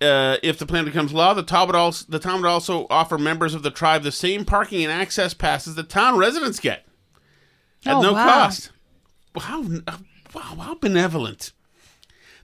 uh, 0.00 0.36
if 0.42 0.58
the 0.58 0.66
plan 0.66 0.84
becomes 0.84 1.12
law, 1.12 1.34
the 1.34 1.42
town 1.42 1.66
would 1.68 1.76
also 1.76 2.04
the 2.08 2.18
town 2.18 2.42
would 2.42 2.48
also 2.48 2.86
offer 2.90 3.16
members 3.18 3.54
of 3.54 3.62
the 3.62 3.70
tribe 3.70 4.02
the 4.02 4.12
same 4.12 4.44
parking 4.44 4.82
and 4.82 4.92
access 4.92 5.34
passes 5.34 5.74
that 5.76 5.88
town 5.88 6.18
residents 6.18 6.60
get 6.60 6.86
at 7.86 7.94
Oh, 7.96 8.00
no 8.02 8.12
wow. 8.12 8.24
cost. 8.26 8.70
How 9.38 9.62
wow, 9.62 10.56
how 10.58 10.74
benevolent! 10.76 11.52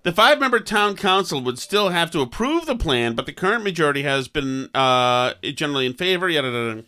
The 0.02 0.12
five-member 0.12 0.60
town 0.60 0.96
council 0.96 1.42
would 1.42 1.58
still 1.58 1.90
have 1.90 2.10
to 2.12 2.20
approve 2.20 2.64
the 2.66 2.74
plan, 2.76 3.14
but 3.14 3.26
the 3.26 3.32
current 3.32 3.62
majority 3.64 4.02
has 4.02 4.28
been 4.28 4.70
uh, 4.74 5.34
generally 5.54 5.84
in 5.86 5.92
favor. 5.94 6.28
Yada, 6.28 6.48
yada. 6.50 6.84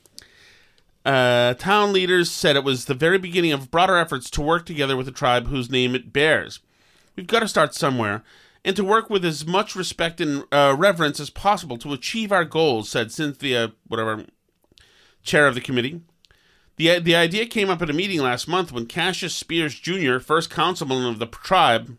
Uh, 1.04 1.54
town 1.54 1.92
leaders 1.92 2.30
said 2.30 2.56
it 2.56 2.64
was 2.64 2.84
the 2.86 2.94
very 2.94 3.18
beginning 3.18 3.52
of 3.52 3.70
broader 3.70 3.96
efforts 3.96 4.30
to 4.30 4.40
work 4.40 4.64
together 4.64 4.96
with 4.96 5.04
the 5.06 5.12
tribe 5.12 5.48
whose 5.48 5.68
name 5.70 5.94
it 5.94 6.12
bears. 6.12 6.60
We've 7.16 7.26
got 7.26 7.40
to 7.40 7.48
start 7.48 7.74
somewhere, 7.74 8.22
and 8.64 8.76
to 8.76 8.84
work 8.84 9.10
with 9.10 9.24
as 9.24 9.46
much 9.46 9.74
respect 9.74 10.20
and 10.20 10.44
uh, 10.52 10.74
reverence 10.78 11.18
as 11.18 11.30
possible 11.30 11.76
to 11.78 11.92
achieve 11.92 12.30
our 12.30 12.44
goals, 12.44 12.88
said 12.88 13.10
Cynthia, 13.10 13.72
whatever, 13.86 14.26
chair 15.22 15.46
of 15.46 15.54
the 15.54 15.60
committee. 15.60 16.00
The, 16.76 16.98
the 17.00 17.16
idea 17.16 17.46
came 17.46 17.70
up 17.70 17.82
at 17.82 17.90
a 17.90 17.94
meeting 17.94 18.20
last 18.20 18.48
month 18.48 18.72
when 18.72 18.86
Cassius 18.86 19.34
Spears 19.34 19.78
Jr., 19.78 20.18
first 20.18 20.50
councilman 20.50 21.06
of 21.06 21.18
the 21.18 21.26
tribe, 21.26 21.96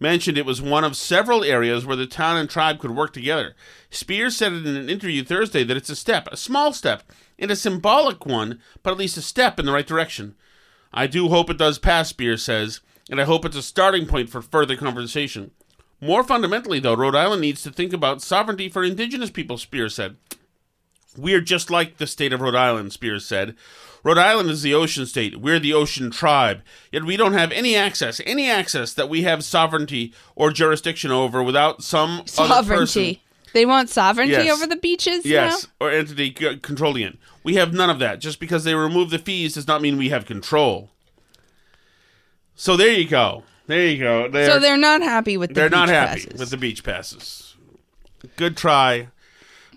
mentioned 0.00 0.38
it 0.38 0.46
was 0.46 0.62
one 0.62 0.82
of 0.82 0.96
several 0.96 1.44
areas 1.44 1.84
where 1.84 1.96
the 1.96 2.06
town 2.06 2.38
and 2.38 2.48
tribe 2.48 2.78
could 2.78 2.92
work 2.92 3.12
together. 3.12 3.54
Spears 3.90 4.36
said 4.36 4.52
in 4.52 4.66
an 4.66 4.88
interview 4.88 5.22
Thursday 5.22 5.62
that 5.62 5.76
it's 5.76 5.90
a 5.90 5.96
step, 5.96 6.28
a 6.32 6.36
small 6.36 6.72
step, 6.72 7.02
and 7.38 7.50
a 7.50 7.56
symbolic 7.56 8.24
one, 8.24 8.60
but 8.82 8.92
at 8.92 8.98
least 8.98 9.18
a 9.18 9.22
step 9.22 9.58
in 9.58 9.66
the 9.66 9.72
right 9.72 9.86
direction. 9.86 10.34
I 10.92 11.06
do 11.06 11.28
hope 11.28 11.50
it 11.50 11.58
does 11.58 11.78
pass, 11.78 12.08
Spears 12.08 12.42
says, 12.42 12.80
and 13.10 13.20
I 13.20 13.24
hope 13.24 13.44
it's 13.44 13.56
a 13.56 13.62
starting 13.62 14.06
point 14.06 14.30
for 14.30 14.40
further 14.40 14.76
conversation. 14.76 15.50
More 16.00 16.24
fundamentally, 16.24 16.78
though, 16.80 16.94
Rhode 16.94 17.14
Island 17.14 17.42
needs 17.42 17.62
to 17.64 17.70
think 17.70 17.92
about 17.92 18.22
sovereignty 18.22 18.68
for 18.70 18.82
indigenous 18.82 19.30
people, 19.30 19.58
Spears 19.58 19.94
said. 19.94 20.16
We're 21.16 21.40
just 21.40 21.70
like 21.70 21.96
the 21.98 22.06
state 22.06 22.32
of 22.32 22.40
Rhode 22.40 22.54
Island, 22.54 22.92
Spears 22.92 23.26
said. 23.26 23.56
Rhode 24.02 24.16
Island 24.16 24.48
is 24.48 24.62
the 24.62 24.72
ocean 24.72 25.04
state. 25.04 25.40
We're 25.40 25.58
the 25.58 25.74
ocean 25.74 26.10
tribe. 26.10 26.62
Yet 26.92 27.04
we 27.04 27.16
don't 27.18 27.34
have 27.34 27.52
any 27.52 27.76
access, 27.76 28.20
any 28.24 28.48
access 28.48 28.94
that 28.94 29.08
we 29.10 29.22
have 29.22 29.44
sovereignty 29.44 30.14
or 30.36 30.50
jurisdiction 30.52 31.10
over 31.10 31.42
without 31.42 31.82
some. 31.82 32.22
Sovereignty. 32.26 33.20
They 33.52 33.66
want 33.66 33.90
sovereignty 33.90 34.32
Yes. 34.34 34.52
over 34.56 34.66
the 34.66 34.76
beaches 34.76 35.26
Yes, 35.26 35.66
now? 35.80 35.86
or 35.86 35.90
entity 35.90 36.30
controlling 36.30 37.02
it. 37.02 37.18
We 37.42 37.56
have 37.56 37.74
none 37.74 37.90
of 37.90 37.98
that. 37.98 38.20
Just 38.20 38.38
because 38.38 38.62
they 38.64 38.74
remove 38.74 39.10
the 39.10 39.18
fees 39.18 39.54
does 39.54 39.66
not 39.66 39.82
mean 39.82 39.96
we 39.98 40.10
have 40.10 40.24
control. 40.24 40.90
So 42.60 42.76
there 42.76 42.92
you 42.92 43.08
go. 43.08 43.42
There 43.68 43.86
you 43.86 43.96
go. 43.98 44.28
They're, 44.28 44.50
So 44.50 44.58
they're 44.60 44.76
not 44.76 45.00
happy 45.00 45.38
with 45.38 45.48
the 45.48 45.54
they're 45.54 45.70
not 45.70 45.88
happy 45.88 46.24
passes. 46.26 46.38
with 46.38 46.50
the 46.50 46.58
beach 46.58 46.84
passes. 46.84 47.56
Good 48.36 48.54
try 48.54 49.08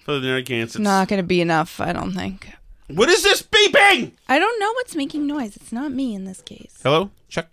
for 0.04 0.20
the 0.20 0.28
Narragansetts. 0.28 0.80
Not 0.80 1.08
going 1.08 1.22
to 1.22 1.26
be 1.26 1.40
enough, 1.40 1.80
I 1.80 1.94
don't 1.94 2.12
think. 2.12 2.50
What 2.88 3.08
is 3.08 3.24
this 3.24 3.42
beeping? 3.42 4.12
I 4.28 4.38
don't 4.38 4.60
know 4.60 4.74
what's 4.74 4.98
making 4.98 5.26
noise. 5.26 5.56
It's 5.56 5.72
not 5.72 5.94
me 5.94 6.14
in 6.14 6.26
this 6.26 6.42
case. 6.42 6.78
Hello? 6.84 7.10
Check. 7.30 7.48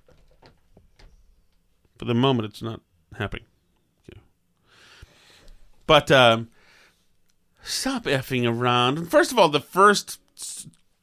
For 1.97 2.07
the 2.07 2.15
moment, 2.15 2.47
it's 2.49 2.61
not 2.61 2.81
happening. 3.17 3.45
Okay. 4.11 4.21
But 5.87 6.11
um, 6.11 6.49
stop 7.63 8.03
effing 8.03 8.51
around. 8.51 9.09
First 9.09 9.31
of 9.31 9.39
all, 9.39 9.49
the 9.49 9.61
first 9.61 10.19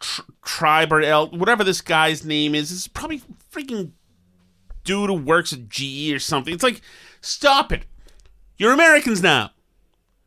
tr- 0.02 0.24
tribe 0.44 0.92
or 0.92 1.00
el- 1.02 1.30
whatever 1.30 1.64
this 1.64 1.80
guy's 1.80 2.26
name 2.26 2.54
is 2.54 2.72
is 2.72 2.90
probably 2.90 3.22
freaking 3.54 3.92
dude 4.88 5.10
who 5.10 5.16
works 5.16 5.54
at 5.54 5.70
GE 5.70 6.12
or 6.14 6.20
something. 6.20 6.54
It's 6.54 6.64
like, 6.64 6.82
stop 7.22 7.72
it. 7.72 7.84
You're 8.58 8.74
Americans 8.74 9.22
now 9.22 9.52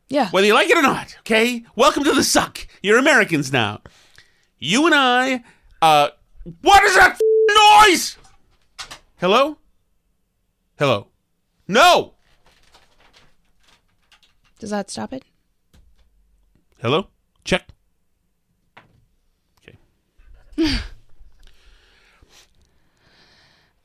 Yeah. 0.09 0.29
whether 0.31 0.47
you 0.47 0.55
like 0.55 0.69
it 0.71 0.77
or 0.79 0.83
not. 0.83 1.17
Okay, 1.21 1.65
welcome 1.75 2.05
to 2.05 2.13
the 2.13 2.23
suck. 2.23 2.67
You're 2.83 2.99
Americans 2.99 3.53
now. 3.53 3.81
You 4.59 4.87
and 4.87 4.95
I. 4.95 5.43
Uh, 5.83 6.11
what 6.61 6.85
is 6.85 6.95
that 6.95 7.13
f- 7.13 7.89
noise? 7.89 8.17
Hello. 9.17 9.57
Hello. 10.79 11.09
No. 11.67 12.15
Does 14.59 14.71
that 14.71 14.91
stop 14.91 15.13
it? 15.13 15.25
Hello. 16.83 17.09
Check. 17.45 17.67
Okay. 20.59 20.79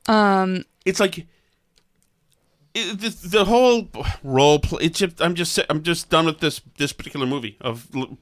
Um, 0.07 0.63
It's 0.85 0.99
like. 0.99 1.25
It, 2.73 2.99
the, 2.99 3.09
the 3.29 3.45
whole 3.45 3.89
role 4.21 4.59
play. 4.59 4.83
It's 4.85 4.99
just, 4.99 5.21
I'm 5.21 5.33
just 5.33 5.59
I'm 5.69 5.81
just 5.81 6.09
done 6.09 6.25
with 6.25 6.39
this 6.39 6.61
this 6.77 6.91
particular 6.91 7.25
movie 7.25 7.55
of 7.61 7.87
l- 7.95 8.17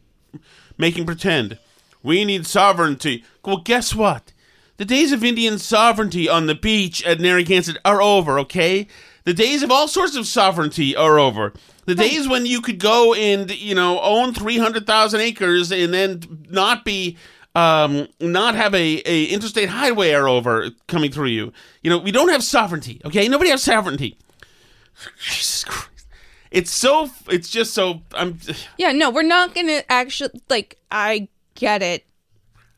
making 0.77 1.05
pretend. 1.05 1.57
We 2.03 2.23
need 2.23 2.45
sovereignty. 2.45 3.23
Well, 3.43 3.57
guess 3.57 3.95
what? 3.95 4.31
The 4.77 4.85
days 4.85 5.11
of 5.11 5.23
Indian 5.23 5.57
sovereignty 5.57 6.27
on 6.29 6.45
the 6.47 6.55
beach 6.55 7.03
at 7.03 7.19
Narragansett 7.19 7.77
are 7.85 8.01
over, 8.01 8.37
okay? 8.39 8.87
The 9.23 9.33
days 9.33 9.63
of 9.63 9.71
all 9.71 9.87
sorts 9.87 10.15
of 10.15 10.27
sovereignty 10.27 10.95
are 10.95 11.17
over. 11.17 11.53
The 11.85 11.95
days 11.95 12.27
when 12.27 12.45
you 12.45 12.59
could 12.61 12.79
go 12.79 13.13
and, 13.13 13.49
you 13.51 13.75
know, 13.75 13.99
own 14.01 14.33
300,000 14.33 15.19
acres 15.21 15.71
and 15.71 15.93
then 15.93 16.45
not 16.49 16.83
be, 16.85 17.17
um, 17.55 18.07
not 18.19 18.55
have 18.55 18.73
a, 18.73 19.01
a 19.05 19.25
interstate 19.25 19.69
highway 19.69 20.11
are 20.11 20.27
over 20.27 20.69
coming 20.87 21.11
through 21.11 21.27
you. 21.27 21.53
You 21.81 21.89
know, 21.89 21.97
we 21.97 22.11
don't 22.11 22.29
have 22.29 22.43
sovereignty, 22.43 22.99
okay? 23.05 23.27
Nobody 23.27 23.49
has 23.51 23.61
sovereignty. 23.63 24.17
Jesus 25.19 25.63
Christ. 25.63 26.07
It's 26.51 26.71
so, 26.71 27.09
it's 27.29 27.49
just 27.49 27.73
so, 27.73 28.01
I'm, 28.15 28.37
yeah, 28.77 28.91
no, 28.91 29.09
we're 29.09 29.23
not 29.23 29.55
going 29.55 29.67
to 29.67 29.91
actually, 29.91 30.39
like, 30.49 30.77
I 30.91 31.27
get 31.55 31.81
it. 31.81 32.05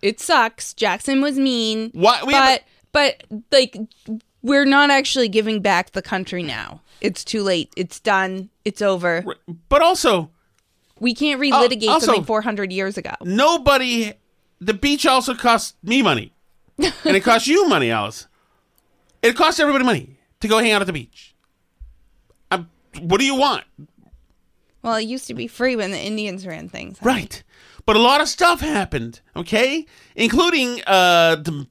It 0.02 0.20
sucks. 0.20 0.74
Jackson 0.74 1.22
was 1.22 1.38
mean. 1.38 1.92
Why- 1.94 2.22
we 2.26 2.32
but, 2.34 2.64
but, 2.92 3.24
like, 3.52 3.78
we're 4.42 4.66
not 4.66 4.92
actually 4.92 5.28
giving 5.30 5.62
back 5.62 5.92
the 5.92 6.02
country 6.02 6.42
now. 6.44 6.82
It's 7.02 7.24
too 7.26 7.44
late. 7.44 7.74
It's 7.76 8.00
done. 8.00 8.50
It's 8.64 8.82
over. 8.82 9.26
but 9.70 9.82
also, 9.82 10.32
We 11.00 11.14
can't 11.14 11.42
relitigate 11.42 11.88
also- 11.90 12.06
something 12.08 12.24
400 12.24 12.72
years 12.72 12.98
ago. 12.98 13.12
nobody 13.24 14.14
the 14.60 14.74
beach 14.74 15.06
also 15.06 15.34
costs 15.36 15.74
me 15.84 16.02
money. 16.02 16.32
And 16.78 17.16
it 17.16 17.24
costs 17.24 17.48
you 17.48 17.68
money 17.68 17.90
alice. 17.92 18.28
It 19.22 19.36
costs 19.36 19.60
everybody 19.60 19.86
money 19.86 20.18
to 20.42 20.48
go 20.48 20.60
hang 20.60 20.72
out 20.72 20.82
at 20.82 20.88
the 20.88 20.94
beach. 20.94 21.34
Um, 22.52 22.70
what 23.00 23.20
do 23.20 23.26
you 23.26 23.36
want? 23.36 23.64
Well, 24.84 24.96
it 24.96 25.04
used 25.06 25.26
to 25.28 25.34
be 25.34 25.48
free 25.48 25.76
when 25.76 25.92
the 25.92 26.00
Indians 26.00 26.46
ran 26.46 26.70
things. 26.70 26.98
right. 27.02 27.42
But 27.88 27.96
a 27.96 28.00
lot 28.00 28.20
of 28.20 28.28
stuff 28.28 28.62
happened 28.62 29.22
okay? 29.36 29.86
Including 30.16 30.82
uh 30.88 31.36
the, 31.36 31.68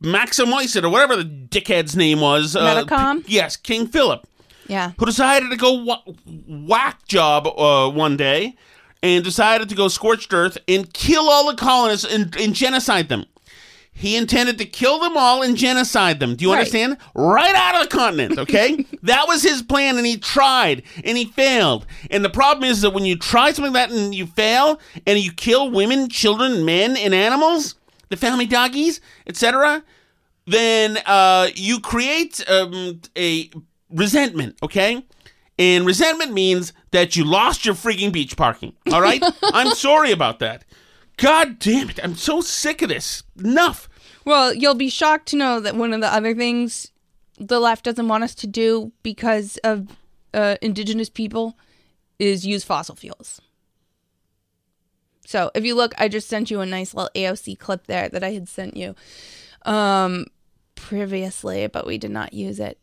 maxim 0.00 0.46
Moiset 0.46 0.82
or 0.82 0.88
whatever 0.88 1.14
the 1.16 1.24
dickhead's 1.24 1.94
name 1.94 2.20
was 2.20 2.56
uh, 2.56 2.84
Metacom? 2.84 3.26
P- 3.26 3.34
yes 3.34 3.56
king 3.56 3.86
philip. 3.86 4.26
Yeah. 4.66 4.92
who 4.98 5.04
decided 5.06 5.50
to 5.50 5.56
go 5.56 5.82
wha- 5.84 6.02
whack 6.46 7.06
job 7.06 7.46
uh, 7.46 7.90
one 7.90 8.16
day 8.16 8.54
and 9.02 9.22
decided 9.24 9.68
to 9.68 9.74
go 9.74 9.88
scorched 9.88 10.32
earth 10.32 10.58
and 10.66 10.92
kill 10.92 11.28
all 11.28 11.46
the 11.50 11.56
colonists 11.56 12.04
and, 12.12 12.34
and 12.36 12.54
genocide 12.54 13.08
them. 13.08 13.24
He 13.92 14.16
intended 14.16 14.58
to 14.58 14.64
kill 14.64 15.00
them 15.00 15.16
all 15.16 15.42
and 15.42 15.56
genocide 15.56 16.20
them. 16.20 16.36
Do 16.36 16.44
you 16.44 16.52
Right. 16.52 16.58
understand? 16.58 16.98
Right 17.16 17.54
out 17.54 17.74
of 17.82 17.88
the 17.90 17.96
continent, 17.96 18.38
okay? 18.38 18.86
that 19.02 19.26
was 19.26 19.42
his 19.42 19.60
plan, 19.62 19.96
and 19.96 20.06
he 20.06 20.16
tried 20.16 20.84
and 21.02 21.18
he 21.18 21.24
failed. 21.24 21.84
And 22.10 22.24
the 22.24 22.30
problem 22.30 22.62
is 22.70 22.80
that 22.82 22.90
when 22.90 23.04
you 23.04 23.16
try 23.16 23.50
something 23.52 23.72
like 23.72 23.88
that 23.90 23.96
and 23.96 24.14
you 24.14 24.26
fail 24.26 24.78
and 25.04 25.18
you 25.18 25.32
kill 25.32 25.70
women, 25.72 26.08
children, 26.08 26.64
men, 26.64 26.96
and 26.96 27.12
animals, 27.12 27.74
the 28.08 28.16
family 28.16 28.46
doggies, 28.46 29.00
etc., 29.26 29.82
then 30.46 30.98
uh, 31.04 31.48
you 31.56 31.80
create 31.80 32.48
um, 32.48 33.00
a 33.16 33.50
resentment, 33.90 34.56
okay? 34.62 35.04
And 35.58 35.84
resentment 35.84 36.32
means 36.32 36.72
that 36.90 37.16
you 37.16 37.24
lost 37.24 37.64
your 37.64 37.74
freaking 37.74 38.12
beach 38.12 38.36
parking, 38.36 38.74
all 38.92 39.00
right? 39.00 39.22
I'm 39.42 39.74
sorry 39.74 40.12
about 40.12 40.38
that. 40.38 40.64
God 41.16 41.58
damn 41.58 41.90
it. 41.90 41.98
I'm 42.02 42.14
so 42.14 42.40
sick 42.40 42.80
of 42.82 42.88
this. 42.88 43.22
Enough. 43.38 43.88
Well, 44.24 44.54
you'll 44.54 44.74
be 44.74 44.88
shocked 44.88 45.26
to 45.28 45.36
know 45.36 45.60
that 45.60 45.74
one 45.74 45.92
of 45.92 46.00
the 46.00 46.12
other 46.12 46.34
things 46.34 46.92
the 47.38 47.60
left 47.60 47.84
doesn't 47.84 48.08
want 48.08 48.24
us 48.24 48.34
to 48.36 48.46
do 48.46 48.92
because 49.02 49.56
of 49.58 49.88
uh, 50.34 50.56
indigenous 50.60 51.08
people 51.08 51.56
is 52.18 52.46
use 52.46 52.64
fossil 52.64 52.94
fuels. 52.94 53.40
So 55.26 55.50
if 55.54 55.64
you 55.64 55.74
look, 55.74 55.94
I 55.98 56.08
just 56.08 56.28
sent 56.28 56.50
you 56.50 56.60
a 56.60 56.66
nice 56.66 56.94
little 56.94 57.10
AOC 57.14 57.58
clip 57.58 57.86
there 57.86 58.08
that 58.08 58.24
I 58.24 58.30
had 58.30 58.48
sent 58.48 58.76
you 58.76 58.94
um, 59.62 60.26
previously, 60.74 61.66
but 61.66 61.86
we 61.86 61.98
did 61.98 62.10
not 62.10 62.32
use 62.32 62.58
it. 62.60 62.78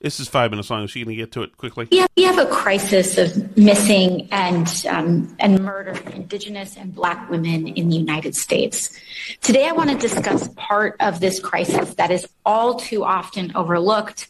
This 0.00 0.20
is 0.20 0.28
five 0.28 0.50
minutes 0.50 0.70
long. 0.70 0.84
Is 0.84 0.90
she 0.90 1.04
going 1.04 1.16
to 1.16 1.22
get 1.22 1.32
to 1.32 1.42
it 1.42 1.56
quickly? 1.56 1.88
Have, 1.92 2.10
we 2.16 2.24
have 2.24 2.38
a 2.38 2.46
crisis 2.46 3.18
of 3.18 3.56
missing 3.56 4.28
and 4.32 4.84
um, 4.88 5.34
and 5.38 5.60
murder 5.60 5.92
Indigenous 6.12 6.76
and 6.76 6.94
Black 6.94 7.30
women 7.30 7.68
in 7.68 7.88
the 7.88 7.96
United 7.96 8.34
States. 8.34 8.98
Today, 9.40 9.68
I 9.68 9.72
want 9.72 9.90
to 9.90 9.96
discuss 9.96 10.48
part 10.56 10.96
of 11.00 11.20
this 11.20 11.38
crisis 11.40 11.94
that 11.94 12.10
is 12.10 12.26
all 12.44 12.76
too 12.76 13.04
often 13.04 13.54
overlooked, 13.54 14.28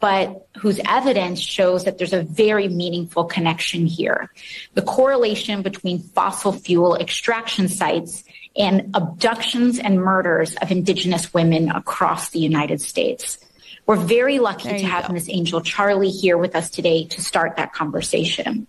but 0.00 0.48
whose 0.56 0.80
evidence 0.88 1.40
shows 1.40 1.84
that 1.84 1.98
there's 1.98 2.12
a 2.12 2.22
very 2.22 2.68
meaningful 2.68 3.24
connection 3.24 3.86
here: 3.86 4.32
the 4.74 4.82
correlation 4.82 5.62
between 5.62 6.00
fossil 6.00 6.52
fuel 6.52 6.96
extraction 6.96 7.68
sites 7.68 8.24
and 8.56 8.90
abductions 8.94 9.78
and 9.78 10.00
murders 10.00 10.56
of 10.56 10.70
Indigenous 10.70 11.32
women 11.32 11.70
across 11.70 12.30
the 12.30 12.40
United 12.40 12.80
States. 12.80 13.38
We're 13.92 13.98
very 14.06 14.38
lucky 14.38 14.70
There 14.70 14.78
to 14.78 14.84
have 14.86 15.08
go. 15.08 15.12
Miss 15.12 15.28
Angel 15.28 15.60
Charley 15.60 16.08
here 16.08 16.38
with 16.38 16.56
us 16.56 16.70
today 16.70 17.04
to 17.08 17.20
start 17.20 17.56
that 17.58 17.74
conversation. 17.74 18.66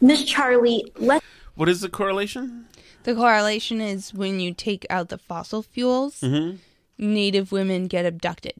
Miss 0.00 0.24
Charley, 0.24 0.90
let 0.96 1.22
What 1.54 1.68
is 1.68 1.82
the 1.82 1.90
correlation? 1.90 2.64
The 3.02 3.14
correlation 3.14 3.82
is 3.82 4.14
when 4.14 4.40
you 4.40 4.54
take 4.54 4.86
out 4.88 5.10
the 5.10 5.18
fossil 5.18 5.62
fuels, 5.62 6.22
Mm-hmm. 6.22 6.56
native 6.96 7.52
women 7.52 7.88
get 7.88 8.06
abducted. 8.06 8.54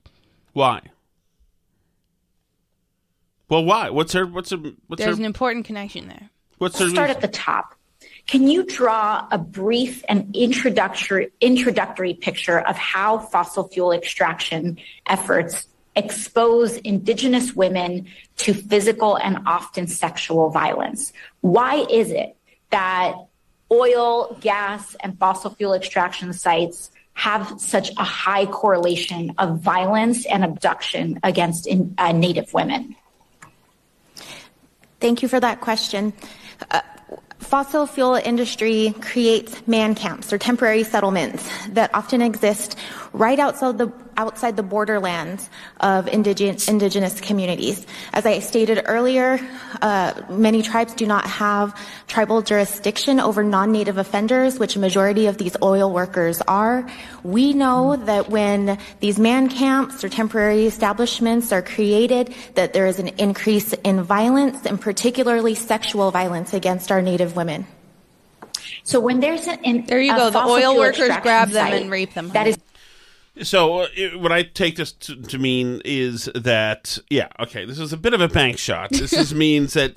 Why? 0.53 0.82
Well, 3.49 3.64
why? 3.64 3.89
What's 3.89 4.12
her? 4.12 4.26
What's 4.26 4.51
her? 4.51 4.59
What's 4.89 5.01
There's 5.03 5.16
her? 5.16 5.22
an 5.22 5.24
important 5.24 5.64
connection 5.64 6.09
there. 6.09 6.28
what's 6.59 6.78
her? 6.80 6.84
Let's 6.84 6.93
start 6.97 7.09
reason? 7.09 7.22
at 7.22 7.32
the 7.32 7.34
top. 7.34 7.74
Can 8.26 8.47
you 8.47 8.66
draw 8.66 9.26
a 9.30 9.39
brief 9.39 10.05
and 10.07 10.36
introductory 10.36 11.30
introductory 11.41 12.12
picture 12.12 12.59
of 12.61 12.76
how 12.76 13.20
fossil 13.20 13.68
fuel 13.68 13.93
extraction 13.93 14.76
efforts 15.07 15.66
expose 15.99 16.76
indigenous 16.78 17.55
women 17.55 18.07
to 18.38 18.55
physical 18.55 19.16
and 19.16 19.40
often 19.46 19.86
sexual 19.86 20.49
violence? 20.49 21.12
Why 21.40 21.84
is 21.90 22.11
it 22.11 22.36
that 22.70 23.14
oil, 23.70 24.38
gas, 24.40 24.96
and 25.01 25.18
fossil 25.18 25.51
fuel 25.51 25.74
extraction 25.74 26.32
sites 26.32 26.90
have 27.14 27.61
such 27.61 27.90
a 27.99 28.05
high 28.05 28.46
correlation 28.46 29.34
of 29.38 29.59
violence 29.59 30.24
and 30.24 30.44
abduction 30.44 31.18
against 31.24 31.66
in, 31.66 31.94
uh, 31.99 32.12
Native 32.12 32.55
women? 32.55 32.94
Thank 35.01 35.22
you 35.22 35.28
for 35.28 35.40
that 35.40 35.61
question. 35.61 36.12
Uh, 36.70 36.80
fossil 37.40 37.86
fuel 37.86 38.14
industry 38.14 38.94
creates 39.01 39.66
man 39.66 39.94
camps 39.94 40.32
or 40.32 40.38
temporary 40.38 40.84
settlements 40.84 41.49
that 41.70 41.92
often 41.94 42.22
exist 42.22 42.76
right 43.12 43.38
outside 43.38 43.78
the 43.78 43.88
outside 44.19 44.57
the 44.57 44.62
borderlands 44.62 45.49
of 45.81 46.09
indigenous, 46.09 46.69
indigenous 46.69 47.21
communities. 47.21 47.87
As 48.12 48.27
I 48.27 48.41
stated 48.41 48.83
earlier, 48.85 49.41
uh, 49.81 50.12
many 50.29 50.61
tribes 50.61 50.93
do 50.93 51.07
not 51.07 51.25
have 51.25 51.75
tribal 52.09 52.43
jurisdiction 52.43 53.21
over 53.21 53.43
non-native 53.43 53.97
offenders, 53.97 54.59
which 54.59 54.77
a 54.77 54.81
majority 54.81 55.27
of 55.27 55.39
these 55.39 55.57
oil 55.62 55.91
workers 55.93 56.43
are. 56.43 56.87
We 57.23 57.55
know 57.55 57.97
that 57.97 58.29
when 58.29 58.79
these 59.01 59.19
man 59.19 59.49
camps 59.49 60.03
or 60.03 60.09
temporary 60.09 60.66
establishments 60.66 61.53
are 61.53 61.62
created, 61.62 62.35
that 62.55 62.73
there 62.73 62.87
is 62.87 62.99
an 62.99 63.09
increase 63.19 63.73
in 63.73 64.03
violence 64.03 64.66
and 64.66 64.81
particularly 64.81 65.55
sexual 65.55 66.11
violence 66.11 66.53
against 66.53 66.91
our 66.91 67.01
native 67.01 67.37
women. 67.37 67.66
So 68.83 69.01
when 69.01 69.21
there's 69.21 69.47
an, 69.47 69.61
an 69.64 69.85
There 69.87 70.01
you 70.01 70.14
go. 70.14 70.31
The 70.31 70.43
oil 70.43 70.77
workers 70.77 71.12
grab 71.23 71.51
them 71.51 71.69
site 71.69 71.83
and 71.83 71.91
rape 71.91 72.14
them. 72.14 72.31
That 72.31 72.47
is 72.47 72.59
So, 73.43 73.80
uh, 73.80 73.86
it, 73.95 74.20
what 74.20 74.32
I 74.32 74.43
take 74.43 74.76
this 74.76 74.93
to, 74.93 75.20
to 75.22 75.39
mean 75.39 75.80
is 75.84 76.28
that, 76.34 76.99
yeah, 77.11 77.28
okay, 77.41 77.64
this 77.64 77.78
is 77.78 77.93
a 77.93 77.97
bit 77.97 78.14
of 78.14 78.20
a 78.20 78.28
bank 78.28 78.59
shot. 78.59 78.91
This 78.91 79.12
is, 79.12 79.34
means 79.49 79.74
that 79.74 79.97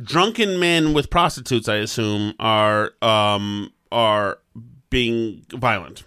drunken 0.00 0.58
men 0.60 0.92
with 0.92 1.10
prostitutes, 1.10 1.68
I 1.68 1.76
assume, 1.76 2.34
are 2.38 2.92
um, 3.02 3.72
are 3.90 4.38
being 4.90 5.44
violent. 5.50 6.04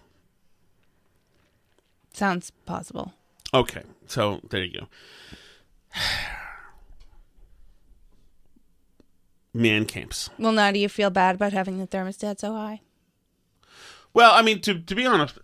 Sounds 2.13 2.51
possible. 2.65 3.13
Okay, 3.53 3.83
so 4.07 4.41
there 4.49 4.63
you 4.63 4.81
go. 4.81 4.87
Man 9.53 9.85
camps. 9.85 10.29
Well, 10.37 10.51
now 10.51 10.71
do 10.71 10.77
you 10.77 10.87
feel 10.87 11.09
bad 11.09 11.35
about 11.35 11.53
having 11.53 11.79
the 11.79 11.87
thermostat 11.87 12.39
so 12.39 12.53
high? 12.53 12.81
Well, 14.13 14.31
I 14.33 14.43
mean, 14.43 14.61
to 14.61 14.79
to 14.79 14.95
be 14.95 15.05
honest, 15.05 15.39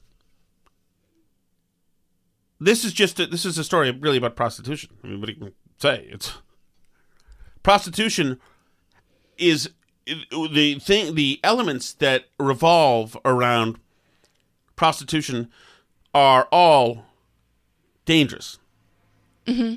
this 2.60 2.84
is 2.86 2.94
just 2.94 3.20
a, 3.20 3.26
this 3.26 3.46
is 3.46 3.58
a 3.58 3.64
story 3.64 3.92
really 3.92 4.18
about 4.18 4.36
prostitution. 4.36 4.92
I 5.04 5.08
mean, 5.08 5.20
what 5.20 5.28
do 5.28 5.34
you 5.34 5.40
can 5.40 5.54
say? 5.78 6.08
It's 6.10 6.34
prostitution 7.64 8.40
is 9.38 9.70
the 10.06 10.80
thing. 10.80 11.16
The 11.16 11.40
elements 11.44 11.94
that 11.94 12.26
revolve 12.40 13.18
around 13.26 13.80
prostitution 14.76 15.50
are 16.14 16.48
all 16.52 17.06
dangerous. 18.06 18.60
Mm-hmm. 19.46 19.76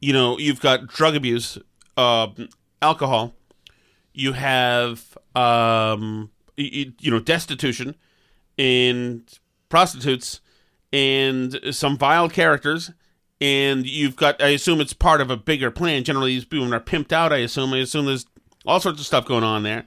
You 0.00 0.12
know, 0.12 0.38
you've 0.38 0.60
got 0.60 0.88
drug 0.88 1.14
abuse, 1.14 1.58
uh, 1.96 2.28
alcohol. 2.80 3.34
You 4.12 4.32
have, 4.32 5.16
um, 5.34 6.30
y- 6.58 6.70
y- 6.72 6.92
you 7.00 7.10
know, 7.10 7.20
destitution, 7.20 7.94
and 8.58 9.22
prostitutes, 9.68 10.40
and 10.92 11.58
some 11.70 11.96
vile 11.96 12.28
characters. 12.28 12.90
And 13.40 13.86
you've 13.86 14.14
got, 14.14 14.40
I 14.40 14.48
assume 14.48 14.80
it's 14.80 14.92
part 14.92 15.20
of 15.20 15.30
a 15.30 15.36
bigger 15.36 15.72
plan. 15.72 16.04
Generally, 16.04 16.34
these 16.34 16.50
women 16.50 16.72
are 16.72 16.80
pimped 16.80 17.12
out. 17.12 17.32
I 17.32 17.38
assume. 17.38 17.72
I 17.72 17.78
assume 17.78 18.06
there's 18.06 18.26
all 18.64 18.78
sorts 18.78 19.00
of 19.00 19.06
stuff 19.06 19.24
going 19.24 19.42
on 19.42 19.64
there, 19.64 19.84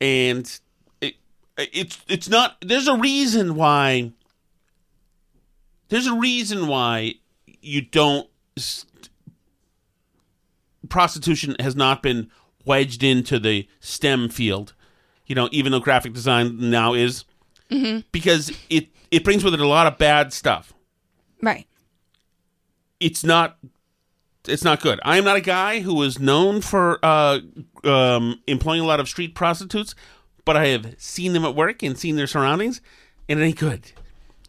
and 0.00 0.60
it, 1.00 1.16
it's 1.56 1.98
it's 2.06 2.28
not. 2.28 2.56
There's 2.60 2.86
a 2.86 2.96
reason 2.96 3.56
why. 3.56 4.12
There's 5.88 6.06
a 6.06 6.14
reason 6.14 6.68
why 6.68 7.14
you 7.60 7.80
don't. 7.80 8.28
s- 8.56 8.84
Prostitution 10.88 11.56
has 11.58 11.74
not 11.74 12.02
been 12.02 12.30
wedged 12.64 13.02
into 13.02 13.38
the 13.38 13.68
STEM 13.80 14.28
field, 14.28 14.74
you 15.26 15.34
know, 15.34 15.48
even 15.50 15.72
though 15.72 15.80
graphic 15.80 16.12
design 16.12 16.70
now 16.70 16.94
is, 16.94 17.24
mm-hmm. 17.70 18.00
because 18.12 18.52
it 18.70 18.88
it 19.10 19.24
brings 19.24 19.44
with 19.44 19.54
it 19.54 19.60
a 19.60 19.66
lot 19.66 19.86
of 19.86 19.98
bad 19.98 20.32
stuff. 20.32 20.72
Right. 21.42 21.66
It's 23.00 23.22
not 23.24 23.58
it's 24.46 24.64
not 24.64 24.80
good. 24.80 24.98
I 25.04 25.18
am 25.18 25.24
not 25.24 25.36
a 25.36 25.40
guy 25.42 25.80
who 25.80 26.02
is 26.02 26.18
known 26.18 26.60
for 26.62 26.98
uh, 27.02 27.40
um, 27.84 28.40
employing 28.46 28.80
a 28.80 28.84
lot 28.84 28.98
of 28.98 29.08
street 29.08 29.34
prostitutes, 29.34 29.94
but 30.46 30.56
I 30.56 30.68
have 30.68 30.94
seen 30.98 31.32
them 31.34 31.44
at 31.44 31.54
work 31.54 31.82
and 31.82 31.98
seen 31.98 32.16
their 32.16 32.26
surroundings, 32.26 32.80
and 33.28 33.38
it 33.38 33.42
ain't 33.44 33.58
good. 33.58 33.92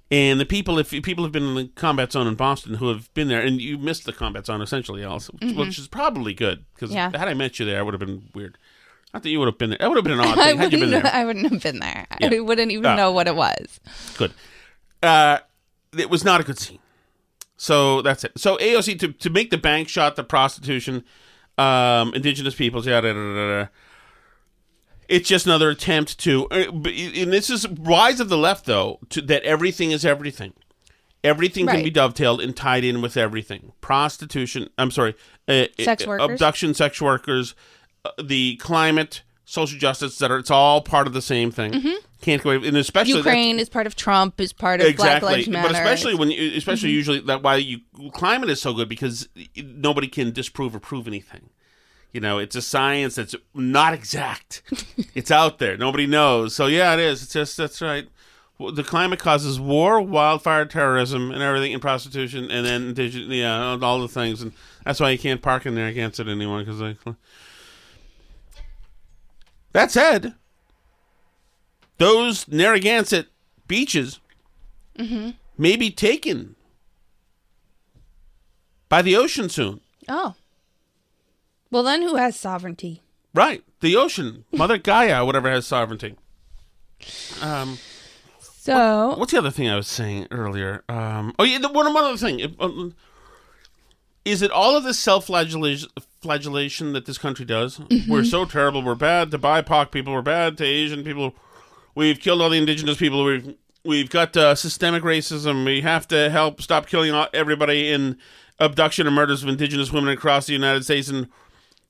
And 0.10 0.40
the 0.40 0.46
people, 0.46 0.80
if 0.80 0.90
people 0.90 1.24
have 1.26 1.34
been 1.34 1.44
in 1.44 1.56
the 1.56 1.68
combat 1.76 2.14
zone 2.14 2.28
in 2.28 2.36
Boston 2.36 2.76
who 2.76 2.88
have 2.88 3.14
been 3.14 3.28
there, 3.28 3.42
and 3.42 3.62
you 3.62 3.78
missed 3.78 4.06
the 4.06 4.14
combat 4.14 4.46
zone 4.46 4.62
essentially, 4.62 5.04
also, 5.04 5.34
which, 5.42 5.56
which 5.56 5.78
is 5.80 5.88
probably 5.90 6.34
good 6.34 6.64
because 6.74 6.92
Yeah. 6.92 7.12
had 7.16 7.28
I 7.28 7.34
met 7.34 7.60
you 7.60 7.66
there, 7.66 7.78
I 7.80 7.82
would 7.84 7.94
have 7.94 8.00
been 8.00 8.30
weird. 8.34 8.58
Not 9.14 9.24
that 9.24 9.30
you 9.30 9.40
would 9.40 9.48
have 9.48 9.58
been 9.58 9.72
there. 9.72 9.78
That 9.80 9.90
would 9.90 9.98
have 9.98 10.04
been 10.06 10.14
an 10.14 10.20
odd 10.26 10.40
I 10.40 10.48
thing 10.48 10.58
had 10.58 10.72
you 10.72 10.80
been 10.80 10.88
wouldn't, 10.90 11.04
there. 11.04 11.14
I 11.14 11.26
wouldn't 11.26 11.52
have 11.52 11.62
been 11.62 11.80
there. 11.80 12.08
Yeah. 12.22 12.30
I 12.32 12.40
wouldn't 12.40 12.72
even 12.72 12.86
Ah. 12.86 12.96
know 12.96 13.12
what 13.12 13.28
it 13.28 13.36
was. 13.36 13.80
Good. 14.18 14.32
Uh, 15.02 15.40
it 15.98 16.10
was 16.10 16.24
not 16.24 16.42
a 16.42 16.44
good 16.44 16.60
scene. 16.60 16.80
So 17.58 18.02
that's 18.02 18.24
it. 18.24 18.32
So 18.38 18.58
AOC 18.58 19.00
to 19.00 19.12
to 19.12 19.30
make 19.30 19.50
the 19.50 19.58
bank 19.58 19.90
shot, 19.90 20.16
the 20.16 20.24
prostitution, 20.24 21.04
um, 21.58 22.14
indigenous 22.14 22.56
peoples, 22.56 22.88
yada 22.88 23.10
yada 23.10 23.20
yada. 23.20 23.72
It's 25.10 25.28
just 25.28 25.48
another 25.48 25.72
attempt 25.72 26.20
to, 26.20 26.48
uh, 26.52 26.66
and 26.72 27.34
this 27.34 27.50
is 27.50 27.68
rise 27.68 28.20
of 28.20 28.30
the 28.30 28.38
left 28.38 28.66
though, 28.66 29.00
to, 29.10 29.22
that 29.24 29.42
everything 29.44 29.90
is 29.92 30.06
everything. 30.06 30.54
Everything 31.24 31.68
can 31.68 31.84
be 31.84 31.90
dovetailed 31.90 32.42
and 32.42 32.56
tied 32.56 32.84
in 32.84 33.02
with 33.02 33.18
everything. 33.18 33.74
Prostitution. 33.82 34.70
I'm 34.78 34.92
sorry. 34.92 35.16
Uh, 35.48 35.66
Sex 35.80 36.04
uh, 36.04 36.10
workers. 36.10 36.30
abduction, 36.30 36.74
sex 36.74 37.02
workers, 37.02 37.56
uh, 38.06 38.12
the 38.24 38.56
climate, 38.58 39.24
social 39.50 39.80
justice, 39.80 40.14
etc. 40.14 40.40
It's 40.40 40.52
all 40.52 40.82
part 40.82 41.08
of 41.08 41.14
the 41.14 41.22
same 41.22 41.50
thing. 41.52 41.72
Can't 42.22 42.44
go, 42.44 42.52
and 42.52 42.78
especially 42.78 43.14
Mm-hmm. 43.14 43.18
Ukraine 43.28 43.60
is 43.60 43.70
part 43.70 43.88
of 43.88 43.96
Trump, 43.96 44.40
is 44.40 44.54
part 44.54 44.82
of 44.82 44.96
Black 44.96 45.22
Lives 45.22 45.48
Matter. 45.48 45.70
but 45.70 45.76
especially 45.76 46.16
when, 46.16 46.30
you, 46.30 46.56
especially 46.56 46.92
usually 46.92 47.20
that 47.22 47.42
why 47.42 47.56
you 47.56 47.80
climate 48.14 48.50
is 48.50 48.62
so 48.62 48.74
good 48.74 48.90
because 48.90 49.28
nobody 49.56 50.08
can 50.08 50.32
disprove 50.32 50.76
or 50.76 50.80
prove 50.80 51.08
anything. 51.08 51.50
You 52.12 52.22
know, 52.22 52.38
it's 52.40 52.56
a 52.56 52.62
science 52.62 53.16
that's 53.16 53.36
not 53.54 53.94
exact. 53.94 54.64
it's 55.16 55.32
out 55.32 55.60
there. 55.60 55.78
Nobody 55.78 56.06
knows. 56.08 56.56
So 56.56 56.66
yeah, 56.68 56.94
it 56.94 57.00
is. 57.00 57.24
It's 57.24 57.34
just 57.34 57.58
that's 57.58 57.82
right. 57.82 58.08
The 58.60 58.84
climate 58.84 59.20
causes 59.20 59.58
war, 59.58 60.02
wildfire, 60.02 60.66
terrorism, 60.66 61.32
and 61.32 61.42
everything, 61.42 61.72
and 61.72 61.82
prostitution, 61.82 62.52
and 62.52 62.66
then 62.66 62.94
yeah, 63.30 63.78
all 63.82 64.02
the 64.02 64.10
things, 64.10 64.42
and 64.42 64.52
that's 64.84 65.00
why 65.00 65.12
you 65.12 65.18
can't 65.18 65.42
park 65.42 65.66
in 65.66 65.76
there 65.76 65.88
against 65.88 66.20
it 66.20 66.28
anymore. 66.28 66.60
Because 66.60 66.82
that 69.74 69.92
said, 69.92 70.34
those 71.98 72.48
Narragansett 72.48 73.28
beaches 73.68 74.20
may 75.58 75.76
be 75.76 75.92
taken 75.92 76.56
by 78.90 79.02
the 79.02 79.16
ocean 79.16 79.50
soon. 79.50 79.82
oh. 80.08 80.36
Well, 81.72 81.84
then 81.84 82.02
who 82.02 82.16
has 82.16 82.36
sovereignty? 82.36 83.04
Right, 83.36 83.64
the 83.82 83.96
ocean, 83.96 84.46
Mother 84.52 84.78
Gaia, 84.90 85.24
whatever 85.24 85.52
has 85.52 85.68
sovereignty. 85.68 86.16
Um, 87.44 87.78
So, 88.40 89.14
what's 89.18 89.32
the 89.32 89.38
other 89.38 89.52
thing 89.52 89.70
I 89.70 89.76
was 89.76 89.88
saying 89.88 90.28
earlier? 90.32 90.84
Um, 90.90 91.36
oh 91.38 91.44
yeah, 91.44 91.60
the, 91.60 91.70
one 91.72 91.94
one 91.94 92.04
other 92.04 92.18
thing. 92.18 92.40
If, 92.40 92.52
um, 92.60 92.96
Is 94.26 94.42
it 94.42 94.52
all 94.52 94.76
of 94.76 94.84
this 94.84 95.00
self-flagellation 95.00 96.94
that 96.94 97.06
this 97.06 97.18
country 97.18 97.46
does? 97.46 97.80
We're 98.08 98.24
so 98.24 98.46
terrible. 98.46 98.84
We're 98.84 98.96
bad 98.96 99.32
to 99.32 99.40
BIPOC 99.40 99.92
people. 99.92 100.14
We're 100.14 100.22
bad 100.22 100.58
to 100.58 100.66
Asian 100.66 101.04
people. 101.04 101.34
We've 101.96 102.20
killed 102.20 102.42
all 102.42 102.50
the 102.50 102.58
indigenous 102.58 102.98
people. 102.98 103.24
We've 103.24 103.56
we've 103.84 104.10
got 104.10 104.36
uh, 104.38 104.56
systemic 104.56 105.04
racism. 105.04 105.66
We 105.66 105.82
have 105.82 106.08
to 106.10 106.30
help 106.30 106.62
stop 106.62 106.88
killing 106.88 107.14
everybody 107.34 107.92
in 107.92 108.18
abduction 108.60 109.08
and 109.08 109.16
murders 109.16 109.42
of 109.42 109.50
indigenous 109.50 109.92
women 109.92 110.10
across 110.10 110.46
the 110.46 110.54
United 110.54 110.84
States 110.84 111.08
and 111.08 111.28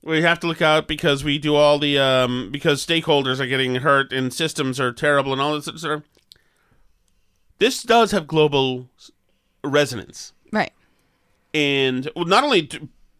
We 0.02 0.22
have 0.22 0.38
to 0.40 0.46
look 0.46 0.62
out 0.62 0.86
because 0.88 1.24
we 1.24 1.38
do 1.38 1.54
all 1.56 1.78
the 1.78 1.98
um, 1.98 2.50
because 2.50 2.84
stakeholders 2.84 3.40
are 3.40 3.46
getting 3.46 3.76
hurt 3.76 4.12
and 4.12 4.32
systems 4.32 4.80
are 4.80 4.92
terrible 4.92 5.32
and 5.32 5.42
all 5.42 5.52
this 5.58 5.64
sort 5.80 5.98
of. 5.98 6.02
This 7.58 7.82
does 7.82 8.12
have 8.12 8.26
global 8.26 8.88
resonance, 9.62 10.32
Right. 10.52 10.72
And 11.52 12.10
not 12.16 12.44
only 12.44 12.68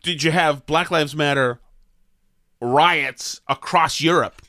did 0.02 0.22
you 0.22 0.30
have 0.30 0.66
Black 0.66 0.90
Lives 0.90 1.14
Matter 1.14 1.60
riots 2.60 3.40
across 3.48 4.00
Europe, 4.00 4.42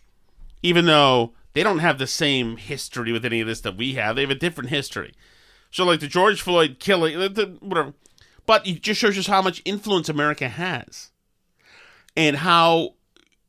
even 0.62 0.86
though 0.86 1.34
they 1.54 1.64
don't 1.64 1.80
have 1.80 1.98
the 1.98 2.08
same 2.08 2.58
history 2.58 3.12
with 3.12 3.26
any 3.26 3.42
of 3.42 3.48
this 3.48 3.62
that 3.62 3.78
we 3.78 3.94
have, 3.94 4.16
they 4.16 4.22
have 4.22 4.32
a 4.32 4.36
different 4.36 4.70
history. 4.70 5.14
So, 5.72 5.86
like 5.86 6.00
the 6.00 6.08
George 6.08 6.42
Floyd 6.42 6.78
killing, 6.80 7.18
the, 7.18 7.58
whatever, 7.62 7.94
but 8.46 8.66
it 8.68 8.82
just 8.82 9.00
shows 9.00 9.18
us 9.18 9.28
how 9.28 9.42
much 9.42 9.62
influence 9.66 10.10
America 10.10 10.50
has, 10.50 11.12
and 12.16 12.38
how 12.38 12.96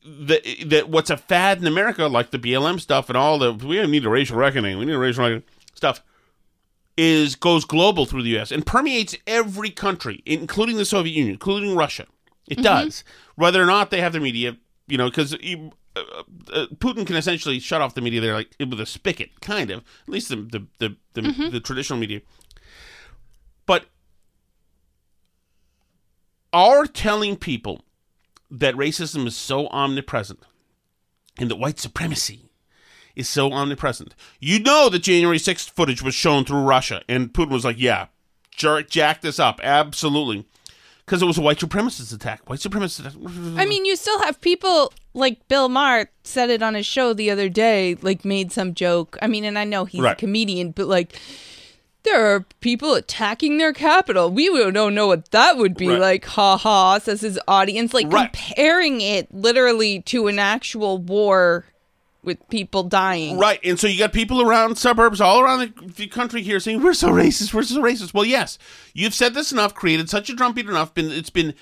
the 0.04 0.40
that 0.66 0.88
what's 0.88 1.10
a 1.10 1.16
fad 1.16 1.58
in 1.58 1.66
America, 1.66 2.06
like 2.06 2.30
the 2.30 2.38
BLM 2.38 2.80
stuff 2.80 3.08
and 3.08 3.16
all 3.16 3.38
the 3.38 3.52
we 3.52 3.84
need 3.86 4.04
a 4.04 4.08
racial 4.08 4.36
reckoning, 4.36 4.78
we 4.78 4.84
need 4.84 4.94
a 4.94 4.98
racial 4.98 5.24
reckoning 5.24 5.44
stuff, 5.74 6.02
is 6.96 7.36
goes 7.36 7.64
global 7.64 8.06
through 8.06 8.22
the 8.22 8.30
U.S. 8.30 8.50
and 8.50 8.66
permeates 8.66 9.16
every 9.26 9.70
country, 9.70 10.22
including 10.26 10.76
the 10.76 10.84
Soviet 10.84 11.14
Union, 11.14 11.34
including 11.34 11.74
Russia. 11.74 12.06
It 12.48 12.62
does, 12.62 13.04
whether 13.36 13.62
or 13.62 13.66
not 13.66 13.90
they 13.90 14.00
have 14.00 14.12
the 14.12 14.20
media, 14.20 14.56
you 14.86 14.98
know, 14.98 15.08
because. 15.08 15.34
Uh, 15.94 16.02
uh, 16.54 16.64
Putin 16.76 17.06
can 17.06 17.16
essentially 17.16 17.58
shut 17.58 17.82
off 17.82 17.94
the 17.94 18.00
media 18.00 18.18
there, 18.18 18.32
like 18.32 18.56
with 18.58 18.80
a 18.80 18.86
spigot, 18.86 19.42
kind 19.42 19.70
of. 19.70 19.80
At 19.80 20.08
least 20.08 20.30
the 20.30 20.36
the 20.36 20.66
the, 20.78 20.96
the, 21.12 21.50
the 21.50 21.60
traditional 21.60 21.98
media. 21.98 22.22
But 23.66 23.84
are 26.52 26.86
telling 26.86 27.36
people 27.36 27.84
that 28.50 28.74
racism 28.74 29.26
is 29.26 29.36
so 29.36 29.68
omnipresent 29.68 30.40
and 31.38 31.50
that 31.50 31.56
white 31.56 31.78
supremacy 31.78 32.51
is 33.16 33.28
so 33.28 33.52
omnipresent. 33.52 34.14
You 34.40 34.58
know 34.60 34.88
that 34.88 35.00
January 35.00 35.38
6th 35.38 35.70
footage 35.70 36.02
was 36.02 36.14
shown 36.14 36.44
through 36.44 36.62
Russia, 36.62 37.02
and 37.08 37.32
Putin 37.32 37.50
was 37.50 37.64
like, 37.64 37.76
yeah, 37.78 38.06
jerk, 38.56 38.88
jack 38.90 39.20
this 39.20 39.38
up. 39.38 39.60
Absolutely. 39.62 40.46
Because 41.04 41.20
it 41.20 41.26
was 41.26 41.36
a 41.36 41.42
white 41.42 41.58
supremacist 41.58 42.14
attack. 42.14 42.48
White 42.48 42.60
supremacist 42.60 43.58
I 43.58 43.66
mean, 43.66 43.84
you 43.84 43.96
still 43.96 44.20
have 44.22 44.40
people 44.40 44.92
like 45.14 45.46
Bill 45.48 45.68
Maher 45.68 46.08
said 46.22 46.48
it 46.48 46.62
on 46.62 46.74
his 46.74 46.86
show 46.86 47.12
the 47.12 47.30
other 47.30 47.48
day, 47.48 47.96
like 48.02 48.24
made 48.24 48.52
some 48.52 48.72
joke. 48.72 49.18
I 49.20 49.26
mean, 49.26 49.44
and 49.44 49.58
I 49.58 49.64
know 49.64 49.84
he's 49.84 50.02
a 50.04 50.14
comedian, 50.14 50.70
but 50.70 50.86
like 50.86 51.18
there 52.04 52.34
are 52.34 52.40
people 52.60 52.94
attacking 52.94 53.58
their 53.58 53.72
capital. 53.72 54.30
We 54.30 54.48
don't 54.72 54.94
know 54.94 55.06
what 55.08 55.30
that 55.32 55.56
would 55.56 55.76
be 55.76 55.88
Right. 55.88 56.00
like. 56.00 56.24
Ha 56.24 56.56
ha, 56.56 56.98
says 56.98 57.20
his 57.20 57.38
audience, 57.48 57.92
like 57.92 58.10
Right. 58.10 58.32
comparing 58.32 59.00
it 59.00 59.32
literally 59.34 60.02
to 60.02 60.28
an 60.28 60.38
actual 60.38 60.98
war 60.98 61.64
with 62.24 62.48
people 62.48 62.84
dying. 62.84 63.38
Right, 63.38 63.58
and 63.64 63.78
so 63.78 63.86
you 63.86 63.98
got 63.98 64.12
people 64.12 64.40
around 64.42 64.78
suburbs 64.78 65.20
all 65.20 65.40
around 65.40 65.74
the, 65.96 66.06
country 66.06 66.42
here 66.42 66.60
saying 66.60 66.82
we're 66.82 66.94
so 66.94 67.08
racist, 67.08 67.52
we're 67.52 67.62
so 67.64 67.82
racist. 67.82 68.14
Well, 68.14 68.24
yes, 68.24 68.58
you've 68.94 69.14
said 69.14 69.34
this 69.34 69.50
enough, 69.52 69.74
created 69.74 70.08
such 70.08 70.30
a 70.30 70.34
drumbeat 70.34 70.68
enough. 70.68 70.94
Been 70.94 71.10
it's 71.10 71.30
been 71.30 71.54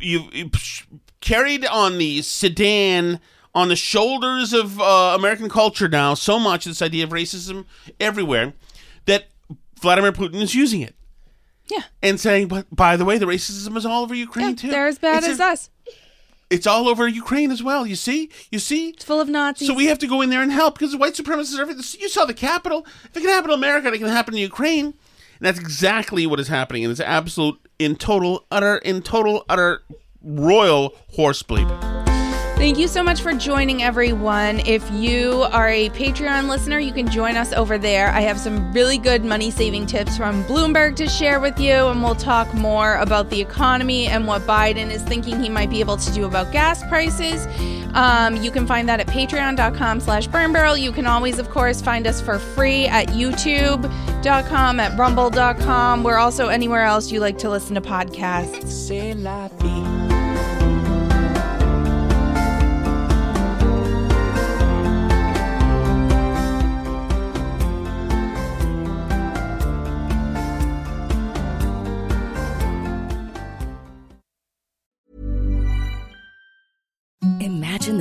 you've, 0.00 0.34
you've 0.34 0.86
carried 1.20 1.66
on 1.66 1.98
the 1.98 2.22
sedan 2.22 3.20
on 3.54 3.68
the 3.68 3.76
shoulders 3.76 4.52
of 4.52 4.80
uh, 4.80 5.14
American 5.18 5.48
culture 5.48 5.88
now 5.88 6.14
so 6.14 6.38
much 6.38 6.64
this 6.66 6.82
idea 6.82 7.04
of 7.04 7.10
racism 7.10 7.64
everywhere 7.98 8.52
that 9.06 9.26
Vladimir 9.80 10.12
Putin 10.12 10.36
is 10.42 10.54
using 10.54 10.82
it 10.82 10.94
Yeah. 11.70 11.84
and 12.02 12.20
saying, 12.20 12.48
but 12.48 12.66
by 12.74 12.96
the 12.98 13.04
way, 13.06 13.16
the 13.18 13.24
racism 13.26 13.76
is 13.76 13.86
all 13.86 14.02
over 14.02 14.14
Yeah, 14.14 14.20
Ukraine 14.24 14.56
too. 14.56 14.68
they're 14.70 14.86
as 14.86 14.98
bad 14.98 15.18
It's 15.18 15.28
as 15.28 15.40
a- 15.40 15.44
us. 15.44 15.70
It's 16.48 16.66
all 16.66 16.88
over 16.88 17.08
Ukraine 17.08 17.50
as 17.50 17.62
well. 17.62 17.86
You 17.86 17.96
see, 17.96 18.30
you 18.50 18.58
see. 18.58 18.90
It's 18.90 19.04
full 19.04 19.20
of 19.20 19.28
Nazis. 19.28 19.66
So 19.66 19.74
we 19.74 19.86
have 19.86 19.98
to 19.98 20.06
go 20.06 20.22
in 20.22 20.30
there 20.30 20.42
and 20.42 20.52
help 20.52 20.78
because 20.78 20.92
the 20.92 20.98
white 20.98 21.14
supremacists 21.14 21.58
are 21.58 21.62
everything. 21.62 22.00
You 22.00 22.08
saw 22.08 22.24
the 22.24 22.34
Capitol. 22.34 22.86
If 23.04 23.16
it 23.16 23.20
can 23.20 23.30
happen 23.30 23.50
in 23.50 23.58
America, 23.58 23.92
it 23.92 23.98
can 23.98 24.08
happen 24.08 24.34
in 24.34 24.40
Ukraine. 24.40 24.86
And 24.86 24.94
that's 25.40 25.58
exactly 25.58 26.26
what 26.26 26.38
is 26.40 26.48
happening. 26.48 26.84
And 26.84 26.90
it's 26.90 27.00
absolute, 27.00 27.58
in 27.78 27.96
total, 27.96 28.46
utter, 28.50 28.76
in 28.78 29.02
total, 29.02 29.44
utter, 29.48 29.82
royal 30.22 30.94
horse 31.14 31.42
bleep. 31.42 31.95
Thank 32.56 32.78
you 32.78 32.88
so 32.88 33.02
much 33.02 33.20
for 33.20 33.34
joining, 33.34 33.82
everyone. 33.82 34.60
If 34.60 34.90
you 34.90 35.42
are 35.52 35.68
a 35.68 35.90
Patreon 35.90 36.48
listener, 36.48 36.78
you 36.78 36.90
can 36.90 37.06
join 37.06 37.36
us 37.36 37.52
over 37.52 37.76
there. 37.76 38.08
I 38.08 38.22
have 38.22 38.40
some 38.40 38.72
really 38.72 38.96
good 38.96 39.26
money 39.26 39.50
saving 39.50 39.84
tips 39.84 40.16
from 40.16 40.42
Bloomberg 40.44 40.96
to 40.96 41.06
share 41.06 41.38
with 41.38 41.60
you, 41.60 41.74
and 41.74 42.02
we'll 42.02 42.14
talk 42.14 42.52
more 42.54 42.96
about 42.96 43.28
the 43.28 43.42
economy 43.42 44.06
and 44.06 44.26
what 44.26 44.40
Biden 44.42 44.90
is 44.90 45.02
thinking 45.02 45.38
he 45.38 45.50
might 45.50 45.68
be 45.68 45.80
able 45.80 45.98
to 45.98 46.12
do 46.14 46.24
about 46.24 46.50
gas 46.50 46.82
prices. 46.88 47.46
Um, 47.94 48.42
you 48.42 48.50
can 48.50 48.66
find 48.66 48.88
that 48.88 49.00
at 49.00 49.06
patreon.com 49.06 50.00
slash 50.00 50.26
burn 50.26 50.54
barrel. 50.54 50.78
You 50.78 50.92
can 50.92 51.06
always, 51.06 51.38
of 51.38 51.50
course, 51.50 51.82
find 51.82 52.06
us 52.06 52.22
for 52.22 52.38
free 52.38 52.86
at 52.86 53.08
youtube.com, 53.08 54.80
at 54.80 54.98
rumble.com. 54.98 56.02
We're 56.02 56.16
also 56.16 56.48
anywhere 56.48 56.84
else 56.84 57.12
you 57.12 57.20
like 57.20 57.36
to 57.38 57.50
listen 57.50 57.74
to 57.74 57.82
podcasts. 57.82 58.66